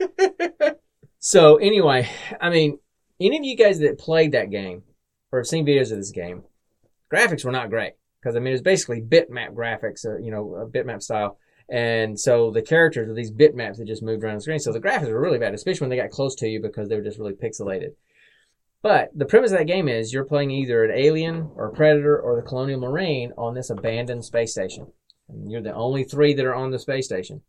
so 1.20 1.58
anyway, 1.58 2.10
I 2.40 2.50
mean, 2.50 2.80
any 3.20 3.38
of 3.38 3.44
you 3.44 3.58
guys 3.58 3.80
that 3.80 4.00
played 4.00 4.32
that 4.32 4.50
game 4.52 4.84
or 5.32 5.40
have 5.40 5.48
seen 5.48 5.66
videos 5.66 5.92
of 5.92 5.98
this 5.98 6.12
game, 6.12 6.44
graphics 7.14 7.44
were 7.44 7.52
not 7.52 7.70
great. 7.70 7.94
because 8.22 8.36
I 8.36 8.40
mean 8.40 8.54
it's 8.54 8.62
basically 8.62 9.02
bitmap 9.02 9.54
graphics, 9.54 10.06
uh, 10.06 10.18
you 10.18 10.32
know, 10.32 10.56
uh, 10.56 10.66
bitmap 10.66 11.02
style. 11.04 11.38
And 11.70 12.20
so 12.20 12.50
the 12.52 12.62
characters 12.64 13.10
are 13.10 13.14
these 13.14 13.32
bitmaps 13.32 13.78
that 13.78 13.86
just 13.86 14.02
moved 14.02 14.24
around 14.24 14.36
the 14.38 14.42
screen. 14.42 14.60
So 14.60 14.72
the 14.72 14.80
graphics 14.80 15.12
were 15.12 15.22
really 15.22 15.38
bad, 15.38 15.54
especially 15.54 15.82
when 15.82 15.90
they 15.92 16.02
got 16.02 16.10
close 16.10 16.34
to 16.36 16.48
you 16.48 16.60
because 16.62 16.90
they 16.90 16.96
were 16.96 17.04
just 17.04 17.20
really 17.20 17.34
pixelated. 17.34 17.92
But 18.82 19.12
the 19.14 19.26
premise 19.26 19.52
of 19.52 19.58
that 19.58 19.66
game 19.66 19.90
is 19.90 20.14
you're 20.14 20.24
playing 20.24 20.52
either 20.52 20.86
an 20.86 20.98
alien 20.98 21.52
or 21.56 21.68
a 21.68 21.74
predator 21.74 22.20
or 22.20 22.36
the 22.36 22.48
colonial 22.48 22.80
marine 22.80 23.34
on 23.38 23.54
this 23.54 23.70
abandoned 23.70 24.24
space 24.24 24.52
station. 24.52 24.88
And 25.28 25.52
you're 25.52 25.62
the 25.62 25.74
only 25.74 26.04
three 26.04 26.34
that 26.34 26.46
are 26.46 26.56
on 26.56 26.72
the 26.72 26.80
space 26.80 27.06
station. 27.06 27.42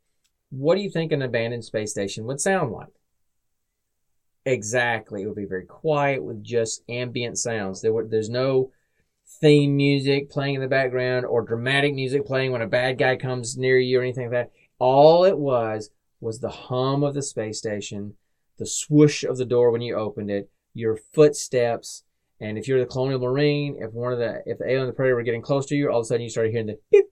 What 0.50 0.74
do 0.74 0.82
you 0.82 0.90
think 0.90 1.12
an 1.12 1.22
abandoned 1.22 1.64
space 1.64 1.92
station 1.92 2.24
would 2.24 2.40
sound 2.40 2.72
like? 2.72 2.88
Exactly. 4.44 5.22
It 5.22 5.26
would 5.26 5.36
be 5.36 5.44
very 5.44 5.66
quiet 5.66 6.24
with 6.24 6.42
just 6.42 6.82
ambient 6.88 7.38
sounds. 7.38 7.80
There 7.80 7.92
were, 7.92 8.06
there's 8.06 8.30
no 8.30 8.72
theme 9.40 9.76
music 9.76 10.30
playing 10.30 10.56
in 10.56 10.60
the 10.60 10.66
background 10.66 11.26
or 11.26 11.42
dramatic 11.42 11.94
music 11.94 12.26
playing 12.26 12.50
when 12.50 12.62
a 12.62 12.66
bad 12.66 12.98
guy 12.98 13.14
comes 13.14 13.56
near 13.56 13.78
you 13.78 14.00
or 14.00 14.02
anything 14.02 14.24
like 14.24 14.32
that. 14.32 14.50
All 14.80 15.24
it 15.24 15.38
was 15.38 15.90
was 16.20 16.40
the 16.40 16.50
hum 16.50 17.04
of 17.04 17.14
the 17.14 17.22
space 17.22 17.58
station, 17.58 18.14
the 18.58 18.66
swoosh 18.66 19.22
of 19.22 19.36
the 19.36 19.44
door 19.44 19.70
when 19.70 19.82
you 19.82 19.94
opened 19.94 20.30
it, 20.30 20.50
your 20.74 20.98
footsteps, 21.12 22.04
and 22.40 22.56
if 22.56 22.68
you're 22.68 22.80
the 22.80 22.86
colonial 22.86 23.20
marine, 23.20 23.76
if 23.80 23.92
one 23.92 24.12
of 24.12 24.18
the 24.18 24.42
if 24.46 24.58
the 24.58 24.66
alien 24.66 24.84
or 24.84 24.86
the 24.86 24.92
predator 24.92 25.16
were 25.16 25.22
getting 25.22 25.42
close 25.42 25.66
to 25.66 25.76
you, 25.76 25.90
all 25.90 26.00
of 26.00 26.04
a 26.04 26.06
sudden 26.06 26.22
you 26.22 26.30
started 26.30 26.52
hearing 26.52 26.66
the 26.66 26.78
beep, 26.90 27.06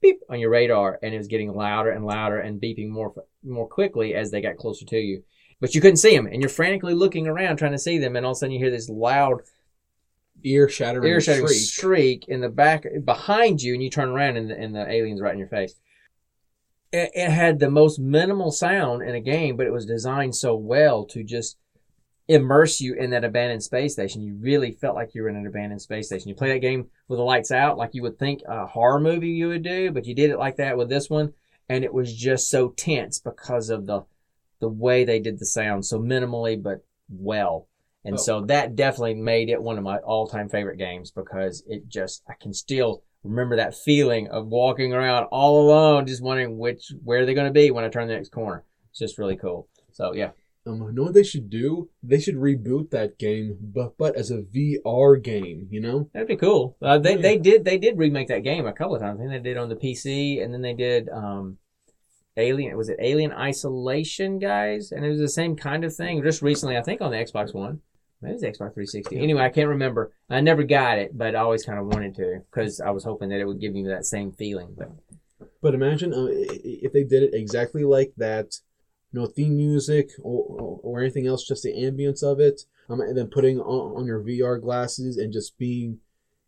beep 0.00 0.20
on 0.28 0.40
your 0.40 0.50
radar, 0.50 0.98
and 1.02 1.14
it 1.14 1.18
was 1.18 1.28
getting 1.28 1.52
louder 1.52 1.90
and 1.90 2.04
louder 2.04 2.38
and 2.38 2.60
beeping 2.60 2.88
more 2.88 3.12
more 3.42 3.68
quickly 3.68 4.14
as 4.14 4.30
they 4.30 4.40
got 4.40 4.56
closer 4.56 4.84
to 4.86 4.98
you. 4.98 5.22
But 5.60 5.74
you 5.74 5.80
couldn't 5.80 5.98
see 5.98 6.14
them, 6.14 6.26
and 6.26 6.42
you're 6.42 6.48
frantically 6.48 6.94
looking 6.94 7.26
around 7.26 7.56
trying 7.56 7.72
to 7.72 7.78
see 7.78 7.98
them, 7.98 8.16
and 8.16 8.26
all 8.26 8.32
of 8.32 8.36
a 8.36 8.38
sudden 8.40 8.52
you 8.52 8.58
hear 8.58 8.70
this 8.70 8.88
loud 8.88 9.42
Ear 10.44 10.68
shattering 10.68 11.08
ear 11.08 11.20
shattering 11.20 11.46
shriek. 11.46 11.62
shriek 11.62 12.28
in 12.28 12.40
the 12.40 12.48
back 12.48 12.84
behind 13.04 13.62
you, 13.62 13.74
and 13.74 13.82
you 13.82 13.90
turn 13.90 14.08
around, 14.08 14.36
and 14.36 14.50
the, 14.50 14.58
and 14.58 14.74
the 14.74 14.90
alien's 14.90 15.20
right 15.20 15.32
in 15.32 15.38
your 15.38 15.48
face. 15.48 15.74
It, 16.92 17.10
it 17.14 17.30
had 17.30 17.58
the 17.58 17.70
most 17.70 18.00
minimal 18.00 18.50
sound 18.50 19.02
in 19.02 19.14
a 19.14 19.20
game, 19.20 19.56
but 19.56 19.66
it 19.66 19.72
was 19.72 19.86
designed 19.86 20.34
so 20.34 20.56
well 20.56 21.04
to 21.06 21.22
just 21.22 21.58
immerse 22.28 22.80
you 22.80 22.94
in 22.94 23.10
that 23.10 23.24
abandoned 23.24 23.62
space 23.62 23.94
station. 23.94 24.22
You 24.22 24.34
really 24.40 24.72
felt 24.72 24.94
like 24.94 25.14
you 25.14 25.22
were 25.22 25.28
in 25.28 25.36
an 25.36 25.46
abandoned 25.46 25.82
space 25.82 26.06
station. 26.06 26.28
You 26.28 26.34
play 26.34 26.52
that 26.52 26.60
game 26.60 26.86
with 27.08 27.18
the 27.18 27.24
lights 27.24 27.50
out, 27.50 27.76
like 27.78 27.90
you 27.94 28.02
would 28.02 28.18
think 28.18 28.42
a 28.46 28.66
horror 28.66 29.00
movie 29.00 29.28
you 29.28 29.48
would 29.48 29.62
do, 29.62 29.90
but 29.90 30.06
you 30.06 30.14
did 30.14 30.30
it 30.30 30.38
like 30.38 30.56
that 30.56 30.76
with 30.76 30.88
this 30.88 31.10
one, 31.10 31.32
and 31.68 31.84
it 31.84 31.92
was 31.92 32.14
just 32.14 32.48
so 32.48 32.68
tense 32.70 33.18
because 33.18 33.70
of 33.70 33.86
the 33.86 34.02
the 34.60 34.68
way 34.68 35.04
they 35.04 35.18
did 35.18 35.40
the 35.40 35.46
sound, 35.46 35.84
so 35.84 35.98
minimally 35.98 36.60
but 36.62 36.84
well. 37.08 37.66
And 38.04 38.14
Oh. 38.14 38.18
so 38.18 38.40
that 38.42 38.76
definitely 38.76 39.14
made 39.14 39.48
it 39.48 39.60
one 39.60 39.76
of 39.76 39.82
my 39.84 39.98
all 39.98 40.28
time 40.28 40.48
favorite 40.48 40.78
games 40.78 41.10
because 41.10 41.64
it 41.66 41.88
just 41.88 42.22
I 42.28 42.34
can 42.40 42.52
still 42.54 43.02
remember 43.24 43.56
that 43.56 43.74
feeling 43.76 44.28
of 44.28 44.46
walking 44.46 44.92
around 44.92 45.24
all 45.32 45.62
alone, 45.66 46.06
just 46.06 46.22
wondering 46.22 46.58
which 46.58 46.92
where 47.02 47.26
they're 47.26 47.34
going 47.34 47.46
to 47.48 47.52
be 47.52 47.70
when 47.72 47.84
I 47.84 47.88
turn 47.88 48.06
the 48.06 48.14
next 48.14 48.30
corner. 48.30 48.64
It's 48.90 48.98
just 49.00 49.18
really 49.18 49.36
cool. 49.36 49.68
So 49.92 50.14
yeah, 50.14 50.30
Um, 50.64 50.80
you 50.82 50.92
know 50.92 51.02
what 51.04 51.14
they 51.14 51.24
should 51.24 51.50
do? 51.50 51.90
They 52.02 52.20
should 52.20 52.36
reboot 52.36 52.90
that 52.90 53.18
game, 53.18 53.58
but 53.60 53.98
but 53.98 54.14
as 54.14 54.30
a 54.30 54.42
VR 54.42 55.20
game. 55.22 55.66
You 55.70 55.80
know? 55.80 56.10
That'd 56.12 56.28
be 56.28 56.36
cool. 56.36 56.76
Uh, 56.80 56.98
they 56.98 57.16
Yeah. 57.16 57.22
they 57.22 57.38
did 57.38 57.64
they 57.64 57.78
did 57.78 57.98
remake 57.98 58.28
that 58.28 58.44
game 58.44 58.66
a 58.66 58.72
couple 58.72 58.94
of 58.94 59.02
times. 59.02 59.18
I 59.20 59.24
think 59.24 59.42
they 59.42 59.50
did 59.50 59.56
on 59.56 59.68
the 59.68 59.76
PC, 59.76 60.40
and 60.42 60.54
then 60.54 60.62
they 60.62 60.74
did 60.74 61.08
um, 61.08 61.58
Alien. 62.36 62.76
Was 62.76 62.88
it 62.88 62.96
Alien 63.00 63.32
Isolation, 63.32 64.38
guys? 64.38 64.92
And 64.92 65.04
it 65.04 65.08
was 65.08 65.18
the 65.18 65.28
same 65.28 65.56
kind 65.56 65.84
of 65.84 65.94
thing. 65.94 66.22
Just 66.22 66.42
recently, 66.42 66.76
I 66.76 66.82
think 66.82 67.00
on 67.00 67.10
the 67.10 67.16
Xbox 67.18 67.52
One. 67.52 67.80
Maybe 68.20 68.30
it 68.30 68.34
was 68.34 68.42
the 68.42 68.48
Xbox 68.48 68.74
360. 68.74 69.18
Anyway, 69.18 69.42
I 69.42 69.48
can't 69.48 69.68
remember. 69.68 70.12
I 70.30 70.40
never 70.40 70.62
got 70.62 70.98
it, 70.98 71.18
but 71.18 71.34
I 71.34 71.40
always 71.40 71.64
kind 71.64 71.80
of 71.80 71.86
wanted 71.86 72.14
to 72.14 72.42
because 72.48 72.80
I 72.80 72.90
was 72.90 73.02
hoping 73.02 73.30
that 73.30 73.40
it 73.40 73.46
would 73.46 73.60
give 73.60 73.72
me 73.72 73.82
that 73.88 74.06
same 74.06 74.30
feeling. 74.30 74.76
But 74.78 74.92
But 75.60 75.74
imagine 75.74 76.14
uh, 76.14 76.28
if 76.30 76.92
they 76.92 77.02
did 77.02 77.24
it 77.24 77.34
exactly 77.34 77.82
like 77.82 78.12
that. 78.18 78.54
No 79.12 79.26
theme 79.26 79.56
music 79.56 80.10
or, 80.22 80.44
or, 80.44 80.80
or 80.82 81.00
anything 81.00 81.26
else, 81.26 81.46
just 81.46 81.62
the 81.62 81.72
ambience 81.74 82.22
of 82.22 82.40
it, 82.40 82.62
um, 82.88 83.00
and 83.00 83.16
then 83.16 83.26
putting 83.28 83.60
on, 83.60 83.96
on 84.00 84.06
your 84.06 84.20
VR 84.22 84.60
glasses 84.60 85.16
and 85.18 85.32
just 85.32 85.58
being 85.58 85.98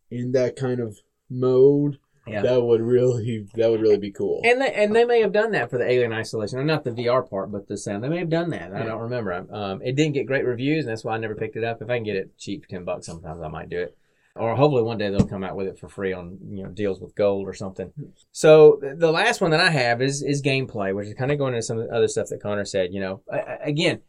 in 0.09 0.31
that 0.31 0.55
kind 0.55 0.79
of 0.79 0.99
mode. 1.29 1.99
Yeah. 2.27 2.41
That 2.41 2.63
would 2.63 2.81
really 2.81 3.45
that 3.53 3.69
would 3.69 3.81
really 3.81 3.99
be 3.99 4.09
cool. 4.11 4.41
And 4.43 4.59
they 4.59 4.73
and 4.73 4.95
they 4.95 5.05
may 5.05 5.21
have 5.21 5.31
done 5.31 5.51
that 5.51 5.69
for 5.69 5.77
the 5.77 5.87
Alien 5.87 6.11
Isolation, 6.11 6.65
not 6.65 6.83
the 6.83 6.89
VR 6.89 7.29
part, 7.29 7.51
but 7.51 7.67
the 7.67 7.77
sound. 7.77 8.03
They 8.03 8.09
may 8.09 8.17
have 8.17 8.29
done 8.31 8.49
that. 8.49 8.73
I 8.73 8.79
Yeah. 8.79 8.85
don't 8.85 9.01
remember. 9.01 9.45
Um, 9.51 9.79
it 9.83 9.95
didn't 9.95 10.13
get 10.15 10.25
great 10.25 10.43
reviews, 10.43 10.85
and 10.85 10.91
that's 10.91 11.03
why 11.03 11.13
I 11.13 11.17
never 11.19 11.35
picked 11.35 11.55
it 11.55 11.63
up. 11.63 11.83
If 11.83 11.89
I 11.91 11.97
can 11.97 12.03
get 12.03 12.15
it 12.15 12.35
cheap 12.39 12.63
for 12.63 12.69
ten 12.69 12.83
bucks, 12.83 13.05
sometimes 13.05 13.41
I 13.43 13.47
might 13.47 13.69
do 13.69 13.77
it. 13.77 13.95
Or 14.35 14.55
hopefully 14.55 14.83
one 14.83 14.97
day 14.97 15.09
they'll 15.09 15.27
come 15.27 15.45
out 15.45 15.55
with 15.55 15.67
it 15.67 15.79
for 15.79 15.87
free 15.87 16.11
on 16.11 16.37
you 16.49 16.63
know 16.63 16.69
deals 16.69 16.99
with 16.99 17.15
gold 17.15 17.47
or 17.47 17.53
something. 17.53 17.87
Hmm. 17.87 18.09
So 18.31 18.79
the 18.81 19.11
last 19.11 19.41
one 19.41 19.51
that 19.51 19.61
I 19.61 19.69
have 19.69 20.01
is 20.01 20.21
is 20.21 20.41
gameplay, 20.41 20.93
which 20.93 21.07
is 21.07 21.13
kind 21.13 21.31
of 21.31 21.37
going 21.37 21.53
into 21.53 21.65
some 21.65 21.79
of 21.79 21.87
the 21.87 21.95
other 21.95 22.07
stuff 22.07 22.27
that 22.29 22.41
Connor 22.41 22.65
said. 22.65 22.93
You 22.93 22.99
know, 22.99 23.21
again, 23.63 24.01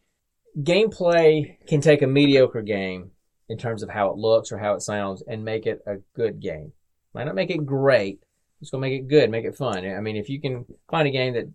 gameplay 0.57 1.57
can 1.67 1.81
take 1.81 2.01
a 2.01 2.07
mediocre 2.07 2.61
game 2.61 3.11
in 3.49 3.57
terms 3.57 3.83
of 3.83 3.89
how 3.89 4.09
it 4.09 4.17
looks 4.17 4.51
or 4.51 4.57
how 4.57 4.73
it 4.73 4.81
sounds 4.81 5.23
and 5.27 5.45
make 5.45 5.65
it 5.65 5.81
a 5.87 5.97
good 6.15 6.39
game. 6.41 6.73
Might 7.13 7.25
not 7.25 7.35
make 7.35 7.49
it 7.49 7.65
great, 7.65 8.19
it's 8.61 8.69
gonna 8.69 8.81
make 8.81 8.99
it 8.99 9.07
good, 9.07 9.29
make 9.29 9.45
it 9.45 9.55
fun. 9.55 9.85
I 9.85 9.99
mean, 10.01 10.17
if 10.17 10.29
you 10.29 10.41
can 10.41 10.65
find 10.89 11.07
a 11.07 11.11
game 11.11 11.33
that 11.33 11.49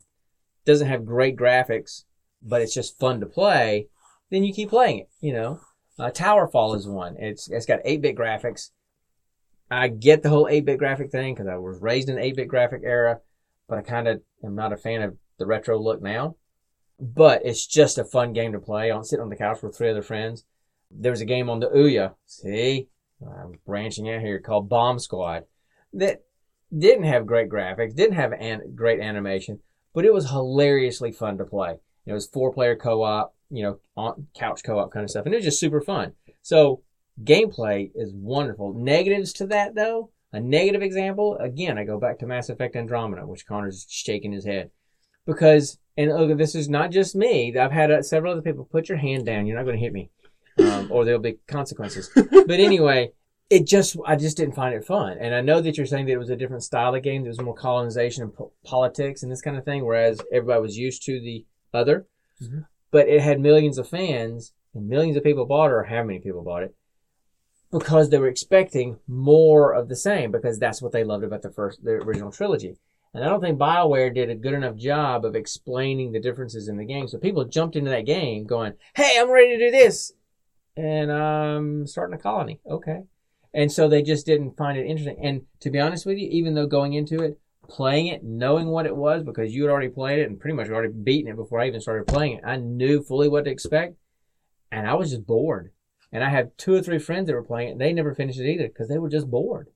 doesn't 0.64 0.88
have 0.88 1.04
great 1.04 1.36
graphics, 1.36 2.04
but 2.42 2.62
it's 2.62 2.74
just 2.74 2.98
fun 2.98 3.20
to 3.20 3.26
play, 3.26 3.88
then 4.30 4.44
you 4.44 4.52
keep 4.52 4.70
playing 4.70 5.00
it. 5.00 5.08
You 5.20 5.32
know, 5.34 5.60
uh, 5.98 6.10
Towerfall 6.10 6.76
is 6.76 6.86
one. 6.86 7.16
It's 7.18 7.50
it's 7.50 7.66
got 7.66 7.80
eight 7.84 8.02
bit 8.02 8.16
graphics. 8.16 8.70
I 9.70 9.88
get 9.88 10.22
the 10.22 10.28
whole 10.28 10.48
eight 10.48 10.64
bit 10.64 10.78
graphic 10.78 11.10
thing 11.10 11.34
because 11.34 11.48
I 11.48 11.56
was 11.56 11.80
raised 11.80 12.08
in 12.08 12.18
eight 12.18 12.36
bit 12.36 12.48
graphic 12.48 12.82
era, 12.84 13.20
but 13.68 13.78
I 13.78 13.82
kind 13.82 14.08
of 14.08 14.22
am 14.44 14.54
not 14.54 14.72
a 14.72 14.76
fan 14.76 15.02
of 15.02 15.16
the 15.38 15.46
retro 15.46 15.78
look 15.78 16.02
now. 16.02 16.36
But 17.00 17.44
it's 17.44 17.66
just 17.66 17.98
a 17.98 18.04
fun 18.04 18.32
game 18.32 18.52
to 18.52 18.60
play 18.60 18.90
on. 18.90 19.04
sitting 19.04 19.22
on 19.22 19.30
the 19.30 19.36
couch 19.36 19.62
with 19.62 19.76
three 19.76 19.90
other 19.90 20.02
friends. 20.02 20.44
There 20.90 21.10
was 21.10 21.20
a 21.20 21.26
game 21.26 21.48
on 21.48 21.60
the 21.60 21.68
Ouya. 21.68 22.14
See, 22.26 22.88
I'm 23.22 23.58
branching 23.66 24.10
out 24.10 24.20
here 24.20 24.38
called 24.40 24.68
Bomb 24.68 24.98
Squad 24.98 25.44
that 25.92 26.22
didn't 26.76 27.04
have 27.04 27.26
great 27.26 27.48
graphics, 27.48 27.94
didn't 27.94 28.16
have 28.16 28.32
an- 28.32 28.74
great 28.74 29.00
animation, 29.00 29.60
but 29.94 30.04
it 30.04 30.12
was 30.12 30.30
hilariously 30.30 31.12
fun 31.12 31.38
to 31.38 31.44
play. 31.44 31.78
It 32.06 32.12
was 32.12 32.26
four 32.26 32.52
player 32.52 32.76
co 32.76 33.02
op, 33.02 33.34
you 33.52 33.62
know, 33.62 33.78
on 33.96 34.26
couch 34.34 34.62
co 34.64 34.78
op 34.78 34.90
kind 34.92 35.04
of 35.04 35.10
stuff, 35.10 35.26
and 35.26 35.34
it 35.34 35.38
was 35.38 35.44
just 35.44 35.60
super 35.60 35.80
fun. 35.80 36.12
So 36.42 36.82
gameplay 37.22 37.90
is 37.94 38.12
wonderful. 38.14 38.72
Negatives 38.74 39.32
to 39.34 39.46
that 39.48 39.74
though, 39.74 40.10
a 40.32 40.40
negative 40.40 40.82
example, 40.82 41.36
again, 41.38 41.76
I 41.78 41.84
go 41.84 41.98
back 41.98 42.18
to 42.20 42.26
Mass 42.26 42.48
Effect 42.48 42.74
Andromeda, 42.74 43.26
which 43.26 43.46
Connor's 43.46 43.86
shaking 43.88 44.32
his 44.32 44.46
head 44.46 44.70
because, 45.26 45.78
and 45.96 46.10
look, 46.10 46.38
this 46.38 46.54
is 46.54 46.68
not 46.68 46.90
just 46.90 47.14
me. 47.14 47.56
I've 47.56 47.70
had 47.72 47.90
uh, 47.90 48.02
several 48.02 48.32
other 48.32 48.42
people 48.42 48.64
put 48.64 48.88
your 48.88 48.98
hand 48.98 49.26
down. 49.26 49.46
You're 49.46 49.58
not 49.58 49.64
going 49.64 49.76
to 49.76 49.82
hit 49.84 49.92
me, 49.92 50.10
um, 50.58 50.88
or 50.90 51.04
there'll 51.04 51.20
be 51.20 51.38
consequences. 51.46 52.10
But 52.14 52.60
anyway, 52.60 53.12
it 53.50 53.66
just 53.66 53.96
I 54.06 54.16
just 54.16 54.38
didn't 54.38 54.54
find 54.54 54.74
it 54.74 54.84
fun. 54.84 55.18
And 55.20 55.34
I 55.34 55.42
know 55.42 55.60
that 55.60 55.76
you're 55.76 55.86
saying 55.86 56.06
that 56.06 56.12
it 56.12 56.18
was 56.18 56.30
a 56.30 56.36
different 56.36 56.62
style 56.62 56.94
of 56.94 57.02
game. 57.02 57.22
There 57.22 57.30
was 57.30 57.40
more 57.40 57.54
colonization 57.54 58.22
and 58.24 58.34
po- 58.34 58.52
politics 58.64 59.22
and 59.22 59.30
this 59.30 59.42
kind 59.42 59.56
of 59.58 59.64
thing, 59.64 59.84
whereas 59.84 60.20
everybody 60.32 60.62
was 60.62 60.78
used 60.78 61.04
to 61.04 61.20
the 61.20 61.44
other. 61.74 62.06
Mhm. 62.42 62.64
But 62.92 63.08
it 63.08 63.20
had 63.20 63.40
millions 63.40 63.78
of 63.78 63.88
fans 63.88 64.52
and 64.74 64.88
millions 64.88 65.16
of 65.16 65.24
people 65.24 65.46
bought 65.46 65.70
it, 65.70 65.74
or 65.74 65.82
how 65.84 66.04
many 66.04 66.20
people 66.20 66.42
bought 66.42 66.62
it, 66.62 66.76
because 67.72 68.10
they 68.10 68.18
were 68.18 68.28
expecting 68.28 68.98
more 69.08 69.72
of 69.72 69.88
the 69.88 69.96
same 69.96 70.30
because 70.30 70.58
that's 70.58 70.80
what 70.80 70.92
they 70.92 71.02
loved 71.02 71.24
about 71.24 71.42
the 71.42 71.50
first 71.50 71.82
the 71.82 71.92
original 71.92 72.30
trilogy. 72.30 72.76
And 73.14 73.24
I 73.24 73.28
don't 73.28 73.40
think 73.40 73.58
BioWare 73.58 74.14
did 74.14 74.30
a 74.30 74.34
good 74.34 74.54
enough 74.54 74.76
job 74.76 75.24
of 75.24 75.34
explaining 75.34 76.12
the 76.12 76.20
differences 76.20 76.68
in 76.68 76.76
the 76.76 76.84
game. 76.84 77.08
So 77.08 77.18
people 77.18 77.44
jumped 77.44 77.76
into 77.76 77.90
that 77.90 78.06
game 78.06 78.44
going, 78.46 78.74
"Hey, 78.94 79.18
I'm 79.18 79.30
ready 79.30 79.56
to 79.56 79.66
do 79.66 79.70
this." 79.70 80.12
And 80.76 81.12
I'm 81.12 81.86
starting 81.86 82.14
a 82.14 82.18
colony. 82.18 82.60
Okay. 82.66 83.02
And 83.52 83.70
so 83.70 83.86
they 83.86 84.02
just 84.02 84.24
didn't 84.24 84.56
find 84.56 84.78
it 84.78 84.86
interesting. 84.86 85.18
And 85.22 85.42
to 85.60 85.70
be 85.70 85.78
honest 85.78 86.06
with 86.06 86.16
you, 86.16 86.26
even 86.30 86.54
though 86.54 86.66
going 86.66 86.94
into 86.94 87.22
it, 87.22 87.38
playing 87.68 88.08
it, 88.08 88.22
knowing 88.22 88.66
what 88.66 88.86
it 88.86 88.96
was, 88.96 89.22
because 89.22 89.54
you 89.54 89.62
had 89.62 89.70
already 89.70 89.88
played 89.88 90.18
it 90.18 90.28
and 90.28 90.38
pretty 90.38 90.56
much 90.56 90.68
already 90.68 90.92
beaten 90.92 91.30
it 91.30 91.36
before 91.36 91.60
I 91.60 91.66
even 91.66 91.80
started 91.80 92.06
playing 92.06 92.38
it, 92.38 92.44
I 92.44 92.56
knew 92.56 93.02
fully 93.02 93.28
what 93.28 93.44
to 93.44 93.50
expect. 93.50 93.96
And 94.70 94.88
I 94.88 94.94
was 94.94 95.10
just 95.10 95.26
bored. 95.26 95.72
And 96.10 96.22
I 96.22 96.28
had 96.28 96.56
two 96.58 96.74
or 96.74 96.82
three 96.82 96.98
friends 96.98 97.26
that 97.26 97.34
were 97.34 97.42
playing 97.42 97.68
it, 97.68 97.72
and 97.72 97.80
they 97.80 97.92
never 97.92 98.14
finished 98.14 98.38
it 98.38 98.50
either 98.50 98.68
because 98.68 98.88
they 98.88 98.98
were 98.98 99.08
just 99.08 99.30
bored. 99.30 99.68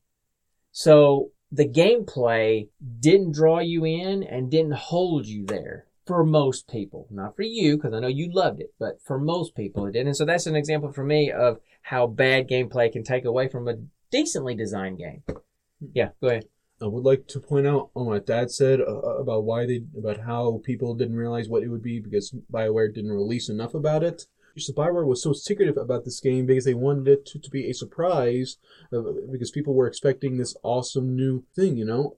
So 0.72 1.30
the 1.50 1.68
gameplay 1.68 2.68
didn't 3.00 3.32
draw 3.32 3.60
you 3.60 3.84
in 3.84 4.22
and 4.22 4.50
didn't 4.50 4.74
hold 4.74 5.26
you 5.26 5.46
there 5.46 5.86
for 6.06 6.24
most 6.24 6.68
people. 6.68 7.06
Not 7.10 7.36
for 7.36 7.42
you, 7.42 7.76
because 7.76 7.94
I 7.94 8.00
know 8.00 8.08
you 8.08 8.30
loved 8.32 8.60
it, 8.60 8.74
but 8.78 9.00
for 9.02 9.18
most 9.18 9.54
people 9.54 9.86
it 9.86 9.92
did. 9.92 10.06
And 10.06 10.16
so 10.16 10.24
that's 10.24 10.46
an 10.46 10.56
example 10.56 10.92
for 10.92 11.04
me 11.04 11.30
of 11.30 11.58
how 11.82 12.06
bad 12.06 12.48
gameplay 12.48 12.92
can 12.92 13.04
take 13.04 13.24
away 13.24 13.48
from 13.48 13.68
a 13.68 13.76
decently 14.10 14.54
designed 14.54 14.98
game. 14.98 15.22
Hmm. 15.28 15.86
Yeah, 15.94 16.10
go 16.20 16.28
ahead. 16.28 16.46
I 16.80 16.86
would 16.86 17.04
like 17.04 17.26
to 17.28 17.40
point 17.40 17.66
out 17.66 17.90
on 17.94 18.06
what 18.06 18.26
Dad 18.26 18.50
said 18.50 18.80
uh, 18.80 18.84
about 18.84 19.44
why 19.44 19.64
they 19.64 19.82
about 19.96 20.20
how 20.20 20.60
people 20.64 20.94
didn't 20.94 21.16
realize 21.16 21.48
what 21.48 21.62
it 21.62 21.68
would 21.68 21.82
be 21.82 22.00
because 22.00 22.34
Bioware 22.52 22.94
didn't 22.94 23.12
release 23.12 23.48
enough 23.48 23.74
about 23.74 24.02
it. 24.02 24.26
So 24.58 24.72
Bioware 24.72 25.06
was 25.06 25.22
so 25.22 25.32
secretive 25.32 25.76
about 25.76 26.04
this 26.04 26.20
game 26.20 26.46
because 26.46 26.64
they 26.64 26.74
wanted 26.74 27.08
it 27.08 27.26
to, 27.26 27.38
to 27.38 27.50
be 27.50 27.68
a 27.68 27.74
surprise, 27.74 28.56
uh, 28.92 29.02
because 29.30 29.50
people 29.50 29.74
were 29.74 29.86
expecting 29.86 30.36
this 30.36 30.56
awesome 30.62 31.14
new 31.14 31.44
thing. 31.54 31.76
You 31.76 31.84
know, 31.84 32.16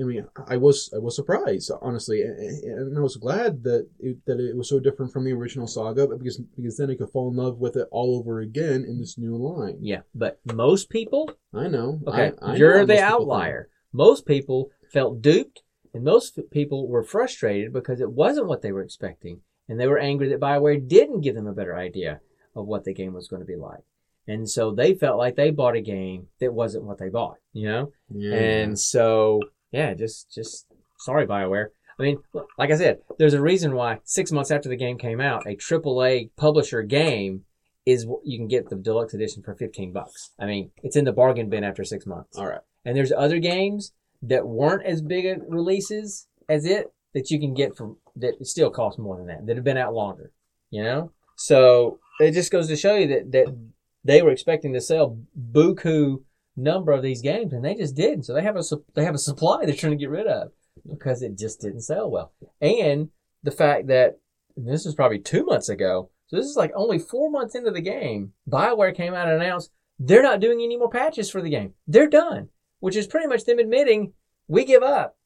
I 0.00 0.04
mean, 0.04 0.26
I 0.46 0.56
was 0.56 0.90
I 0.94 0.98
was 0.98 1.16
surprised 1.16 1.70
honestly, 1.82 2.22
and, 2.22 2.96
I 2.96 3.00
was 3.00 3.16
glad 3.16 3.64
that 3.64 3.88
it, 3.98 4.24
that 4.26 4.38
it 4.38 4.56
was 4.56 4.68
so 4.68 4.80
different 4.80 5.12
from 5.12 5.24
the 5.24 5.32
original 5.32 5.66
saga, 5.66 6.06
because 6.06 6.40
because 6.56 6.76
then 6.76 6.90
I 6.90 6.94
could 6.94 7.10
fall 7.10 7.30
in 7.30 7.36
love 7.36 7.58
with 7.58 7.76
it 7.76 7.88
all 7.90 8.18
over 8.18 8.40
again 8.40 8.84
in 8.86 8.98
this 8.98 9.18
new 9.18 9.36
line. 9.36 9.78
Yeah, 9.80 10.00
but 10.14 10.40
most 10.54 10.88
people, 10.88 11.30
I 11.52 11.68
know. 11.68 12.00
okay, 12.06 12.32
I, 12.40 12.52
I 12.52 12.56
you're 12.56 12.78
what 12.78 12.88
the 12.88 13.02
outlier. 13.02 13.68
Most 13.92 14.26
people 14.26 14.70
felt 14.92 15.22
duped, 15.22 15.62
and 15.94 16.04
most 16.04 16.38
people 16.50 16.88
were 16.88 17.02
frustrated 17.02 17.72
because 17.72 18.00
it 18.00 18.12
wasn't 18.12 18.46
what 18.46 18.62
they 18.62 18.72
were 18.72 18.82
expecting, 18.82 19.40
and 19.68 19.78
they 19.80 19.86
were 19.86 19.98
angry 19.98 20.28
that 20.28 20.40
Bioware 20.40 20.86
didn't 20.86 21.22
give 21.22 21.34
them 21.34 21.46
a 21.46 21.52
better 21.52 21.76
idea 21.76 22.20
of 22.54 22.66
what 22.66 22.84
the 22.84 22.94
game 22.94 23.12
was 23.14 23.28
going 23.28 23.40
to 23.40 23.46
be 23.46 23.56
like. 23.56 23.84
And 24.26 24.48
so 24.48 24.72
they 24.72 24.94
felt 24.94 25.18
like 25.18 25.36
they 25.36 25.50
bought 25.50 25.76
a 25.76 25.80
game 25.80 26.28
that 26.38 26.52
wasn't 26.52 26.84
what 26.84 26.98
they 26.98 27.08
bought, 27.08 27.38
you 27.52 27.66
know? 27.66 27.92
Yeah. 28.10 28.34
And 28.34 28.78
so, 28.78 29.40
yeah, 29.72 29.94
just 29.94 30.30
just 30.30 30.66
sorry, 30.98 31.26
Bioware. 31.26 31.68
I 31.98 32.02
mean, 32.02 32.18
like 32.58 32.70
I 32.70 32.76
said, 32.76 33.00
there's 33.18 33.34
a 33.34 33.40
reason 33.40 33.74
why 33.74 34.00
six 34.04 34.30
months 34.30 34.50
after 34.50 34.68
the 34.68 34.76
game 34.76 34.98
came 34.98 35.20
out, 35.20 35.46
a 35.46 35.56
AAA 35.56 36.30
publisher 36.36 36.82
game 36.82 37.44
is 37.86 38.06
you 38.22 38.38
can 38.38 38.48
get 38.48 38.68
the 38.68 38.76
deluxe 38.76 39.14
edition 39.14 39.42
for 39.42 39.54
15 39.54 39.92
bucks. 39.92 40.30
I 40.38 40.44
mean, 40.44 40.70
it's 40.82 40.94
in 40.94 41.06
the 41.06 41.12
bargain 41.12 41.48
bin 41.48 41.64
after 41.64 41.84
six 41.84 42.06
months. 42.06 42.36
all 42.36 42.46
right. 42.46 42.60
And 42.84 42.96
there's 42.96 43.12
other 43.12 43.38
games 43.38 43.92
that 44.22 44.46
weren't 44.46 44.86
as 44.86 45.02
big 45.02 45.26
releases 45.48 46.26
as 46.48 46.64
it 46.64 46.92
that 47.14 47.30
you 47.30 47.38
can 47.38 47.54
get 47.54 47.76
from 47.76 47.96
that 48.16 48.34
still 48.46 48.70
cost 48.70 48.98
more 48.98 49.16
than 49.16 49.26
that 49.26 49.46
that 49.46 49.56
have 49.56 49.64
been 49.64 49.76
out 49.76 49.94
longer. 49.94 50.32
You 50.70 50.82
know, 50.82 51.12
so 51.36 51.98
it 52.20 52.32
just 52.32 52.52
goes 52.52 52.68
to 52.68 52.76
show 52.76 52.96
you 52.96 53.06
that 53.08 53.32
that 53.32 53.56
they 54.04 54.22
were 54.22 54.30
expecting 54.30 54.72
to 54.74 54.80
sell 54.80 55.18
buku 55.52 56.22
number 56.56 56.92
of 56.92 57.02
these 57.02 57.22
games 57.22 57.52
and 57.52 57.64
they 57.64 57.74
just 57.74 57.94
didn't. 57.94 58.24
So 58.24 58.34
they 58.34 58.42
have 58.42 58.56
a 58.56 58.62
they 58.94 59.04
have 59.04 59.14
a 59.14 59.18
supply 59.18 59.64
they're 59.64 59.74
trying 59.74 59.92
to 59.92 59.98
get 59.98 60.10
rid 60.10 60.26
of 60.26 60.52
because 60.88 61.22
it 61.22 61.38
just 61.38 61.60
didn't 61.60 61.82
sell 61.82 62.10
well. 62.10 62.32
And 62.60 63.10
the 63.42 63.50
fact 63.50 63.86
that 63.88 64.18
this 64.56 64.84
was 64.84 64.94
probably 64.94 65.20
two 65.20 65.44
months 65.44 65.68
ago. 65.68 66.10
So 66.26 66.36
this 66.36 66.46
is 66.46 66.56
like 66.56 66.72
only 66.74 66.98
four 66.98 67.30
months 67.30 67.54
into 67.54 67.70
the 67.70 67.80
game. 67.80 68.32
Bioware 68.50 68.94
came 68.94 69.14
out 69.14 69.28
and 69.28 69.40
announced 69.40 69.70
they're 69.98 70.22
not 70.22 70.40
doing 70.40 70.60
any 70.60 70.76
more 70.76 70.90
patches 70.90 71.30
for 71.30 71.40
the 71.40 71.50
game. 71.50 71.74
They're 71.86 72.08
done, 72.08 72.50
which 72.80 72.96
is 72.96 73.06
pretty 73.06 73.26
much 73.26 73.44
them 73.44 73.58
admitting 73.58 74.12
we 74.46 74.64
give 74.64 74.82
up. 74.82 75.16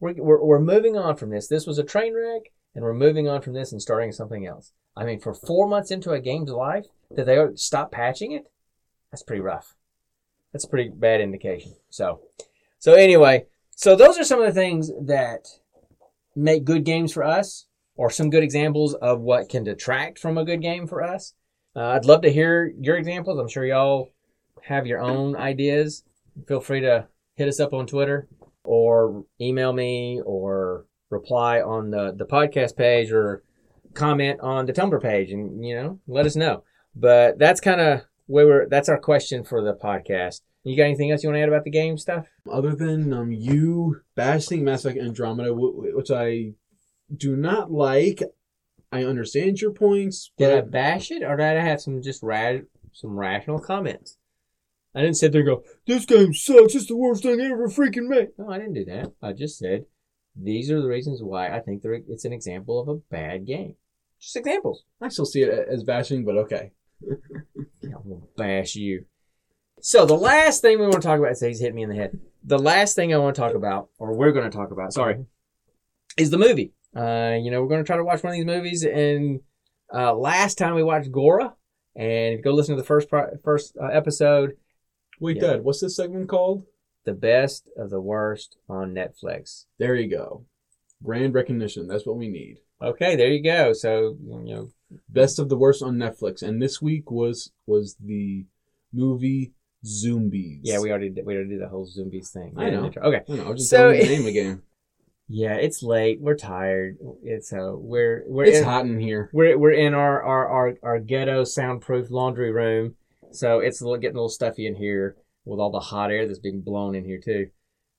We're, 0.00 0.14
we're, 0.14 0.44
we're 0.44 0.60
moving 0.60 0.96
on 0.96 1.16
from 1.16 1.30
this. 1.30 1.48
This 1.48 1.66
was 1.66 1.78
a 1.78 1.84
train 1.84 2.14
wreck, 2.14 2.52
and 2.74 2.84
we're 2.84 2.94
moving 2.94 3.28
on 3.28 3.42
from 3.42 3.54
this 3.54 3.72
and 3.72 3.80
starting 3.80 4.12
something 4.12 4.46
else. 4.46 4.72
I 4.96 5.04
mean, 5.04 5.20
for 5.20 5.34
four 5.34 5.68
months 5.68 5.90
into 5.90 6.12
a 6.12 6.20
game's 6.20 6.50
life, 6.50 6.86
that 7.10 7.26
they 7.26 7.38
stop 7.54 7.92
patching 7.92 8.32
it, 8.32 8.50
that's 9.10 9.22
pretty 9.22 9.42
rough. 9.42 9.74
That's 10.52 10.64
a 10.64 10.68
pretty 10.68 10.90
bad 10.90 11.20
indication. 11.20 11.74
So, 11.90 12.20
so 12.78 12.94
anyway, 12.94 13.46
so 13.74 13.94
those 13.94 14.18
are 14.18 14.24
some 14.24 14.40
of 14.40 14.46
the 14.46 14.58
things 14.58 14.90
that 15.06 15.46
make 16.34 16.64
good 16.64 16.84
games 16.84 17.12
for 17.12 17.24
us, 17.24 17.66
or 17.96 18.10
some 18.10 18.30
good 18.30 18.42
examples 18.42 18.94
of 18.94 19.20
what 19.20 19.48
can 19.48 19.64
detract 19.64 20.18
from 20.18 20.36
a 20.36 20.44
good 20.44 20.60
game 20.60 20.86
for 20.86 21.02
us. 21.02 21.34
Uh, 21.74 21.88
I'd 21.88 22.04
love 22.04 22.22
to 22.22 22.32
hear 22.32 22.72
your 22.78 22.96
examples. 22.96 23.38
I'm 23.38 23.48
sure 23.48 23.64
y'all 23.64 24.10
have 24.62 24.86
your 24.86 25.00
own 25.00 25.36
ideas. 25.36 26.04
Feel 26.46 26.60
free 26.60 26.80
to 26.80 27.08
hit 27.34 27.48
us 27.48 27.60
up 27.60 27.72
on 27.72 27.86
Twitter 27.86 28.28
or 28.64 29.24
email 29.40 29.72
me 29.72 30.20
or 30.24 30.86
reply 31.10 31.60
on 31.60 31.90
the, 31.90 32.14
the 32.16 32.24
podcast 32.24 32.76
page 32.76 33.10
or 33.10 33.42
comment 33.94 34.40
on 34.40 34.66
the 34.66 34.72
Tumblr 34.72 35.00
page 35.02 35.30
and, 35.30 35.64
you 35.64 35.74
know, 35.74 36.00
let 36.06 36.26
us 36.26 36.36
know. 36.36 36.64
But 36.94 37.38
that's 37.38 37.60
kind 37.60 37.80
of 37.80 38.02
where 38.26 38.46
we're, 38.46 38.68
that's 38.68 38.88
our 38.88 38.98
question 38.98 39.44
for 39.44 39.62
the 39.62 39.74
podcast. 39.74 40.40
You 40.64 40.76
got 40.76 40.84
anything 40.84 41.12
else 41.12 41.22
you 41.22 41.28
want 41.28 41.36
to 41.38 41.42
add 41.42 41.48
about 41.48 41.64
the 41.64 41.70
game 41.70 41.96
stuff? 41.96 42.26
Other 42.50 42.74
than 42.74 43.12
um, 43.12 43.30
you 43.30 44.00
bashing 44.16 44.64
Mass 44.64 44.84
Effect 44.84 45.00
Andromeda, 45.00 45.54
which 45.54 46.10
I 46.10 46.54
do 47.16 47.36
not 47.36 47.70
like, 47.70 48.22
I 48.90 49.04
understand 49.04 49.60
your 49.60 49.72
points, 49.72 50.32
Did 50.36 50.52
I 50.52 50.60
bash 50.62 51.10
it 51.10 51.22
or 51.22 51.36
did 51.36 51.56
I 51.56 51.60
have 51.60 51.80
some 51.80 52.02
just 52.02 52.22
ra- 52.22 52.58
some 52.92 53.16
rational 53.16 53.60
comments? 53.60 54.18
I 54.96 55.02
didn't 55.02 55.18
sit 55.18 55.32
there 55.32 55.42
and 55.42 55.48
go, 55.48 55.64
this 55.86 56.06
game 56.06 56.32
sucks. 56.32 56.74
It's 56.74 56.86
the 56.86 56.96
worst 56.96 57.22
thing 57.22 57.38
I 57.38 57.44
ever 57.44 57.68
freaking 57.68 58.08
made. 58.08 58.28
No, 58.38 58.50
I 58.50 58.56
didn't 58.56 58.72
do 58.72 58.86
that. 58.86 59.12
I 59.22 59.34
just 59.34 59.58
said, 59.58 59.84
these 60.34 60.70
are 60.70 60.80
the 60.80 60.88
reasons 60.88 61.22
why 61.22 61.54
I 61.54 61.60
think 61.60 61.82
they're, 61.82 62.00
it's 62.08 62.24
an 62.24 62.32
example 62.32 62.80
of 62.80 62.88
a 62.88 62.94
bad 63.10 63.46
game. 63.46 63.74
Just 64.18 64.36
examples. 64.36 64.84
I 65.00 65.08
still 65.08 65.26
see 65.26 65.42
it 65.42 65.68
as 65.70 65.84
bashing, 65.84 66.24
but 66.24 66.38
okay. 66.38 66.72
Yeah, 67.82 67.96
I'm 68.02 68.10
gonna 68.10 68.22
bash 68.36 68.74
you. 68.74 69.04
So 69.80 70.06
the 70.06 70.14
last 70.14 70.62
thing 70.62 70.80
we 70.80 70.86
want 70.86 71.02
to 71.02 71.06
talk 71.06 71.18
about, 71.20 71.36
so 71.36 71.46
he's 71.46 71.60
hit 71.60 71.74
me 71.74 71.82
in 71.82 71.90
the 71.90 71.94
head. 71.94 72.18
The 72.42 72.58
last 72.58 72.96
thing 72.96 73.14
I 73.14 73.18
want 73.18 73.36
to 73.36 73.40
talk 73.40 73.54
about, 73.54 73.90
or 73.98 74.16
we're 74.16 74.32
going 74.32 74.50
to 74.50 74.56
talk 74.56 74.72
about, 74.72 74.92
sorry, 74.92 75.24
is 76.16 76.30
the 76.30 76.38
movie. 76.38 76.72
Uh, 76.96 77.36
you 77.40 77.50
know, 77.50 77.62
we're 77.62 77.68
going 77.68 77.82
to 77.82 77.86
try 77.86 77.96
to 77.96 78.02
watch 78.04 78.22
one 78.22 78.32
of 78.32 78.36
these 78.36 78.46
movies, 78.46 78.82
and 78.82 79.40
uh, 79.94 80.14
last 80.14 80.58
time 80.58 80.74
we 80.74 80.82
watched 80.82 81.12
Gora, 81.12 81.54
and 81.94 82.34
if 82.34 82.38
you 82.38 82.42
go 82.42 82.52
listen 82.52 82.74
to 82.74 82.80
the 82.80 82.86
first 82.86 83.08
pro- 83.08 83.36
first 83.44 83.76
uh, 83.80 83.86
episode, 83.86 84.56
Wait, 85.20 85.36
Yeah. 85.36 85.52
Dad, 85.54 85.64
what's 85.64 85.80
this 85.80 85.96
segment 85.96 86.28
called? 86.28 86.64
the 87.04 87.12
best 87.12 87.70
of 87.76 87.88
the 87.90 88.00
worst 88.00 88.56
on 88.68 88.92
Netflix. 88.92 89.66
There 89.78 89.94
you 89.94 90.10
go. 90.10 90.44
Brand 91.00 91.34
recognition. 91.34 91.86
That's 91.86 92.04
what 92.04 92.16
we 92.16 92.26
need. 92.28 92.58
Okay, 92.82 93.14
there 93.14 93.28
you 93.30 93.42
go. 93.44 93.72
So 93.72 94.16
you 94.20 94.54
know, 94.54 94.70
Best 95.08 95.38
of 95.38 95.48
the 95.48 95.56
worst 95.56 95.82
on 95.84 95.96
Netflix, 95.98 96.42
and 96.42 96.60
this 96.60 96.82
week 96.82 97.10
was 97.12 97.52
was 97.64 97.96
the 98.04 98.46
movie 98.92 99.52
Zoombies. 99.84 100.60
yeah, 100.64 100.80
we 100.80 100.90
already 100.90 101.10
did, 101.10 101.24
we 101.24 101.34
already 101.34 101.50
did 101.50 101.60
the 101.60 101.68
whole 101.68 101.86
zombies 101.86 102.30
thing. 102.30 102.54
I 102.56 102.70
know. 102.70 102.90
Okay. 102.96 103.20
I 103.28 103.36
know. 103.36 103.54
Just 103.54 103.70
So- 103.70 103.92
the 103.92 103.98
name 104.02 104.26
again. 104.26 104.62
Yeah, 105.28 105.54
it's 105.54 105.82
late. 105.82 106.20
We're 106.20 106.36
tired. 106.36 106.98
It's 107.22 107.52
uh, 107.52 107.72
we're 107.74 108.24
we're 108.26 108.44
It's 108.44 108.58
in, 108.58 108.64
hot 108.64 108.84
in 108.86 108.98
here. 108.98 109.30
we're 109.32 109.56
we're 109.58 109.72
in 109.72 109.92
our 109.94 110.22
our 110.22 110.48
our, 110.48 110.74
our 110.82 110.98
ghetto 111.00 111.42
soundproof 111.44 112.10
laundry 112.10 112.50
room, 112.52 112.94
so 113.36 113.60
it's 113.60 113.80
getting 113.80 114.02
a 114.16 114.20
little 114.20 114.28
stuffy 114.28 114.66
in 114.66 114.74
here 114.74 115.16
with 115.44 115.60
all 115.60 115.70
the 115.70 115.80
hot 115.80 116.10
air 116.10 116.26
that's 116.26 116.38
being 116.38 116.60
blown 116.60 116.94
in 116.94 117.04
here 117.04 117.20
too. 117.22 117.48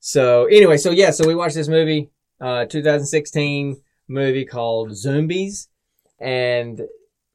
So 0.00 0.44
anyway, 0.46 0.76
so 0.76 0.90
yeah, 0.90 1.10
so 1.10 1.26
we 1.26 1.34
watched 1.34 1.54
this 1.54 1.68
movie, 1.68 2.10
uh, 2.40 2.66
2016 2.66 3.80
movie 4.08 4.44
called 4.44 4.90
Zoombies, 4.90 5.68
and 6.20 6.80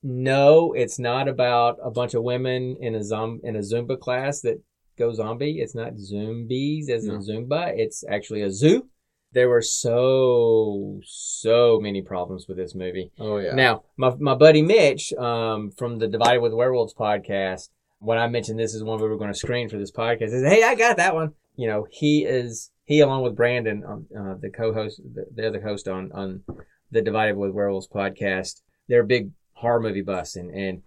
no, 0.02 0.74
it's 0.74 1.00
not 1.00 1.28
about 1.28 1.78
a 1.84 1.90
bunch 1.92 2.14
of 2.14 2.24
women 2.24 2.78
in 2.82 2.96
a 2.96 3.04
zom 3.04 3.40
in 3.44 3.56
a 3.56 3.60
Zumba 3.60 4.00
class 4.00 4.42
that 4.42 4.62
go 4.98 5.14
zombie. 5.14 5.60
It's 5.60 5.76
not 5.76 5.98
zombies 5.98 6.90
as 6.90 7.06
No. 7.06 7.16
in 7.16 7.22
Zumba. 7.22 7.74
It's 7.76 8.04
actually 8.10 8.42
a 8.42 8.52
zoo. 8.52 8.88
There 9.32 9.50
were 9.50 9.62
so 9.62 11.00
so 11.06 11.80
many 11.82 12.02
problems 12.02 12.48
with 12.48 12.58
this 12.58 12.76
movie. 12.76 13.12
Oh 13.18 13.38
yeah. 13.38 13.56
Now, 13.56 13.84
my, 13.98 14.14
my 14.20 14.36
buddy 14.36 14.62
Mitch 14.62 15.14
um, 15.14 15.72
from 15.72 16.00
the 16.00 16.08
Divided 16.08 16.42
with 16.42 16.54
Werewolves 16.54 16.94
podcast, 16.94 17.70
when 18.04 18.18
I 18.18 18.28
mentioned 18.28 18.60
this 18.60 18.74
is 18.74 18.84
one 18.84 19.00
we 19.02 19.08
were 19.08 19.18
going 19.18 19.32
to 19.32 19.38
screen 19.38 19.70
for 19.70 19.78
this 19.78 19.92
podcast, 19.92 20.34
is 20.34 20.44
"Hey, 20.44 20.64
I 20.64 20.76
got 20.76 20.98
that 20.98 21.16
one." 21.16 21.34
You 21.56 21.68
know, 21.68 21.88
he 21.90 22.26
is 22.26 22.72
he 22.86 23.00
along 23.00 23.24
with 23.24 23.36
Brandon, 23.36 23.84
um, 23.86 24.08
uh, 24.18 24.36
the 24.40 24.50
co-host, 24.50 25.02
the, 25.14 25.26
the 25.34 25.48
other 25.48 25.62
host 25.62 25.88
on 25.88 26.12
on 26.12 26.44
the 26.92 27.02
Divided 27.02 27.38
with 27.38 27.52
Werewolves 27.52 27.88
podcast. 27.88 28.62
They're 28.88 29.04
big 29.04 29.32
horror 29.54 29.80
movie 29.80 30.02
buffs, 30.02 30.36
and 30.36 30.50
and 30.52 30.82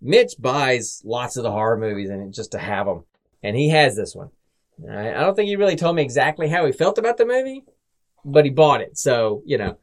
Mitch 0.00 0.34
buys 0.38 1.02
lots 1.04 1.36
of 1.36 1.42
the 1.42 1.50
horror 1.50 1.76
movies 1.76 2.10
and 2.10 2.32
just 2.32 2.52
to 2.52 2.58
have 2.58 2.86
them, 2.86 3.04
and 3.42 3.56
he 3.56 3.70
has 3.70 3.96
this 3.96 4.14
one. 4.14 4.30
I 4.90 5.10
I 5.10 5.20
don't 5.20 5.34
think 5.34 5.48
he 5.48 5.56
really 5.56 5.76
told 5.76 5.96
me 5.96 6.02
exactly 6.02 6.48
how 6.48 6.66
he 6.66 6.72
felt 6.72 6.98
about 6.98 7.16
the 7.16 7.26
movie, 7.26 7.64
but 8.24 8.44
he 8.44 8.50
bought 8.50 8.80
it. 8.80 8.98
So 8.98 9.42
you 9.46 9.58
know, 9.58 9.78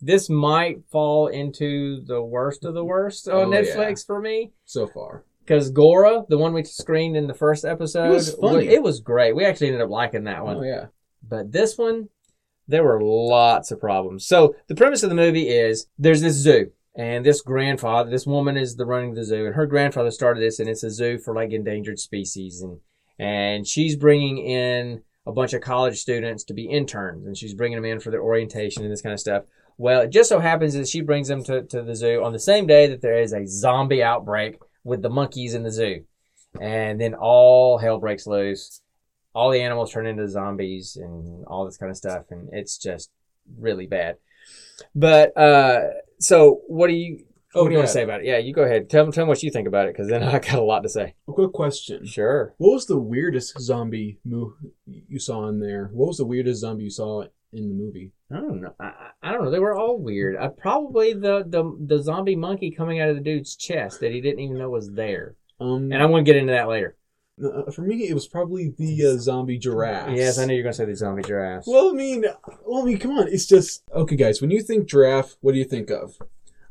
this 0.00 0.28
might 0.30 0.78
fall 0.90 1.26
into 1.28 2.02
the 2.06 2.22
worst 2.22 2.64
of 2.64 2.74
the 2.74 2.84
worst 2.84 3.28
on 3.28 3.34
Oh, 3.54 3.58
yeah. 3.58 3.62
Netflix 3.62 4.04
for 4.06 4.20
me. 4.20 4.52
so 4.64 4.86
far. 4.86 5.24
Because 5.46 5.70
Gora, 5.70 6.24
the 6.28 6.38
one 6.38 6.52
we 6.52 6.64
screened 6.64 7.16
in 7.16 7.26
the 7.28 7.34
first 7.34 7.64
episode, 7.64 8.06
It 8.06 8.10
was 8.14 8.34
funny. 8.34 8.66
it 8.66 8.82
was 8.82 9.00
great. 9.00 9.36
We 9.36 9.44
actually 9.44 9.68
ended 9.68 9.82
up 9.82 9.90
liking 9.90 10.24
that 10.24 10.44
one. 10.44 10.56
Oh 10.56 10.62
yeah. 10.62 10.86
But 11.26 11.52
this 11.52 11.78
one, 11.78 12.08
there 12.66 12.82
were 12.84 13.00
lots 13.00 13.70
of 13.70 13.78
problems. 13.80 14.26
So 14.26 14.54
the 14.66 14.74
premise 14.74 15.02
of 15.04 15.08
the 15.10 15.14
movie 15.16 15.48
is 15.48 15.86
there's 15.98 16.20
this 16.20 16.34
zoo, 16.34 16.72
and 16.96 17.24
this 17.24 17.42
grandfather, 17.42 18.10
this 18.10 18.26
woman 18.26 18.56
is 18.56 18.74
the 18.76 18.86
running 18.86 19.14
the 19.14 19.24
zoo, 19.24 19.46
and 19.46 19.54
her 19.54 19.66
grandfather 19.66 20.10
started 20.10 20.40
this, 20.42 20.58
and 20.58 20.68
it's 20.68 20.82
a 20.82 20.90
zoo 20.90 21.18
for 21.18 21.34
like 21.34 21.52
endangered 21.52 21.98
species, 21.98 22.62
and 22.62 22.78
and 23.18 23.66
she's 23.66 23.96
bringing 23.96 24.38
in 24.38 25.02
a 25.26 25.32
bunch 25.32 25.52
of 25.52 25.60
college 25.60 25.98
students 25.98 26.44
to 26.44 26.54
be 26.54 26.64
interns, 26.66 27.24
and 27.26 27.36
she's 27.36 27.54
bringing 27.54 27.76
them 27.76 27.84
in 27.84 28.00
for 28.00 28.10
their 28.10 28.22
orientation 28.22 28.82
and 28.82 28.92
this 28.92 29.02
kind 29.02 29.12
of 29.12 29.20
stuff. 29.20 29.44
Well, 29.78 30.02
it 30.02 30.10
just 30.10 30.28
so 30.28 30.38
happens 30.38 30.74
that 30.74 30.88
she 30.88 31.00
brings 31.02 31.28
them 31.28 31.42
to, 31.44 31.62
to 31.64 31.82
the 31.82 31.94
zoo 31.94 32.22
on 32.24 32.32
the 32.32 32.38
same 32.38 32.66
day 32.66 32.86
that 32.88 33.02
there 33.02 33.18
is 33.18 33.32
a 33.32 33.46
zombie 33.46 34.02
outbreak 34.02 34.58
with 34.86 35.02
the 35.02 35.10
monkeys 35.10 35.54
in 35.54 35.64
the 35.64 35.72
zoo. 35.72 36.04
And 36.60 37.00
then 37.00 37.14
all 37.14 37.76
hell 37.76 37.98
breaks 37.98 38.26
loose. 38.26 38.80
All 39.34 39.50
the 39.50 39.60
animals 39.60 39.92
turn 39.92 40.06
into 40.06 40.26
zombies 40.28 40.96
and 40.96 41.44
all 41.46 41.66
this 41.66 41.76
kind 41.76 41.90
of 41.90 41.96
stuff. 41.96 42.22
And 42.30 42.48
it's 42.52 42.78
just 42.78 43.10
really 43.58 43.86
bad. 43.86 44.16
But, 44.94 45.36
uh, 45.36 45.80
so 46.20 46.62
what 46.68 46.86
do 46.86 46.94
you, 46.94 47.24
Oh, 47.54 47.62
what 47.62 47.68
do 47.70 47.72
you 47.72 47.78
want 47.78 47.88
to 47.88 47.92
say 47.94 48.02
about 48.02 48.20
it? 48.20 48.26
Yeah, 48.26 48.36
you 48.36 48.52
go 48.52 48.64
ahead. 48.64 48.90
Tell, 48.90 49.02
them 49.02 49.12
tell 49.12 49.24
me 49.24 49.30
what 49.30 49.42
you 49.42 49.50
think 49.50 49.66
about 49.66 49.88
it, 49.88 49.94
because 49.94 50.08
then 50.08 50.22
I 50.22 50.38
got 50.38 50.58
a 50.58 50.62
lot 50.62 50.82
to 50.82 50.90
say. 50.90 51.14
A 51.26 51.32
quick 51.32 51.52
question. 51.52 52.04
Sure. 52.04 52.54
What 52.58 52.72
was 52.74 52.86
the 52.86 52.98
weirdest 52.98 53.58
zombie 53.58 54.18
mo- 54.26 54.54
you 54.86 55.18
saw 55.18 55.48
in 55.48 55.58
there? 55.58 55.88
What 55.92 56.08
was 56.08 56.18
the 56.18 56.26
weirdest 56.26 56.60
zombie 56.60 56.84
you 56.84 56.90
saw 56.90 57.24
in 57.52 57.68
the 57.68 57.74
movie? 57.74 58.12
I 58.30 58.36
don't 58.36 58.60
know. 58.60 58.74
I, 58.80 58.92
I 59.22 59.32
don't 59.32 59.44
know. 59.44 59.50
They 59.50 59.58
were 59.58 59.74
all 59.76 59.98
weird. 59.98 60.36
I, 60.36 60.48
probably 60.48 61.12
the, 61.12 61.44
the 61.46 61.76
the 61.80 62.02
zombie 62.02 62.36
monkey 62.36 62.70
coming 62.70 63.00
out 63.00 63.08
of 63.08 63.16
the 63.16 63.22
dude's 63.22 63.56
chest 63.56 64.00
that 64.00 64.12
he 64.12 64.20
didn't 64.20 64.40
even 64.40 64.58
know 64.58 64.70
was 64.70 64.90
there. 64.92 65.34
Um, 65.60 65.90
And 65.92 66.02
I 66.02 66.06
want 66.06 66.26
to 66.26 66.32
get 66.32 66.38
into 66.40 66.52
that 66.52 66.68
later. 66.68 66.96
uh, 67.42 67.70
for 67.70 67.82
me, 67.82 68.08
it 68.08 68.14
was 68.14 68.26
probably 68.26 68.74
the 68.76 69.06
uh, 69.06 69.18
zombie 69.18 69.58
giraffe. 69.58 70.16
Yes, 70.16 70.38
I 70.38 70.44
know 70.44 70.52
you're 70.54 70.62
going 70.62 70.72
to 70.72 70.76
say 70.76 70.84
the 70.84 70.96
zombie 70.96 71.22
giraffe. 71.22 71.64
Well, 71.66 71.90
I 71.90 71.92
mean, 71.92 72.24
well, 72.64 72.82
I 72.82 72.84
mean, 72.84 72.98
come 72.98 73.12
on. 73.18 73.28
It's 73.28 73.46
just 73.46 73.82
okay, 73.94 74.16
guys. 74.16 74.40
When 74.40 74.50
you 74.50 74.62
think 74.62 74.86
giraffe, 74.88 75.36
what 75.40 75.52
do 75.52 75.58
you 75.58 75.64
think 75.64 75.90
of? 75.90 76.16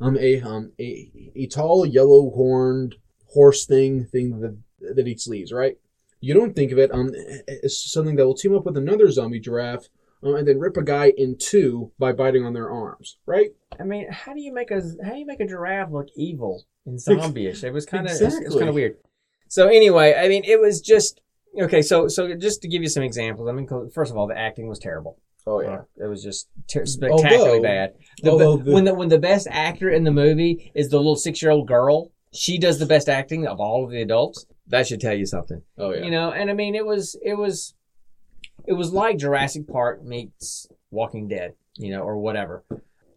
Um, 0.02 0.18
a 0.20 0.42
um 0.42 0.74
a 0.80 1.32
a 1.36 1.48
tall 1.48 1.86
yellow 1.86 2.30
horned 2.32 2.96
horse 3.34 3.66
thing 3.66 4.04
thing 4.06 4.42
that 4.42 4.58
that 4.96 5.08
eats 5.08 5.26
leaves, 5.28 5.54
right? 5.54 5.78
You 6.20 6.34
don't 6.34 6.54
think 6.56 6.72
of 6.74 6.78
it 6.80 6.92
um 6.94 7.12
as 7.64 7.78
something 7.82 8.16
that 8.18 8.26
will 8.26 8.34
team 8.36 8.54
up 8.56 8.66
with 8.66 8.76
another 8.78 9.10
zombie 9.10 9.40
giraffe. 9.40 9.88
Um, 10.26 10.36
and 10.36 10.48
then 10.48 10.60
rip 10.60 10.76
a 10.78 10.84
guy 10.84 11.14
in 11.16 11.38
two 11.38 11.92
by 12.00 12.12
biting 12.12 12.44
on 12.46 12.54
their 12.54 12.70
arms, 12.72 13.18
right? 13.26 13.52
I 13.80 13.84
mean, 13.84 14.08
how 14.12 14.34
do 14.34 14.42
you 14.42 14.54
make 14.54 14.72
a 14.72 14.82
how 15.04 15.12
do 15.12 15.20
you 15.20 15.26
make 15.26 15.40
a 15.40 15.46
giraffe 15.48 15.92
look 15.92 16.08
evil 16.16 16.66
and 16.86 17.00
zombie-ish? 17.00 17.64
It 17.64 17.72
was 17.72 17.86
kind 17.86 18.08
of 18.10 18.14
it 18.20 18.24
was 18.24 18.56
kind 18.56 18.70
of 18.70 18.76
weird. 18.76 18.98
So 19.50 19.68
anyway, 19.68 20.16
I 20.18 20.28
mean, 20.28 20.44
it 20.44 20.60
was 20.60 20.82
just 20.82 21.22
okay. 21.62 21.82
So 21.82 22.08
so 22.08 22.34
just 22.36 22.62
to 22.64 22.68
give 22.68 22.82
you 22.82 22.90
some 22.90 23.04
examples, 23.04 23.48
I 23.48 23.52
mean, 23.52 23.68
first 23.94 24.12
of 24.12 24.18
all, 24.18 24.28
the 24.28 24.38
acting 24.38 24.68
was 24.68 24.80
terrible. 24.80 25.20
Oh 25.48 25.62
yeah, 25.62 25.82
It 25.98 26.08
was 26.08 26.24
just 26.24 26.48
ter- 26.68 26.86
spectacularly 26.88 27.58
Although- 27.58 27.62
bad. 27.62 27.94
The, 28.24 28.32
although 28.32 28.58
the- 28.58 28.72
when 28.74 28.84
the 28.86 28.96
when 28.96 29.10
the 29.10 29.20
best 29.20 29.48
actor 29.52 29.90
in 29.92 30.04
the 30.04 30.12
movie 30.12 30.72
is 30.74 30.90
the 30.90 30.98
little 30.98 31.16
six 31.16 31.40
year 31.42 31.52
old 31.52 31.68
girl, 31.68 32.12
she 32.34 32.58
does 32.58 32.80
the 32.80 32.88
best 32.88 33.08
acting 33.10 33.46
of 33.46 33.60
all 33.60 33.84
of 33.86 33.92
the 33.92 34.02
adults. 34.02 34.48
That 34.68 34.88
should 34.88 35.00
tell 35.02 35.14
you 35.14 35.28
something, 35.28 35.62
Oh 35.78 35.94
yeah. 35.94 36.04
you 36.04 36.10
know. 36.10 36.32
And 36.32 36.50
I 36.50 36.54
mean, 36.54 36.74
it 36.74 36.84
was 36.88 37.16
it 37.24 37.36
was 37.36 37.76
it 38.68 38.74
was 38.74 38.92
like 38.92 39.18
Jurassic 39.18 39.68
Park 39.68 40.04
meets 40.04 40.68
Walking 40.92 41.28
Dead, 41.28 41.54
you 41.76 41.92
know, 41.92 42.02
or 42.02 42.18
whatever. 42.18 42.64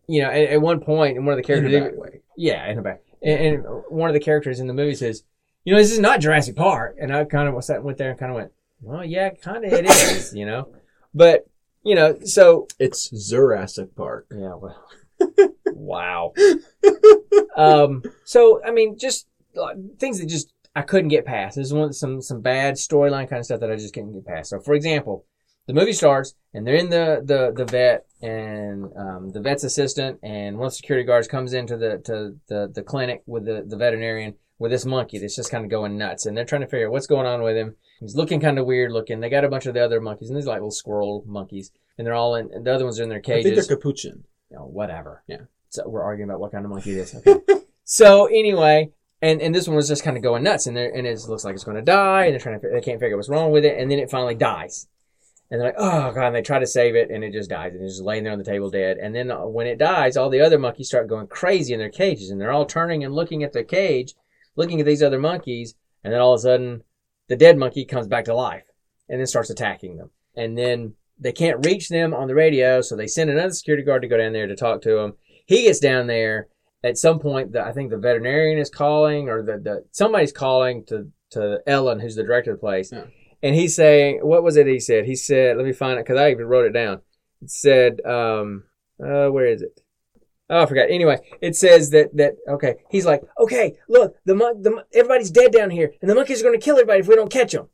You 0.06 0.22
know, 0.22 0.30
at, 0.30 0.50
at 0.50 0.60
one 0.60 0.80
point, 0.80 1.16
and 1.16 1.26
one 1.26 1.38
of 1.38 1.44
the 1.44 1.52
in 1.52 1.60
characters, 1.60 1.90
bad 1.92 1.98
way. 1.98 2.20
yeah, 2.36 2.66
in 2.70 2.78
a 2.78 2.82
back, 2.82 3.02
and, 3.22 3.40
and 3.40 3.64
one 3.88 4.08
of 4.08 4.14
the 4.14 4.20
characters 4.20 4.60
in 4.60 4.66
the 4.66 4.72
movie 4.72 4.94
says, 4.94 5.22
"You 5.64 5.74
know, 5.74 5.78
this 5.78 5.92
is 5.92 5.98
not 5.98 6.20
Jurassic 6.20 6.56
Park," 6.56 6.96
and 7.00 7.14
I 7.14 7.24
kind 7.24 7.48
of 7.48 7.62
sat 7.62 7.82
went 7.82 7.98
there 7.98 8.10
and 8.10 8.18
kind 8.18 8.30
of 8.32 8.36
went, 8.36 8.52
"Well, 8.80 9.04
yeah, 9.04 9.30
kind 9.30 9.64
of 9.64 9.72
it 9.72 9.84
is," 9.84 10.34
you 10.34 10.46
know, 10.46 10.72
but 11.14 11.46
you 11.82 11.94
know, 11.94 12.18
so 12.24 12.68
It's 12.78 13.10
Jurassic 13.30 13.94
Park. 13.94 14.26
yeah, 14.30 14.54
well, 14.54 14.88
wow. 15.66 16.32
um, 17.56 18.02
so 18.24 18.62
I 18.64 18.70
mean, 18.70 18.98
just 18.98 19.26
uh, 19.60 19.74
things 19.98 20.20
that 20.20 20.26
just 20.26 20.52
I 20.74 20.82
couldn't 20.82 21.08
get 21.08 21.24
past. 21.24 21.56
There's 21.56 21.72
one 21.72 21.92
some 21.92 22.22
some 22.22 22.40
bad 22.40 22.74
storyline 22.74 23.28
kind 23.28 23.40
of 23.40 23.44
stuff 23.44 23.60
that 23.60 23.70
I 23.70 23.76
just 23.76 23.94
couldn't 23.94 24.12
get 24.12 24.26
past. 24.26 24.50
So, 24.50 24.60
for 24.60 24.74
example, 24.74 25.24
the 25.68 25.74
movie 25.74 25.92
starts 25.92 26.34
and 26.52 26.66
they're 26.66 26.74
in 26.74 26.90
the 26.90 27.22
the 27.24 27.52
the 27.54 27.64
vet 27.64 28.06
and 28.20 28.90
um, 28.96 29.30
the 29.30 29.40
vet's 29.40 29.62
assistant 29.62 30.18
and 30.24 30.56
one 30.56 30.66
of 30.66 30.72
the 30.72 30.76
security 30.76 31.06
guards 31.06 31.28
comes 31.28 31.52
into 31.52 31.76
the 31.76 31.98
to 31.98 32.34
the 32.48 32.68
the 32.74 32.82
clinic 32.82 33.22
with 33.26 33.44
the 33.44 33.64
the 33.64 33.76
veterinarian 33.76 34.34
with 34.58 34.72
this 34.72 34.84
monkey 34.84 35.18
that's 35.18 35.36
just 35.36 35.50
kind 35.50 35.64
of 35.64 35.70
going 35.70 35.96
nuts 35.96 36.26
and 36.26 36.36
they're 36.36 36.44
trying 36.44 36.62
to 36.62 36.66
figure 36.66 36.88
out 36.88 36.92
what's 36.92 37.06
going 37.06 37.26
on 37.26 37.42
with 37.42 37.56
him. 37.56 37.76
He's 38.00 38.16
looking 38.16 38.40
kind 38.40 38.58
of 38.58 38.66
weird 38.66 38.90
looking. 38.90 39.20
They 39.20 39.28
got 39.28 39.44
a 39.44 39.48
bunch 39.48 39.66
of 39.66 39.74
the 39.74 39.84
other 39.84 40.00
monkeys 40.00 40.30
and 40.30 40.36
these 40.36 40.46
like 40.46 40.56
little 40.56 40.70
squirrel 40.72 41.22
monkeys 41.26 41.70
and 41.96 42.06
they're 42.06 42.14
all 42.14 42.34
in. 42.34 42.50
And 42.52 42.64
the 42.64 42.74
other 42.74 42.84
ones 42.84 42.98
are 42.98 43.02
in 43.04 43.08
their 43.08 43.18
I 43.18 43.22
cages 43.22 43.44
think 43.44 43.68
they're 43.68 43.76
capuchin. 43.76 44.24
you 44.50 44.56
know, 44.56 44.64
whatever. 44.64 45.22
Yeah. 45.28 45.42
So 45.70 45.86
we're 45.86 46.02
arguing 46.02 46.30
about 46.30 46.40
what 46.40 46.52
kind 46.52 46.64
of 46.64 46.70
monkey 46.70 46.92
it 46.92 46.98
is. 46.98 47.14
Okay. 47.14 47.40
so 47.84 48.26
anyway, 48.26 48.90
and 49.20 49.42
and 49.42 49.54
this 49.54 49.68
one 49.68 49.76
was 49.76 49.88
just 49.88 50.02
kind 50.02 50.16
of 50.16 50.22
going 50.22 50.42
nuts, 50.42 50.66
and 50.66 50.78
and 50.78 51.06
it 51.06 51.20
looks 51.28 51.44
like 51.44 51.54
it's 51.54 51.64
going 51.64 51.76
to 51.76 51.82
die, 51.82 52.24
and 52.24 52.32
they're 52.32 52.40
trying 52.40 52.60
to 52.60 52.68
they 52.72 52.80
can't 52.80 53.00
figure 53.00 53.16
out 53.16 53.18
what's 53.18 53.28
wrong 53.28 53.50
with 53.50 53.64
it, 53.64 53.76
and 53.78 53.90
then 53.90 53.98
it 53.98 54.10
finally 54.10 54.34
dies, 54.34 54.86
and 55.50 55.60
they're 55.60 55.68
like, 55.68 55.78
oh 55.78 56.12
god, 56.12 56.26
and 56.28 56.36
they 56.36 56.42
try 56.42 56.58
to 56.58 56.66
save 56.66 56.94
it, 56.94 57.10
and 57.10 57.24
it 57.24 57.32
just 57.32 57.50
dies, 57.50 57.74
and 57.74 57.82
it's 57.82 57.94
just 57.94 58.04
laying 58.04 58.24
there 58.24 58.32
on 58.32 58.38
the 58.38 58.44
table 58.44 58.70
dead, 58.70 58.98
and 58.98 59.14
then 59.14 59.30
uh, 59.30 59.46
when 59.46 59.66
it 59.66 59.78
dies, 59.78 60.16
all 60.16 60.30
the 60.30 60.40
other 60.40 60.58
monkeys 60.58 60.88
start 60.88 61.08
going 61.08 61.26
crazy 61.26 61.72
in 61.72 61.78
their 61.78 61.90
cages, 61.90 62.30
and 62.30 62.40
they're 62.40 62.52
all 62.52 62.66
turning 62.66 63.04
and 63.04 63.14
looking 63.14 63.42
at 63.42 63.52
their 63.52 63.64
cage, 63.64 64.14
looking 64.56 64.80
at 64.80 64.86
these 64.86 65.02
other 65.02 65.18
monkeys, 65.18 65.74
and 66.04 66.12
then 66.12 66.20
all 66.20 66.34
of 66.34 66.38
a 66.38 66.42
sudden, 66.42 66.82
the 67.28 67.36
dead 67.36 67.56
monkey 67.56 67.84
comes 67.84 68.06
back 68.06 68.24
to 68.26 68.34
life, 68.34 68.64
and 69.08 69.18
then 69.18 69.26
starts 69.26 69.50
attacking 69.50 69.96
them, 69.96 70.10
and 70.36 70.56
then 70.56 70.94
they 71.18 71.32
can't 71.32 71.64
reach 71.66 71.88
them 71.88 72.14
on 72.14 72.28
the 72.28 72.34
radio, 72.34 72.80
so 72.80 72.94
they 72.94 73.06
send 73.06 73.30
another 73.30 73.52
security 73.52 73.84
guard 73.84 74.02
to 74.02 74.08
go 74.08 74.16
down 74.16 74.32
there 74.32 74.46
to 74.46 74.56
talk 74.56 74.82
to 74.82 74.94
them. 74.96 75.14
He 75.46 75.62
gets 75.64 75.80
down 75.80 76.06
there. 76.06 76.48
At 76.84 76.96
some 76.96 77.18
point, 77.18 77.50
the, 77.52 77.66
I 77.66 77.72
think 77.72 77.90
the 77.90 77.96
veterinarian 77.96 78.56
is 78.56 78.70
calling, 78.70 79.28
or 79.28 79.42
the, 79.42 79.58
the 79.58 79.84
somebody's 79.90 80.30
calling 80.30 80.84
to 80.86 81.10
to 81.30 81.58
Ellen, 81.66 81.98
who's 81.98 82.14
the 82.14 82.22
director 82.22 82.52
of 82.52 82.58
the 82.58 82.60
place, 82.60 82.92
Yeah. 82.92 83.04
And 83.42 83.54
he's 83.54 83.74
saying, 83.74 84.20
"What 84.22 84.42
was 84.42 84.56
it?" 84.56 84.66
He 84.66 84.80
said. 84.80 85.06
He 85.06 85.16
said, 85.16 85.56
"Let 85.56 85.66
me 85.66 85.72
find 85.72 85.98
it 85.98 86.04
because 86.04 86.18
I 86.18 86.30
even 86.30 86.46
wrote 86.46 86.66
it 86.66 86.72
down." 86.72 87.00
It 87.42 87.50
said, 87.50 88.00
um, 88.04 88.64
uh, 89.02 89.28
"Where 89.28 89.46
is 89.46 89.62
it?" 89.62 89.80
Oh, 90.50 90.62
I 90.62 90.66
forgot. 90.66 90.90
Anyway, 90.90 91.18
it 91.40 91.56
says 91.56 91.90
that 91.90 92.16
that 92.16 92.36
okay. 92.48 92.76
He's 92.90 93.06
like, 93.06 93.22
"Okay, 93.38 93.76
look, 93.88 94.16
the 94.24 94.34
mon- 94.34 94.62
the 94.62 94.84
everybody's 94.94 95.30
dead 95.30 95.52
down 95.52 95.70
here, 95.70 95.92
and 96.00 96.10
the 96.10 96.14
monkeys 96.14 96.40
are 96.40 96.44
going 96.44 96.58
to 96.58 96.64
kill 96.64 96.76
everybody 96.76 97.00
if 97.00 97.08
we 97.08 97.16
don't 97.16 97.30
catch 97.30 97.52
them." 97.52 97.68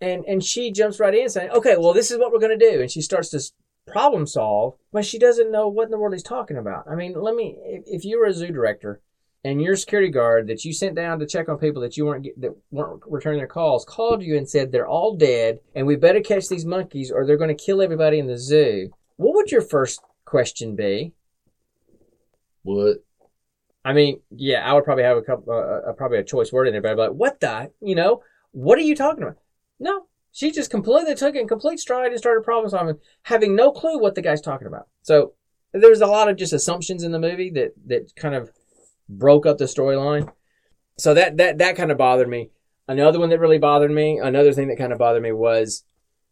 And 0.00 0.24
and 0.26 0.44
she 0.44 0.70
jumps 0.70 1.00
right 1.00 1.14
in 1.14 1.28
saying, 1.28 1.50
"Okay, 1.50 1.76
well, 1.76 1.92
this 1.92 2.10
is 2.10 2.18
what 2.18 2.32
we're 2.32 2.40
going 2.40 2.58
to 2.58 2.70
do." 2.70 2.80
And 2.80 2.90
she 2.90 3.00
starts 3.00 3.30
to 3.30 3.40
problem 3.86 4.26
solve, 4.26 4.74
but 4.92 5.04
she 5.04 5.18
doesn't 5.18 5.52
know 5.52 5.68
what 5.68 5.86
in 5.86 5.90
the 5.90 5.98
world 5.98 6.14
he's 6.14 6.22
talking 6.22 6.56
about. 6.56 6.86
I 6.90 6.94
mean, 6.94 7.14
let 7.14 7.34
me 7.34 7.56
if, 7.64 7.82
if 7.86 8.04
you 8.04 8.18
were 8.18 8.26
a 8.26 8.34
zoo 8.34 8.52
director 8.52 9.00
and 9.44 9.60
your 9.60 9.76
security 9.76 10.10
guard 10.10 10.46
that 10.46 10.64
you 10.64 10.72
sent 10.72 10.94
down 10.94 11.18
to 11.18 11.26
check 11.26 11.48
on 11.48 11.58
people 11.58 11.82
that 11.82 11.96
you 11.96 12.06
weren't 12.06 12.24
get, 12.24 12.40
that 12.40 12.56
weren't 12.70 13.02
returning 13.06 13.38
their 13.38 13.46
calls 13.46 13.84
called 13.84 14.22
you 14.22 14.36
and 14.38 14.48
said 14.48 14.72
they're 14.72 14.88
all 14.88 15.16
dead 15.16 15.60
and 15.74 15.86
we 15.86 15.96
better 15.96 16.20
catch 16.20 16.48
these 16.48 16.64
monkeys 16.64 17.10
or 17.10 17.26
they're 17.26 17.36
going 17.36 17.54
to 17.54 17.64
kill 17.64 17.82
everybody 17.82 18.18
in 18.18 18.26
the 18.26 18.38
zoo. 18.38 18.90
What 19.16 19.34
would 19.34 19.52
your 19.52 19.60
first 19.60 20.00
question 20.24 20.74
be? 20.74 21.12
What? 22.62 23.04
I 23.84 23.92
mean, 23.92 24.20
yeah, 24.30 24.68
I 24.68 24.72
would 24.72 24.84
probably 24.84 25.04
have 25.04 25.18
a 25.18 25.22
couple, 25.22 25.52
uh, 25.52 25.90
uh, 25.90 25.92
probably 25.92 26.18
a 26.18 26.24
choice 26.24 26.50
word 26.50 26.66
in 26.66 26.72
there, 26.72 26.80
but 26.80 26.92
I'd 26.92 26.94
be 26.94 27.00
like, 27.02 27.12
"What 27.12 27.40
the? 27.40 27.70
You 27.82 27.94
know, 27.94 28.22
what 28.52 28.78
are 28.78 28.82
you 28.82 28.96
talking 28.96 29.22
about?" 29.22 29.36
No, 29.78 30.06
she 30.32 30.50
just 30.50 30.70
completely 30.70 31.14
took 31.14 31.34
it 31.34 31.40
in 31.42 31.46
complete 31.46 31.78
stride 31.78 32.10
and 32.10 32.18
started 32.18 32.44
problem 32.44 32.70
solving, 32.70 32.98
having 33.24 33.54
no 33.54 33.70
clue 33.70 33.98
what 33.98 34.14
the 34.14 34.22
guy's 34.22 34.40
talking 34.40 34.66
about. 34.66 34.88
So 35.02 35.34
there's 35.74 36.00
a 36.00 36.06
lot 36.06 36.30
of 36.30 36.36
just 36.36 36.54
assumptions 36.54 37.02
in 37.02 37.12
the 37.12 37.18
movie 37.18 37.50
that 37.50 37.74
that 37.86 38.16
kind 38.16 38.34
of 38.34 38.50
broke 39.08 39.46
up 39.46 39.58
the 39.58 39.64
storyline. 39.64 40.32
So 40.98 41.14
that 41.14 41.36
that 41.38 41.58
that 41.58 41.76
kind 41.76 41.90
of 41.90 41.98
bothered 41.98 42.28
me. 42.28 42.50
Another 42.86 43.18
one 43.18 43.30
that 43.30 43.40
really 43.40 43.58
bothered 43.58 43.90
me, 43.90 44.18
another 44.18 44.52
thing 44.52 44.68
that 44.68 44.78
kind 44.78 44.92
of 44.92 44.98
bothered 44.98 45.22
me 45.22 45.32
was 45.32 45.84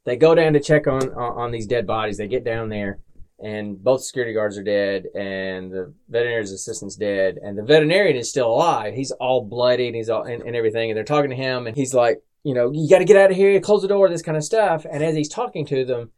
they 0.05 0.17
go 0.17 0.35
down 0.35 0.53
to 0.53 0.61
check 0.61 0.87
on 0.87 1.13
on, 1.15 1.51
these 1.51 1.67
dead 1.67 1.87
bodies. 1.87 2.19
They 2.19 2.29
get 2.29 2.45
down 2.45 2.69
there 2.69 3.01
and 3.43 3.83
both 3.83 4.05
security 4.05 4.33
guards 4.33 4.57
are 4.57 4.63
dead, 4.63 5.07
and 5.17 5.73
the 5.73 5.93
veterinarian's 6.09 6.53
assistant's 6.53 6.95
dead, 6.95 7.39
and 7.43 7.59
the 7.59 7.63
veterinarian 7.65 8.17
is 8.17 8.31
still 8.31 8.47
alive. 8.49 8.95
He's 8.95 9.11
all 9.11 9.45
bloody 9.45 9.89
and 9.89 9.97
he's 9.97 10.09
all 10.09 10.23
and, 10.23 10.43
and 10.43 10.55
everything, 10.55 10.91
and 10.91 10.97
they're 10.97 11.05
talking 11.05 11.31
to 11.31 11.37
him, 11.37 11.67
and 11.67 11.77
he's 11.77 11.93
like, 11.93 12.23
you 12.45 12.55
know, 12.55 12.71
you 12.73 12.89
got 12.89 12.99
to 12.99 13.05
get 13.05 13.17
out 13.17 13.31
of 13.31 13.37
here, 13.37 13.61
close 13.61 13.83
the 13.83 13.89
door, 13.89 14.09
this 14.09 14.23
kind 14.23 14.37
of 14.37 14.45
stuff. 14.45 14.87
And 14.91 15.03
as 15.03 15.15
he's 15.15 15.29
talking 15.29 15.67
to 15.67 15.85
them, 15.85 16.11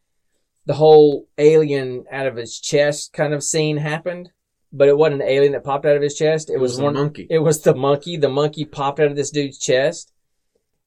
the 0.66 0.74
whole 0.74 1.26
alien 1.38 2.04
out 2.10 2.26
of 2.26 2.36
his 2.36 2.58
chest 2.58 3.12
kind 3.12 3.34
of 3.34 3.42
scene 3.42 3.78
happened, 3.78 4.30
but 4.74 4.88
it 4.88 4.98
wasn't 4.98 5.22
an 5.22 5.28
alien 5.28 5.52
that 5.52 5.64
popped 5.64 5.86
out 5.86 5.96
of 5.96 6.02
his 6.02 6.16
chest. 6.16 6.50
It, 6.50 6.54
It 6.54 6.60
was, 6.60 6.72
was 6.72 6.80
one 6.80 6.94
monkey. 6.94 7.26
It 7.30 7.38
was 7.38 7.62
the 7.62 7.74
monkey. 7.74 8.16
The 8.16 8.28
monkey 8.28 8.64
popped 8.64 8.98
out 8.98 9.06
of 9.06 9.16
this 9.16 9.30
dude's 9.30 9.58
chest. 9.58 10.12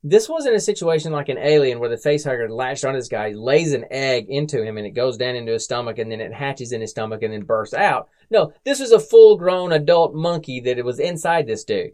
This 0.04 0.30
wasn't 0.30 0.56
a 0.56 0.60
situation 0.60 1.12
like 1.12 1.30
an 1.30 1.38
alien 1.38 1.80
where 1.80 1.90
the 1.90 1.96
facehugger 1.96 2.50
latched 2.50 2.86
on 2.86 2.94
this 2.94 3.08
guy, 3.08 3.32
lays 3.32 3.74
an 3.74 3.86
egg 3.90 4.28
into 4.30 4.62
him, 4.62 4.78
and 4.78 4.86
it 4.86 4.92
goes 4.92 5.18
down 5.18 5.36
into 5.36 5.54
his 5.54 5.64
stomach, 5.64 5.98
and 5.98 6.12
then 6.12 6.22
it 6.22 6.34
hatches 6.34 6.72
in 6.72 6.82
his 6.82 6.92
stomach 6.92 7.24
and 7.24 7.34
then 7.34 7.44
bursts 7.44 7.74
out. 7.74 8.10
No, 8.30 8.54
this 8.64 8.80
was 8.80 8.92
a 8.92 9.00
full-grown 9.00 9.72
adult 9.72 10.14
monkey 10.14 10.60
that 10.62 10.78
it 10.78 10.86
was 10.86 11.00
inside 11.00 11.48
this 11.48 11.64
dude. 11.64 11.92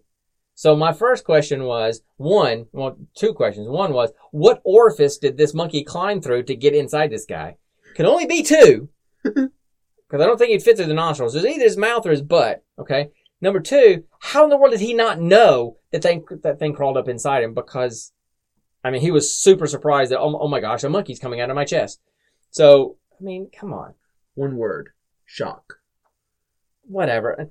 So 0.55 0.75
my 0.75 0.93
first 0.93 1.23
question 1.23 1.63
was 1.63 2.01
one, 2.17 2.65
well, 2.73 2.97
two 3.15 3.33
questions. 3.33 3.67
One 3.69 3.93
was, 3.93 4.11
what 4.31 4.61
orifice 4.63 5.17
did 5.17 5.37
this 5.37 5.53
monkey 5.53 5.83
climb 5.83 6.21
through 6.21 6.43
to 6.43 6.55
get 6.55 6.75
inside 6.75 7.09
this 7.11 7.25
guy? 7.25 7.57
Can 7.95 8.05
only 8.05 8.25
be 8.25 8.43
two, 8.43 8.89
because 10.13 10.23
I 10.23 10.27
don't 10.27 10.37
think 10.37 10.51
he'd 10.51 10.61
fit 10.61 10.77
through 10.77 10.85
the 10.85 10.93
nostrils. 10.93 11.33
It's 11.33 11.43
either 11.43 11.63
his 11.63 11.75
mouth 11.75 12.05
or 12.05 12.11
his 12.11 12.21
butt. 12.21 12.63
Okay. 12.77 13.09
Number 13.41 13.59
two, 13.59 14.03
how 14.19 14.43
in 14.43 14.51
the 14.51 14.57
world 14.57 14.69
did 14.69 14.79
he 14.79 14.93
not 14.93 15.19
know 15.19 15.77
that 15.89 16.03
thing 16.03 16.23
that 16.43 16.59
thing 16.59 16.75
crawled 16.75 16.97
up 16.97 17.07
inside 17.07 17.41
him? 17.41 17.55
Because, 17.55 18.13
I 18.83 18.91
mean, 18.91 19.01
he 19.01 19.09
was 19.09 19.33
super 19.33 19.65
surprised 19.65 20.11
that 20.11 20.19
oh, 20.19 20.37
oh 20.39 20.47
my 20.47 20.59
gosh, 20.59 20.83
a 20.83 20.89
monkey's 20.89 21.17
coming 21.17 21.41
out 21.41 21.49
of 21.49 21.55
my 21.55 21.65
chest. 21.65 21.99
So 22.51 22.97
I 23.19 23.23
mean, 23.23 23.49
come 23.59 23.73
on, 23.73 23.95
One 24.35 24.55
word. 24.55 24.89
Shock. 25.25 25.79
whatever, 26.83 27.49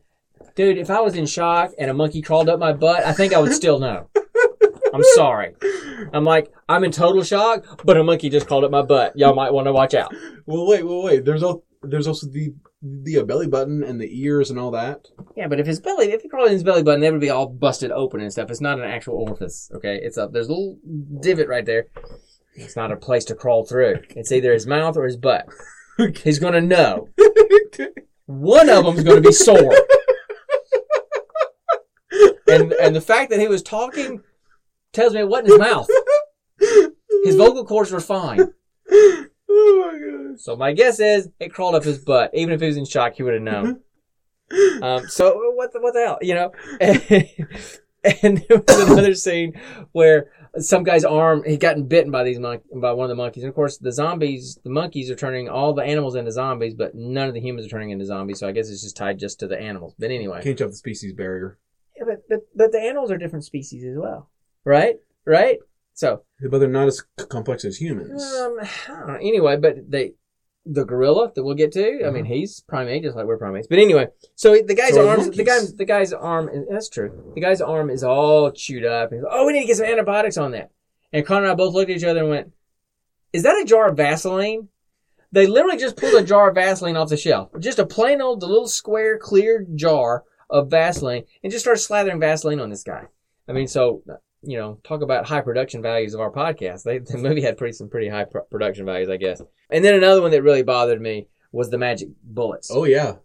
dude. 0.55 0.79
If 0.79 0.89
I 0.89 1.01
was 1.01 1.17
in 1.17 1.27
shock 1.27 1.73
and 1.81 1.91
a 1.91 1.95
monkey 1.95 2.23
crawled 2.23 2.49
up 2.49 2.61
my 2.61 2.73
butt, 2.73 3.05
I 3.05 3.13
think 3.13 3.33
I 3.33 3.41
would 3.41 3.53
still 3.55 3.81
know. 3.81 4.09
I'm 4.95 5.03
sorry. 5.15 5.57
I'm 6.13 6.23
like, 6.23 6.53
I'm 6.69 6.85
in 6.85 6.93
total 6.93 7.25
shock, 7.25 7.83
but 7.85 7.97
a 7.97 8.05
monkey 8.05 8.31
just 8.31 8.47
crawled 8.47 8.63
up 8.63 8.71
my 8.71 8.83
butt. 8.83 9.19
Y'all 9.19 9.35
might 9.35 9.53
want 9.53 9.67
to 9.67 9.73
watch 9.73 9.95
out. 9.95 10.15
Well, 10.47 10.69
wait, 10.69 10.87
wait, 10.87 11.05
wait. 11.05 11.25
There's 11.25 11.43
all. 11.43 11.65
There's 11.83 12.07
also 12.07 12.27
the 12.29 12.55
the 12.81 13.19
uh, 13.19 13.25
belly 13.25 13.47
button 13.47 13.83
and 13.83 14.01
the 14.01 14.23
ears 14.23 14.51
and 14.51 14.59
all 14.59 14.71
that. 14.73 15.07
Yeah, 15.37 15.49
but 15.49 15.61
if 15.61 15.67
his 15.67 15.81
belly, 15.81 16.13
if 16.13 16.23
he 16.23 16.29
crawled 16.29 16.49
in 16.49 16.55
his 16.55 16.65
belly 16.65 16.83
button, 16.83 17.01
that 17.01 17.13
would 17.13 17.21
be 17.21 17.31
all 17.31 17.47
busted 17.47 17.91
open 17.91 18.21
and 18.21 18.33
stuff. 18.33 18.51
It's 18.51 18.61
not 18.61 18.79
an 18.79 18.85
actual 18.85 19.15
orifice. 19.15 19.71
Okay, 19.75 19.99
it's 20.03 20.17
a 20.17 20.29
There's 20.31 20.49
a 20.49 20.53
little 20.53 20.79
divot 21.21 21.49
right 21.49 21.67
there. 21.67 21.87
It's 22.55 22.77
not 22.77 22.93
a 22.93 22.97
place 22.97 23.25
to 23.27 23.35
crawl 23.35 23.65
through. 23.65 24.01
It's 24.11 24.33
either 24.33 24.53
his 24.53 24.67
mouth 24.67 24.97
or 24.97 25.05
his 25.05 25.17
butt. 25.17 25.47
He's 26.23 26.39
gonna 26.39 26.61
know. 26.61 27.09
One 28.27 28.69
of 28.69 28.85
them's 28.85 29.05
gonna 29.05 29.21
be 29.21 29.33
sore. 29.33 29.75
And 32.49 32.73
and 32.73 32.95
the 32.95 33.01
fact 33.01 33.31
that 33.31 33.41
he 33.41 33.49
was 33.49 33.63
talking 33.63 34.23
tells 34.93 35.15
me 35.15 35.21
it 35.21 35.29
wasn't 35.29 35.49
his 35.49 35.59
mouth. 35.59 35.89
His 37.25 37.37
vocal 37.37 37.65
cords 37.65 37.91
were 37.91 38.01
fine. 38.01 38.53
Oh 39.55 39.91
my 39.93 39.99
gosh. 40.33 40.41
So 40.41 40.57
my 40.57 40.73
guess 40.73 40.99
is 41.01 41.29
it 41.41 41.53
crawled 41.53 41.75
up 41.75 41.85
his 41.85 41.99
butt. 41.99 42.31
Even 42.35 42.55
if 42.55 42.61
he 42.61 42.67
was 42.67 42.77
in 42.77 42.85
shock, 42.85 43.15
he 43.15 43.23
would 43.23 43.35
have 43.35 43.43
known. 43.43 43.81
Um, 44.83 45.09
so 45.09 45.33
what 45.55 45.73
the, 45.73 45.81
what 45.81 45.95
the 45.95 46.01
hell, 46.01 46.19
you 46.21 46.35
know? 46.35 46.53
And, 48.23 48.45
there 48.49 48.59
was 48.67 48.91
another 48.91 49.15
scene 49.15 49.55
where 49.93 50.31
some 50.59 50.83
guy's 50.83 51.05
arm 51.05 51.45
he'd 51.47 51.61
gotten 51.61 51.87
bitten 51.87 52.11
by 52.11 52.25
these 52.25 52.39
mon- 52.39 52.61
by 52.75 52.93
one 52.93 53.05
of 53.05 53.09
the 53.09 53.23
monkeys. 53.23 53.45
And 53.45 53.49
of 53.49 53.55
course, 53.55 53.79
the 53.79 53.93
zombies, 53.93 54.59
the 54.65 54.71
monkeys 54.71 55.09
are 55.11 55.15
turning 55.15 55.49
all 55.49 55.73
the 55.73 55.85
animals 55.85 56.17
into 56.17 56.33
zombies, 56.33 56.75
but 56.75 56.95
none 56.95 57.29
of 57.29 57.35
the 57.35 57.41
humans 57.41 57.65
are 57.67 57.71
turning 57.71 57.91
into 57.91 58.05
zombies. 58.05 58.41
So 58.41 58.49
I 58.49 58.53
guess 58.53 58.69
it's 58.69 58.83
just 58.83 58.97
tied 58.97 59.19
just 59.19 59.39
to 59.41 59.47
the 59.47 59.59
animals. 59.59 59.95
But 59.99 60.11
anyway, 60.11 60.43
Can't 60.43 60.59
jump 60.59 60.73
the 60.73 60.77
species 60.77 61.13
barrier. 61.13 61.59
yeah, 61.97 62.05
but, 62.07 62.29
but 62.29 62.41
but 62.55 62.73
the 62.73 62.81
animals 62.81 63.11
are 63.11 63.17
different 63.19 63.45
species 63.45 63.85
as 63.85 63.97
well, 63.97 64.29
right? 64.65 64.97
Right. 65.25 65.61
So 65.95 66.25
But 66.51 66.59
they're 66.59 66.69
not 66.69 66.89
as 66.89 67.03
complex 67.29 67.65
as 67.65 67.77
humans. 67.77 68.23
Um, 68.23 68.59
I 68.61 68.69
don't 68.89 69.07
know. 69.09 69.15
Anyway, 69.15 69.57
but 69.57 69.91
they, 69.91 70.15
the 70.65 70.85
gorilla 70.85 71.33
that 71.35 71.43
we'll 71.43 71.55
get 71.55 71.73
to. 71.73 72.07
I 72.07 72.11
mean, 72.11 72.25
he's 72.25 72.61
primate 72.61 73.03
just 73.03 73.17
like 73.17 73.27
we're 73.27 73.39
primates. 73.39 73.67
But 73.67 73.79
anyway, 73.79 74.09
so 74.35 74.55
the 74.55 74.75
guy's 74.75 74.95
So 74.95 75.09
arms, 75.09 75.31
the 75.31 75.45
guy, 75.45 75.59
the 75.77 75.85
guy's 75.85 76.13
arm. 76.13 76.51
That's 76.71 76.89
true. 76.89 77.33
The 77.35 77.41
guy's 77.41 77.61
arm 77.61 77.91
is 77.91 78.05
all 78.05 78.51
chewed 78.51 78.85
up. 78.85 79.11
He's 79.13 79.23
like, 79.23 79.33
oh, 79.35 79.47
we 79.47 79.53
need 79.53 79.63
to 79.63 79.67
get 79.67 79.77
some 79.77 79.87
antibiotics 79.87 80.37
on 80.37 80.53
that. 80.53 80.71
And 81.13 81.27
Connor 81.27 81.43
and 81.43 81.53
I 81.53 81.55
both 81.55 81.75
looked 81.75 81.91
at 81.91 81.97
each 81.97 82.05
other 82.05 82.21
and 82.21 82.31
went, 82.31 82.53
"Is 83.33 83.43
that 83.43 83.61
a 83.61 83.65
jar 83.65 83.89
of 83.89 83.97
Vaseline?" 83.97 84.69
They 85.31 85.47
literally 85.47 85.79
just 85.79 85.97
pulled 85.97 86.15
a 86.15 86.25
jar 86.25 86.49
of 86.49 86.55
Vaseline 86.55 86.97
off 86.97 87.09
the 87.09 87.17
shelf, 87.17 87.51
just 87.59 87.79
a 87.79 87.87
plain 87.87 88.21
old, 88.21 88.41
the 88.41 88.47
little 88.47 88.69
square, 88.69 89.19
clear 89.19 89.67
jar 89.75 90.25
of 90.51 90.71
Vaseline, 90.71 91.25
and 91.43 91.51
just 91.51 91.65
started 91.65 91.81
slathering 91.81 92.21
Vaseline 92.21 92.61
on 92.61 92.71
this 92.71 92.83
guy. 92.83 93.07
I 93.49 93.53
mean, 93.53 93.67
so 93.67 94.03
you 94.43 94.59
know, 94.59 94.79
talk 94.85 95.03
about 95.03 95.27
high 95.27 95.41
production 95.41 95.83
values 95.83 96.15
of 96.15 96.21
our 96.21 96.31
podcast. 96.31 96.83
They, 96.83 96.99
the 96.99 97.19
movie 97.19 97.43
had 97.43 97.57
pretty 97.57 97.73
some 97.73 97.89
pretty 97.89 98.09
high 98.09 98.25
pro- 98.25 98.43
production 98.45 98.85
values, 98.87 99.09
I 99.09 99.17
guess. 99.17 99.43
And 99.71 99.85
then 99.85 99.95
another 99.95 100.23
one 100.23 100.31
that 100.33 100.43
really 100.43 100.63
bothered 100.63 101.01
me 101.01 101.29
was 101.53 101.71
the 101.71 101.79
magic 101.79 102.09
bullets. 102.23 102.71
Oh 102.73 102.85
yeah. 102.85 103.17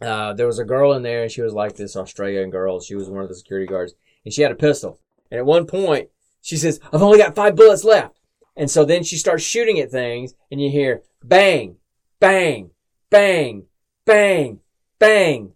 Uh, 0.00 0.32
there 0.32 0.46
was 0.46 0.58
a 0.58 0.64
girl 0.64 0.94
in 0.94 1.02
there, 1.02 1.22
and 1.22 1.30
she 1.30 1.42
was 1.42 1.52
like 1.52 1.76
this 1.76 1.96
Australian 1.96 2.50
girl. 2.50 2.80
She 2.80 2.94
was 2.94 3.10
one 3.10 3.22
of 3.22 3.28
the 3.28 3.34
security 3.34 3.66
guards, 3.66 3.94
and 4.24 4.32
she 4.32 4.42
had 4.42 4.52
a 4.52 4.56
pistol. 4.56 4.98
And 5.30 5.38
at 5.38 5.46
one 5.46 5.66
point, 5.66 6.08
she 6.40 6.56
says, 6.56 6.80
"I've 6.92 7.02
only 7.02 7.18
got 7.18 7.34
five 7.34 7.54
bullets 7.54 7.84
left." 7.84 8.18
And 8.56 8.70
so 8.70 8.84
then 8.84 9.02
she 9.02 9.16
starts 9.16 9.42
shooting 9.42 9.78
at 9.78 9.90
things, 9.90 10.34
and 10.50 10.60
you 10.60 10.70
hear 10.70 11.02
bang, 11.22 11.76
bang, 12.18 12.70
bang, 13.10 13.64
bang, 14.06 14.60
bang, 14.98 15.52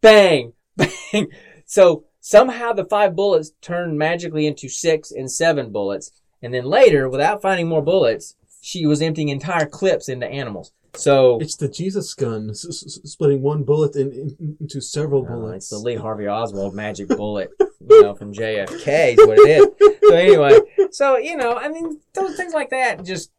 bang, 0.00 0.52
bang. 0.76 1.28
So 1.64 2.04
somehow 2.30 2.72
the 2.72 2.84
five 2.84 3.14
bullets 3.14 3.52
turned 3.60 3.96
magically 3.96 4.48
into 4.48 4.68
six 4.68 5.12
and 5.12 5.30
seven 5.30 5.70
bullets. 5.70 6.10
And 6.42 6.52
then 6.52 6.64
later, 6.64 7.08
without 7.08 7.40
finding 7.40 7.68
more 7.68 7.82
bullets, 7.82 8.34
she 8.60 8.84
was 8.84 9.00
emptying 9.00 9.28
entire 9.28 9.66
clips 9.66 10.08
into 10.08 10.26
animals. 10.26 10.72
So 10.96 11.38
It's 11.40 11.54
the 11.56 11.68
Jesus 11.68 12.14
gun, 12.14 12.50
s- 12.50 12.64
s- 12.66 12.98
splitting 13.04 13.42
one 13.42 13.62
bullet 13.62 13.94
in, 13.94 14.10
in, 14.40 14.56
into 14.60 14.80
several 14.80 15.24
Uh, 15.24 15.28
bullets. 15.28 15.56
it's 15.56 15.68
the 15.70 15.78
Lee 15.78 15.94
Harvey 15.94 16.26
Oswald 16.26 16.74
magic 16.74 17.06
bullet, 17.08 17.50
you 17.60 18.02
know, 18.02 18.14
from 18.14 18.32
JFK 18.32 19.12
is 19.16 19.26
what 19.26 19.38
it 19.38 19.48
is. 19.48 19.66
So 20.08 20.14
anyway, 20.16 20.58
so 20.90 21.16
you 21.18 21.36
know, 21.36 21.52
I 21.54 21.68
mean, 21.68 22.00
those 22.14 22.36
things 22.36 22.54
like 22.54 22.70
that, 22.70 23.04
just 23.04 23.30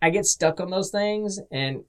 I 0.00 0.08
get 0.10 0.24
stuck 0.24 0.60
on 0.60 0.70
those 0.70 0.90
things, 0.90 1.38
and 1.50 1.84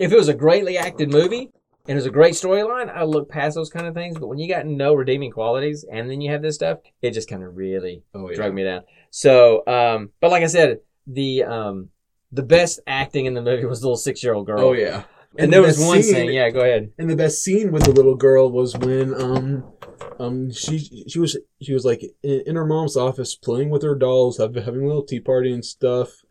if 0.00 0.10
it 0.12 0.16
was 0.16 0.28
a 0.28 0.34
greatly 0.34 0.76
acted 0.78 1.10
movie 1.12 1.50
and 1.86 1.92
it 1.92 1.96
was 1.96 2.06
a 2.06 2.10
great 2.10 2.32
storyline, 2.32 2.88
I 2.88 3.04
look 3.04 3.28
past 3.28 3.56
those 3.56 3.68
kind 3.68 3.86
of 3.86 3.94
things. 3.94 4.18
But 4.18 4.28
when 4.28 4.38
you 4.38 4.48
got 4.48 4.66
no 4.66 4.94
redeeming 4.94 5.30
qualities, 5.30 5.84
and 5.90 6.10
then 6.10 6.20
you 6.20 6.30
have 6.32 6.42
this 6.42 6.54
stuff, 6.54 6.78
it 7.02 7.10
just 7.12 7.28
kind 7.28 7.42
of 7.42 7.56
really 7.56 8.02
oh 8.14 8.30
yeah. 8.30 8.36
drug 8.36 8.54
me 8.54 8.64
down. 8.64 8.82
So, 9.10 9.66
um, 9.66 10.10
but 10.20 10.30
like 10.30 10.42
I 10.42 10.46
said, 10.46 10.80
the 11.06 11.44
um, 11.44 11.90
the 12.32 12.42
best 12.42 12.80
acting 12.86 13.26
in 13.26 13.34
the 13.34 13.42
movie 13.42 13.66
was 13.66 13.80
the 13.80 13.86
little 13.86 13.96
six 13.96 14.22
year 14.22 14.34
old 14.34 14.46
girl. 14.46 14.60
Oh 14.60 14.72
yeah. 14.72 15.04
and, 15.38 15.52
there 15.52 15.60
the 15.60 15.66
was 15.68 15.78
one 15.78 16.02
scene- 16.02 16.14
scene. 16.14 16.32
Yeah, 16.32 16.50
go 16.50 16.60
ahead. 16.60 16.90
And 16.98 17.10
the 17.10 17.16
best 17.16 17.42
scene 17.42 17.70
with 17.70 17.84
the 17.84 17.92
little 17.92 18.16
girl 18.16 18.50
was 18.50 18.76
when 18.76 19.14
um 19.14 19.64
um 20.18 20.52
she 20.52 21.04
she 21.06 21.18
was 21.18 21.36
she 21.60 21.74
was 21.74 21.84
like 21.84 22.02
in, 22.22 22.42
in 22.46 22.56
her 22.56 22.64
mom's 22.64 22.96
office 22.96 23.34
playing 23.34 23.68
with 23.68 23.82
her 23.82 23.94
dolls, 23.94 24.38
having 24.38 24.62
having 24.62 24.84
a 24.84 24.86
little 24.86 25.04
tea 25.04 25.20
party 25.20 25.52
and 25.52 25.64
stuff. 25.64 26.24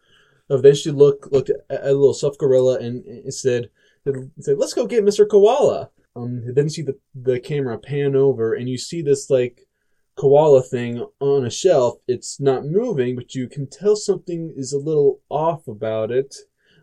Uh, 0.50 0.58
then 0.58 0.76
she 0.76 0.90
looked 0.90 1.32
looked 1.32 1.52
at 1.70 1.84
a 1.84 1.94
little 1.94 2.14
stuffed 2.14 2.40
gorilla 2.40 2.80
and 2.80 3.04
it 3.06 3.34
said 3.34 3.70
it 4.06 4.16
said 4.40 4.58
let's 4.58 4.74
go 4.74 4.86
get 4.86 5.06
Mr. 5.06 5.28
Koala. 5.28 5.90
Um 6.16 6.44
then 6.54 6.66
you 6.66 6.70
see 6.70 6.82
the 6.82 6.98
the 7.16 7.40
camera 7.40 7.78
pan 7.78 8.16
over 8.16 8.54
and 8.54 8.70
you 8.70 8.78
see 8.78 9.02
this 9.02 9.30
like 9.30 9.68
koala 10.16 10.62
thing 10.62 11.06
on 11.20 11.46
a 11.46 11.50
shelf. 11.50 11.96
It's 12.08 12.40
not 12.40 12.66
moving, 12.66 13.16
but 13.16 13.36
you 13.36 13.48
can 13.48 13.68
tell 13.70 13.96
something 13.96 14.54
is 14.56 14.74
a 14.74 14.78
little 14.78 15.22
off 15.30 15.68
about 15.68 16.12
it. 16.12 16.36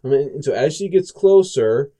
I 0.05 0.09
mean, 0.09 0.31
and 0.35 0.45
so 0.45 0.53
as 0.53 0.75
she 0.75 0.89
gets 0.89 1.11
closer, 1.11 1.93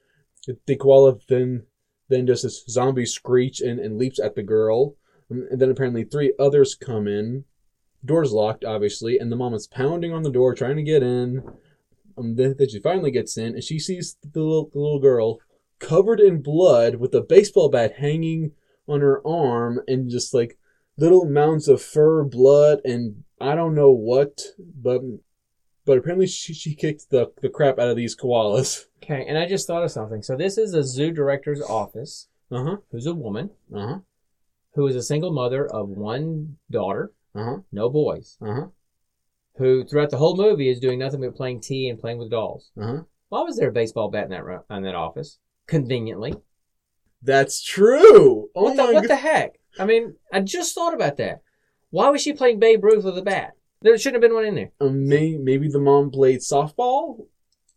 the 0.67 0.77
koala 0.77 1.19
then 1.29 1.67
then 2.09 2.25
does 2.25 2.43
this 2.43 2.65
zombie 2.69 3.07
screech 3.07 3.61
and, 3.61 3.79
and 3.79 3.97
leaps 3.97 4.19
at 4.19 4.35
the 4.35 4.43
girl. 4.43 4.97
And 5.29 5.45
and 5.51 5.61
then 5.61 5.71
apparently 5.71 6.05
three 6.05 6.35
others 6.39 6.75
come 6.75 7.07
in. 7.07 7.45
Door's 8.05 8.33
locked, 8.33 8.65
obviously, 8.65 9.19
and 9.19 9.31
the 9.31 9.37
mom 9.37 9.53
is 9.55 9.67
pounding 9.67 10.13
on 10.13 10.23
the 10.23 10.31
door 10.31 10.55
trying 10.55 10.77
to 10.77 10.83
get 10.83 11.03
in. 11.03 11.43
Um, 12.21 12.37
then, 12.37 12.55
then 12.59 12.69
she 12.69 12.81
finally 12.81 13.11
gets 13.11 13.37
in, 13.37 13.55
and 13.55 13.65
she 13.65 13.79
sees 13.79 14.17
the 14.23 14.41
little, 14.41 14.71
the 14.73 14.79
little 14.79 15.01
girl 15.01 15.39
covered 15.79 16.21
in 16.21 16.43
blood 16.43 16.97
with 16.97 17.15
a 17.15 17.23
baseball 17.23 17.69
bat 17.71 17.95
hanging 17.99 18.53
on 18.87 19.01
her 19.01 19.27
arm 19.27 19.81
and 19.89 20.11
just 20.11 20.35
like 20.35 20.59
little 20.99 21.25
mounds 21.25 21.69
of 21.69 21.81
fur, 21.81 22.23
blood, 22.25 22.81
and 22.85 23.25
I 23.41 23.55
don't 23.55 23.75
know 23.75 23.91
what, 23.91 24.43
but 24.59 25.01
but 25.87 25.97
apparently 25.97 26.27
she, 26.27 26.53
she 26.53 26.75
kicked 26.75 27.09
the, 27.11 27.33
the 27.41 27.49
crap 27.49 27.79
out 27.79 27.89
of 27.89 27.97
these 27.97 28.15
koalas. 28.15 28.85
Okay, 29.03 29.25
and 29.27 29.39
I 29.39 29.47
just 29.49 29.67
thought 29.67 29.83
of 29.83 29.91
something. 29.91 30.23
So 30.23 30.37
this 30.37 30.59
is 30.59 30.75
a 30.75 30.85
zoo 30.85 31.11
director's 31.11 31.63
office, 31.63 32.29
Uh 32.51 32.65
huh. 32.65 32.77
who's 32.93 33.07
a 33.07 33.15
woman 33.15 33.51
Uh 33.75 33.87
huh. 33.87 33.99
who 34.75 34.87
is 34.87 34.95
a 34.95 35.03
single 35.03 35.33
mother 35.33 35.67
of 35.67 35.89
one 35.89 36.59
daughter, 36.71 37.13
Uh 37.35 37.45
huh. 37.45 37.57
no 37.73 37.89
boys, 37.89 38.37
Uh 38.43 38.55
huh. 38.55 38.67
Who 39.61 39.85
throughout 39.85 40.11
the 40.11 40.17
whole 40.17 40.37
movie 40.37 40.69
is 40.69 40.81
doing 40.81 40.99
nothing 40.99 41.21
but 41.21 41.37
playing 41.37 41.61
tea 41.61 41.89
and 41.89 42.01
playing 42.01 42.19
with 42.19 42.31
dolls. 42.31 42.71
Uh 42.81 42.87
huh. 42.87 43.01
Why 43.29 43.43
was 43.43 43.57
there 43.57 43.69
a 43.69 43.73
baseball 43.73 44.11
bat 44.11 44.25
in 44.25 44.31
that 44.31 44.45
ro- 44.45 44.65
in 44.71 44.83
that 44.83 44.97
office? 44.97 45.39
Conveniently. 45.69 46.35
That's 47.23 47.63
true. 47.63 48.49
Oh 48.57 48.63
what 48.65 48.77
the 48.77 48.87
what 48.93 49.07
the 49.09 49.17
heck? 49.17 49.61
I 49.79 49.85
mean, 49.85 50.15
I 50.33 50.41
just 50.41 50.75
thought 50.75 50.95
about 50.95 51.17
that. 51.19 51.43
Why 51.91 52.09
was 52.09 52.23
she 52.23 52.33
playing 52.33 52.59
Babe 52.59 52.83
Ruth 52.83 53.05
with 53.05 53.19
a 53.19 53.23
bat? 53.23 53.53
There 53.83 53.97
shouldn't 53.99 54.23
have 54.23 54.29
been 54.29 54.35
one 54.37 54.47
in 54.47 54.55
there. 54.55 54.73
Um, 54.81 55.07
may, 55.09 55.37
maybe 55.37 55.69
the 55.69 55.79
mom 55.79 56.11
played 56.11 56.41
softball. 56.41 57.27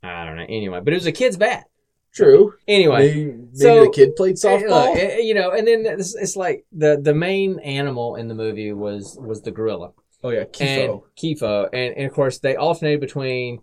I 0.02 0.26
don't 0.26 0.36
know. 0.38 0.44
Anyway, 0.50 0.80
but 0.84 0.94
it 0.94 0.98
was 0.98 1.06
a 1.06 1.12
kid's 1.14 1.38
bat. 1.38 1.66
True. 2.14 2.54
Anyway, 2.68 3.08
Maybe, 3.08 3.26
maybe 3.32 3.48
so- 3.56 3.84
the 3.86 3.90
kid 3.90 4.16
played 4.16 4.36
softball. 4.36 4.70
look, 4.92 4.98
eh, 4.98 5.18
you 5.20 5.34
know, 5.34 5.52
and 5.52 5.66
then 5.68 5.86
it's, 5.86 6.14
it's 6.16 6.36
like 6.36 6.66
the 6.72 7.00
the 7.02 7.14
main 7.14 7.60
animal 7.60 8.16
in 8.16 8.28
the 8.28 8.36
movie 8.36 8.72
was 8.74 9.18
was 9.20 9.42
the 9.42 9.52
gorilla. 9.52 9.92
Oh 10.24 10.30
yeah, 10.30 10.42
and 10.42 10.50
Kifo. 10.54 11.04
Kifo, 11.18 11.70
and, 11.74 11.96
and 11.96 12.06
of 12.06 12.14
course 12.14 12.40
they 12.40 12.56
alternated 12.56 13.02
between, 13.02 13.60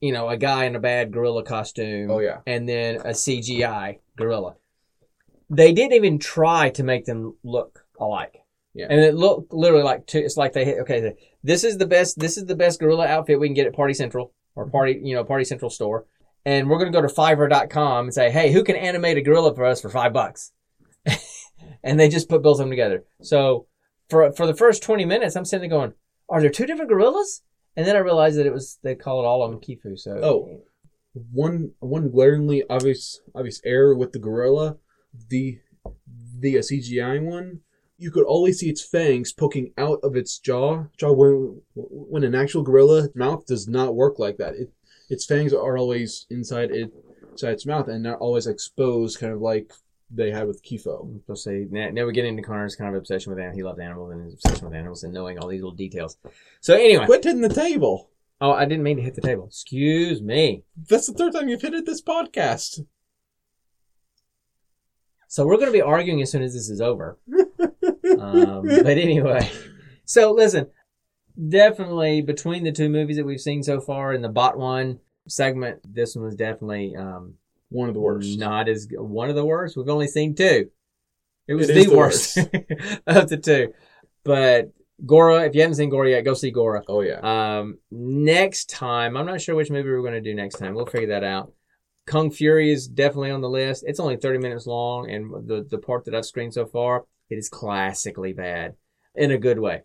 you 0.00 0.12
know, 0.12 0.28
a 0.28 0.36
guy 0.36 0.64
in 0.64 0.76
a 0.76 0.80
bad 0.80 1.12
gorilla 1.12 1.42
costume, 1.42 2.10
Oh 2.10 2.18
yeah. 2.20 2.38
and 2.46 2.68
then 2.68 2.96
a 2.96 3.10
CGI 3.10 3.98
gorilla. 4.16 4.56
They 5.50 5.72
didn't 5.72 5.94
even 5.94 6.18
try 6.18 6.70
to 6.70 6.82
make 6.82 7.06
them 7.06 7.36
look 7.42 7.84
alike. 7.98 8.36
Yeah. 8.74 8.86
And 8.90 9.00
it 9.00 9.14
looked 9.14 9.52
literally 9.52 9.82
like 9.82 10.06
two. 10.06 10.18
It's 10.18 10.36
like 10.36 10.52
they 10.52 10.64
hit. 10.64 10.78
Okay, 10.82 11.14
this 11.42 11.64
is 11.64 11.78
the 11.78 11.86
best. 11.86 12.18
This 12.18 12.36
is 12.36 12.46
the 12.46 12.54
best 12.54 12.80
gorilla 12.80 13.06
outfit 13.06 13.40
we 13.40 13.48
can 13.48 13.54
get 13.54 13.66
at 13.66 13.72
Party 13.74 13.94
Central 13.94 14.32
or 14.54 14.68
Party, 14.68 15.00
you 15.02 15.14
know, 15.14 15.24
Party 15.24 15.44
Central 15.44 15.70
store. 15.70 16.04
And 16.44 16.68
we're 16.68 16.78
gonna 16.78 16.90
go 16.90 17.02
to 17.02 17.08
Fiverr.com 17.08 18.06
and 18.06 18.14
say, 18.14 18.30
hey, 18.30 18.52
who 18.52 18.62
can 18.62 18.76
animate 18.76 19.16
a 19.16 19.22
gorilla 19.22 19.54
for 19.54 19.64
us 19.64 19.80
for 19.80 19.88
five 19.88 20.12
bucks? 20.12 20.52
and 21.82 21.98
they 21.98 22.08
just 22.08 22.28
put 22.28 22.42
both 22.42 22.54
of 22.54 22.58
them 22.58 22.70
together. 22.70 23.04
So 23.22 23.66
for 24.08 24.32
for 24.32 24.46
the 24.46 24.54
first 24.54 24.82
twenty 24.82 25.04
minutes, 25.04 25.36
I'm 25.36 25.44
sitting 25.44 25.68
there 25.68 25.78
going, 25.78 25.94
are 26.28 26.40
there 26.40 26.50
two 26.50 26.66
different 26.66 26.90
gorillas? 26.90 27.42
And 27.76 27.86
then 27.86 27.96
I 27.96 28.00
realized 28.00 28.38
that 28.38 28.46
it 28.46 28.52
was 28.52 28.78
they 28.82 28.94
call 28.94 29.22
it 29.22 29.26
all 29.26 29.48
them 29.48 29.60
Kifo. 29.60 29.98
So 29.98 30.12
Oh. 30.22 30.62
One 31.32 31.72
one 31.80 32.10
glaringly 32.10 32.62
obvious 32.68 33.20
obvious 33.34 33.60
error 33.64 33.94
with 33.94 34.12
the 34.12 34.18
gorilla, 34.18 34.76
the 35.30 35.58
the 36.38 36.58
uh, 36.58 36.60
CGI 36.60 37.22
one. 37.22 37.60
You 37.96 38.12
could 38.12 38.24
always 38.24 38.60
see 38.60 38.68
its 38.68 38.84
fangs 38.84 39.32
poking 39.32 39.72
out 39.76 39.98
of 40.04 40.14
its 40.14 40.38
jaw. 40.38 40.84
Jaw 40.96 41.12
when 41.12 41.62
when 41.74 42.22
an 42.22 42.34
actual 42.34 42.62
gorilla 42.62 43.08
mouth 43.14 43.46
does 43.46 43.66
not 43.66 43.96
work 43.96 44.18
like 44.18 44.36
that. 44.36 44.54
It 44.54 44.72
its 45.08 45.24
fangs 45.24 45.52
are 45.52 45.76
always 45.76 46.26
inside 46.30 46.70
it 46.70 46.92
Giant's 47.36 47.66
mouth 47.66 47.88
and 47.88 48.02
not 48.02 48.18
always 48.18 48.46
exposed, 48.46 49.18
kind 49.18 49.32
of 49.32 49.40
like 49.40 49.72
they 50.10 50.30
had 50.30 50.46
with 50.46 50.64
Kifo. 50.64 51.20
We'll 51.26 51.36
say 51.36 51.66
now, 51.70 51.90
now 51.90 52.06
we 52.06 52.12
get 52.12 52.24
into 52.24 52.42
Connor's 52.42 52.76
kind 52.76 52.94
of 52.94 52.98
obsession 52.98 53.30
with 53.30 53.38
animals. 53.38 53.56
He 53.56 53.62
loves 53.62 53.80
animals 53.80 54.12
and 54.12 54.24
his 54.24 54.34
obsession 54.34 54.64
with 54.68 54.74
animals 54.74 55.04
and 55.04 55.12
knowing 55.12 55.38
all 55.38 55.48
these 55.48 55.60
little 55.60 55.76
details. 55.76 56.16
So 56.60 56.74
anyway, 56.74 57.06
Quit 57.06 57.24
hitting 57.24 57.42
the 57.42 57.48
table. 57.48 58.10
oh, 58.40 58.52
I 58.52 58.64
didn't 58.64 58.84
mean 58.84 58.96
to 58.96 59.02
hit 59.02 59.14
the 59.14 59.20
table. 59.20 59.46
Excuse 59.46 60.22
me. 60.22 60.64
That's 60.88 61.06
the 61.06 61.12
third 61.12 61.32
time 61.32 61.48
you've 61.48 61.62
hit 61.62 61.74
it 61.74 61.86
this 61.86 62.02
podcast. 62.02 62.84
So 65.28 65.46
we're 65.46 65.56
going 65.56 65.66
to 65.66 65.72
be 65.72 65.82
arguing 65.82 66.22
as 66.22 66.30
soon 66.30 66.42
as 66.42 66.54
this 66.54 66.70
is 66.70 66.80
over. 66.80 67.18
um, 68.18 68.62
but 68.62 68.96
anyway, 68.98 69.50
so 70.06 70.32
listen, 70.32 70.68
definitely 71.48 72.22
between 72.22 72.64
the 72.64 72.72
two 72.72 72.88
movies 72.88 73.18
that 73.18 73.26
we've 73.26 73.40
seen 73.40 73.62
so 73.62 73.78
far 73.78 74.14
in 74.14 74.22
the 74.22 74.30
bot 74.30 74.58
one 74.58 75.00
segment, 75.26 75.80
this 75.84 76.16
one 76.16 76.24
was 76.24 76.34
definitely 76.34 76.96
um, 76.96 77.34
One 77.70 77.88
of 77.88 77.94
the 77.94 78.00
worst. 78.00 78.38
Not 78.38 78.68
as 78.68 78.88
one 78.90 79.28
of 79.28 79.36
the 79.36 79.44
worst. 79.44 79.76
We've 79.76 79.88
only 79.88 80.08
seen 80.08 80.34
two. 80.34 80.70
It 81.46 81.54
was 81.54 81.70
It 81.70 81.74
the, 81.74 81.84
the 81.84 81.96
worst 81.96 82.36
of 83.06 83.28
the 83.28 83.36
two. 83.36 83.72
But 84.24 84.72
Gora, 85.04 85.44
if 85.44 85.54
you 85.54 85.60
haven't 85.60 85.76
seen 85.76 85.90
Gora 85.90 86.10
yet, 86.10 86.24
go 86.24 86.34
see 86.34 86.50
Gora. 86.50 86.82
Oh 86.88 87.02
yeah. 87.02 87.20
Um, 87.22 87.78
next 87.90 88.70
time, 88.70 89.16
I'm 89.16 89.26
not 89.26 89.40
sure 89.40 89.54
which 89.54 89.70
movie 89.70 89.88
we're 89.88 90.02
going 90.02 90.12
to 90.14 90.20
do 90.20 90.34
next 90.34 90.58
time. 90.58 90.74
We'll 90.74 90.86
figure 90.86 91.08
that 91.08 91.24
out. 91.24 91.52
Kung 92.06 92.30
Fury 92.30 92.72
is 92.72 92.88
definitely 92.88 93.30
on 93.30 93.42
the 93.42 93.50
list. 93.50 93.84
It's 93.86 94.00
only 94.00 94.16
30 94.16 94.38
minutes 94.38 94.66
long, 94.66 95.10
and 95.10 95.46
the 95.46 95.66
the 95.68 95.78
part 95.78 96.04
that 96.06 96.14
I've 96.14 96.24
screened 96.26 96.54
so 96.54 96.66
far, 96.66 97.04
it 97.30 97.36
is 97.36 97.48
classically 97.48 98.32
bad 98.32 98.74
in 99.14 99.30
a 99.30 99.38
good 99.38 99.58
way. 99.58 99.82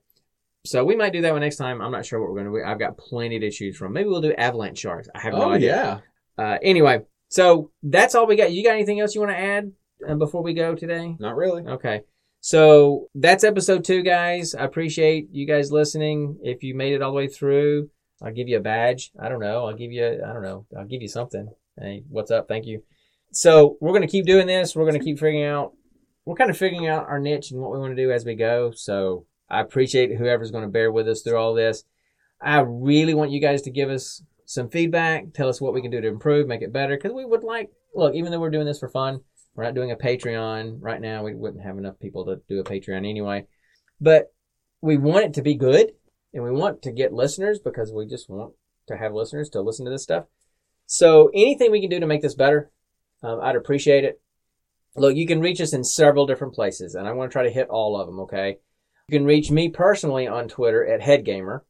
So 0.66 0.86
we 0.86 0.96
might 0.96 1.12
do 1.12 1.22
that 1.22 1.34
one 1.34 1.42
next 1.42 1.58
time. 1.58 1.82
I'm 1.82 1.92
not 1.92 2.06
sure 2.06 2.22
what 2.22 2.30
we're 2.30 2.42
going 2.42 2.54
to 2.54 2.60
do. 2.60 2.66
I've 2.66 2.80
got 2.80 2.98
plenty 2.98 3.40
to 3.40 3.52
choose 3.52 3.76
from. 3.76 3.92
Maybe 3.92 4.08
we'll 4.08 4.22
do 4.22 4.34
Avalanche 4.34 4.80
Sharks. 4.80 5.10
I 5.14 5.20
have 5.20 5.34
no 5.34 5.44
oh 5.44 5.52
idea. 5.52 6.02
yeah. 6.38 6.44
Uh, 6.44 6.58
anyway, 6.64 7.02
so 7.34 7.72
that's 7.82 8.14
all 8.14 8.28
we 8.28 8.36
got. 8.36 8.52
You 8.52 8.64
got 8.64 8.76
anything 8.76 9.00
else 9.00 9.16
you 9.16 9.22
want 9.22 9.34
to 9.34 9.40
add 9.40 9.72
uh, 10.08 10.14
before 10.14 10.44
we 10.44 10.54
go 10.54 10.76
today? 10.76 11.16
Not 11.20 11.36
really. 11.36 11.64
Okay. 11.64 12.02
So 12.42 13.08
that's 13.16 13.44
episode 13.44 13.84
two, 13.84 14.04
guys. 14.04 14.54
I 14.54 14.66
appreciate 14.66 15.30
you 15.32 15.48
guys 15.48 15.72
listening. 15.72 16.38
If 16.44 16.62
you 16.62 16.76
made 16.76 16.94
it 16.94 17.02
all 17.02 17.10
the 17.10 17.18
way 17.18 17.28
through, 17.28 17.90
I'll 18.22 18.32
give 18.32 18.48
you 18.48 18.58
a 18.58 18.62
badge. 18.62 19.12
I 19.20 19.30
don't 19.30 19.40
know. 19.40 19.66
I'll 19.66 19.76
give 19.76 19.92
you, 19.92 20.06
I 20.24 20.32
don't 20.32 20.44
know. 20.44 20.68
I'll 20.78 20.86
give 20.86 21.02
you 21.02 21.08
something. 21.08 21.50
Hey, 21.76 22.04
what's 22.08 22.30
up? 22.30 22.48
Thank 22.48 22.68
you. 22.68 22.84
So 23.32 23.78
we're 23.82 23.94
going 23.94 24.04
to 24.04 24.08
keep 24.08 24.28
doing 24.28 24.46
this. 24.46 24.76
We're 24.76 24.88
going 24.88 25.00
to 25.00 25.04
keep 25.04 25.18
figuring 25.18 25.44
out, 25.44 25.74
we're 26.26 26.36
kind 26.36 26.52
of 26.52 26.58
figuring 26.58 26.88
out 26.88 27.08
our 27.08 27.18
niche 27.18 27.50
and 27.50 27.60
what 27.60 27.72
we 27.72 27.80
want 27.80 27.96
to 27.96 28.04
do 28.04 28.12
as 28.12 28.26
we 28.26 28.36
go. 28.36 28.74
So 28.76 29.26
I 29.50 29.60
appreciate 29.62 30.16
whoever's 30.16 30.52
going 30.52 30.66
to 30.66 30.70
bear 30.70 30.92
with 30.92 31.08
us 31.08 31.24
through 31.24 31.38
all 31.38 31.56
this. 31.56 31.84
I 32.40 32.60
really 32.60 33.16
want 33.16 33.32
you 33.32 33.42
guys 33.42 33.64
to 33.64 33.72
give 33.72 33.90
us 33.90 34.22
some 34.46 34.70
feedback. 34.70 35.34
Tell 35.34 35.50
us 35.50 35.62
what 35.62 35.74
we 35.74 35.82
can 35.82 35.92
do 35.92 36.02
to 36.02 36.08
improve, 36.08 36.48
make 36.48 36.62
it 36.62 36.74
better. 36.74 36.96
Because 36.96 37.14
we 37.14 37.26
would 37.26 37.44
like, 37.44 37.72
look, 37.96 38.16
even 38.16 38.32
though 38.32 38.40
we're 38.40 38.50
doing 38.50 38.66
this 38.66 38.80
for 38.80 38.90
fun, 38.90 39.22
we're 39.56 39.64
not 39.64 39.76
doing 39.76 39.92
a 39.92 39.96
Patreon 39.96 40.78
right 40.82 41.02
now. 41.02 41.24
We 41.24 41.36
wouldn't 41.36 41.64
have 41.64 41.78
enough 41.78 42.00
people 42.00 42.26
to 42.26 42.42
do 42.50 42.60
a 42.60 42.64
Patreon 42.64 43.08
anyway. 43.08 43.48
But 44.02 44.34
we 44.82 44.98
want 44.98 45.26
it 45.26 45.34
to 45.36 45.42
be 45.42 45.56
good 45.56 45.92
and 46.34 46.44
we 46.44 46.52
want 46.52 46.82
to 46.82 46.92
get 46.92 47.14
listeners 47.14 47.60
because 47.64 47.92
we 47.92 48.08
just 48.08 48.30
want 48.30 48.54
to 48.88 48.98
have 48.98 49.14
listeners 49.14 49.50
to 49.50 49.62
listen 49.62 49.86
to 49.86 49.92
this 49.92 50.04
stuff. 50.04 50.26
So 50.86 51.30
anything 51.34 51.72
we 51.72 51.82
can 51.82 51.90
do 51.90 52.00
to 52.00 52.08
make 52.08 52.22
this 52.22 52.36
better, 52.36 52.72
um, 53.22 53.40
I'd 53.42 53.56
appreciate 53.56 54.04
it. 54.04 54.20
Look, 54.96 55.16
you 55.16 55.26
can 55.26 55.40
reach 55.40 55.62
us 55.62 55.74
in 55.74 55.84
several 55.84 56.28
different 56.28 56.54
places, 56.54 56.94
and 56.94 57.08
I 57.08 57.14
want 57.14 57.32
to 57.32 57.34
try 57.34 57.44
to 57.44 57.50
hit 57.50 57.70
all 57.70 58.00
of 58.00 58.06
them, 58.06 58.20
okay? 58.22 58.58
You 59.08 59.18
can 59.18 59.26
reach 59.26 59.50
me 59.50 59.70
personally 59.70 60.28
on 60.28 60.48
Twitter 60.48 60.86
at 60.86 61.02
HeadGamer, 61.02 61.62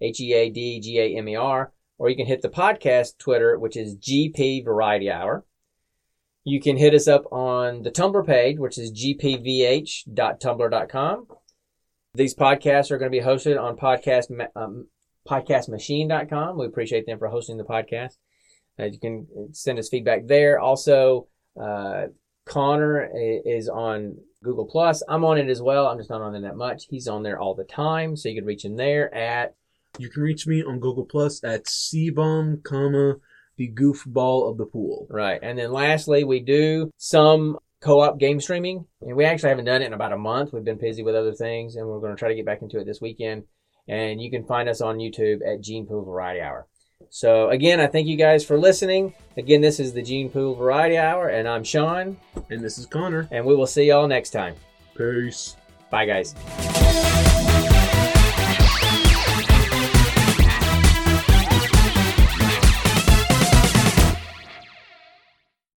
H 0.00 0.20
E 0.20 0.32
A 0.32 0.50
D 0.50 0.80
G 0.80 0.98
A 0.98 1.18
M 1.18 1.28
E 1.28 1.34
R, 1.34 1.72
or 1.98 2.08
you 2.08 2.16
can 2.16 2.26
hit 2.26 2.42
the 2.42 2.48
podcast 2.48 3.18
Twitter, 3.18 3.58
which 3.58 3.76
is 3.76 3.96
GP 3.96 4.64
Variety 4.64 5.10
Hour. 5.10 5.44
You 6.44 6.60
can 6.60 6.76
hit 6.78 6.94
us 6.94 7.08
up 7.08 7.24
on 7.30 7.82
the 7.82 7.90
Tumblr 7.90 8.26
page, 8.26 8.58
which 8.58 8.78
is 8.78 8.90
gpvh.tumblr.com. 8.92 11.26
These 12.14 12.34
podcasts 12.34 12.90
are 12.90 12.96
going 12.96 13.12
to 13.12 13.18
be 13.18 13.24
hosted 13.24 13.60
on 13.60 13.76
podcast 13.76 14.30
um, 14.56 14.86
podcastmachine.com. 15.28 16.56
We 16.56 16.64
appreciate 16.66 17.04
them 17.06 17.18
for 17.18 17.28
hosting 17.28 17.58
the 17.58 17.64
podcast. 17.64 18.16
Uh, 18.80 18.84
you 18.84 18.98
can 18.98 19.26
send 19.52 19.78
us 19.78 19.90
feedback 19.90 20.26
there. 20.26 20.58
Also, 20.58 21.28
uh, 21.60 22.06
Connor 22.46 23.10
is 23.44 23.68
on 23.68 24.16
Google 24.42 24.64
Plus. 24.64 25.02
I'm 25.08 25.24
on 25.24 25.36
it 25.36 25.50
as 25.50 25.60
well. 25.60 25.86
I'm 25.86 25.98
just 25.98 26.10
not 26.10 26.22
on 26.22 26.34
it 26.34 26.40
that 26.42 26.56
much. 26.56 26.86
He's 26.88 27.08
on 27.08 27.22
there 27.22 27.38
all 27.38 27.54
the 27.54 27.64
time, 27.64 28.16
so 28.16 28.28
you 28.28 28.36
can 28.36 28.46
reach 28.46 28.64
him 28.64 28.76
there 28.76 29.14
at 29.14 29.54
You 29.98 30.10
can 30.10 30.22
reach 30.22 30.46
me 30.46 30.62
on 30.62 30.80
Google 30.80 31.04
Plus 31.04 31.42
at 31.42 31.64
cbomb, 31.64 32.62
comma 32.62 33.16
the 33.56 33.70
goofball 33.72 34.50
of 34.50 34.56
the 34.56 34.66
pool. 34.66 35.06
Right. 35.10 35.40
And 35.42 35.58
then 35.58 35.72
lastly, 35.72 36.24
we 36.24 36.40
do 36.40 36.90
some 36.96 37.58
co-op 37.80 38.18
game 38.18 38.40
streaming. 38.40 38.86
And 39.02 39.16
we 39.16 39.24
actually 39.24 39.50
haven't 39.50 39.66
done 39.66 39.82
it 39.82 39.86
in 39.86 39.92
about 39.92 40.12
a 40.12 40.18
month. 40.18 40.52
We've 40.52 40.64
been 40.64 40.78
busy 40.78 41.02
with 41.02 41.14
other 41.14 41.34
things 41.34 41.76
and 41.76 41.86
we're 41.86 42.00
going 42.00 42.14
to 42.14 42.18
try 42.18 42.28
to 42.28 42.34
get 42.34 42.46
back 42.46 42.62
into 42.62 42.78
it 42.78 42.84
this 42.84 43.00
weekend. 43.00 43.44
And 43.88 44.20
you 44.20 44.30
can 44.30 44.44
find 44.44 44.68
us 44.68 44.80
on 44.80 44.98
YouTube 44.98 45.40
at 45.46 45.60
Gene 45.60 45.86
Pool 45.86 46.04
Variety 46.04 46.40
Hour. 46.40 46.66
So 47.10 47.48
again, 47.50 47.80
I 47.80 47.86
thank 47.86 48.06
you 48.06 48.16
guys 48.16 48.44
for 48.44 48.58
listening. 48.58 49.14
Again, 49.36 49.60
this 49.60 49.80
is 49.80 49.92
the 49.92 50.02
Gene 50.02 50.30
Pool 50.30 50.54
Variety 50.54 50.96
Hour 50.98 51.28
and 51.28 51.48
I'm 51.48 51.64
Sean 51.64 52.16
And 52.50 52.62
this 52.62 52.78
is 52.78 52.86
Connor. 52.86 53.28
and 53.30 53.44
we 53.44 53.54
will 53.56 53.66
see 53.66 53.84
y'all 53.84 54.08
next 54.08 54.30
time. 54.30 54.54
Peace. 54.96 55.56
Bye 55.90 56.06
guys. 56.06 57.47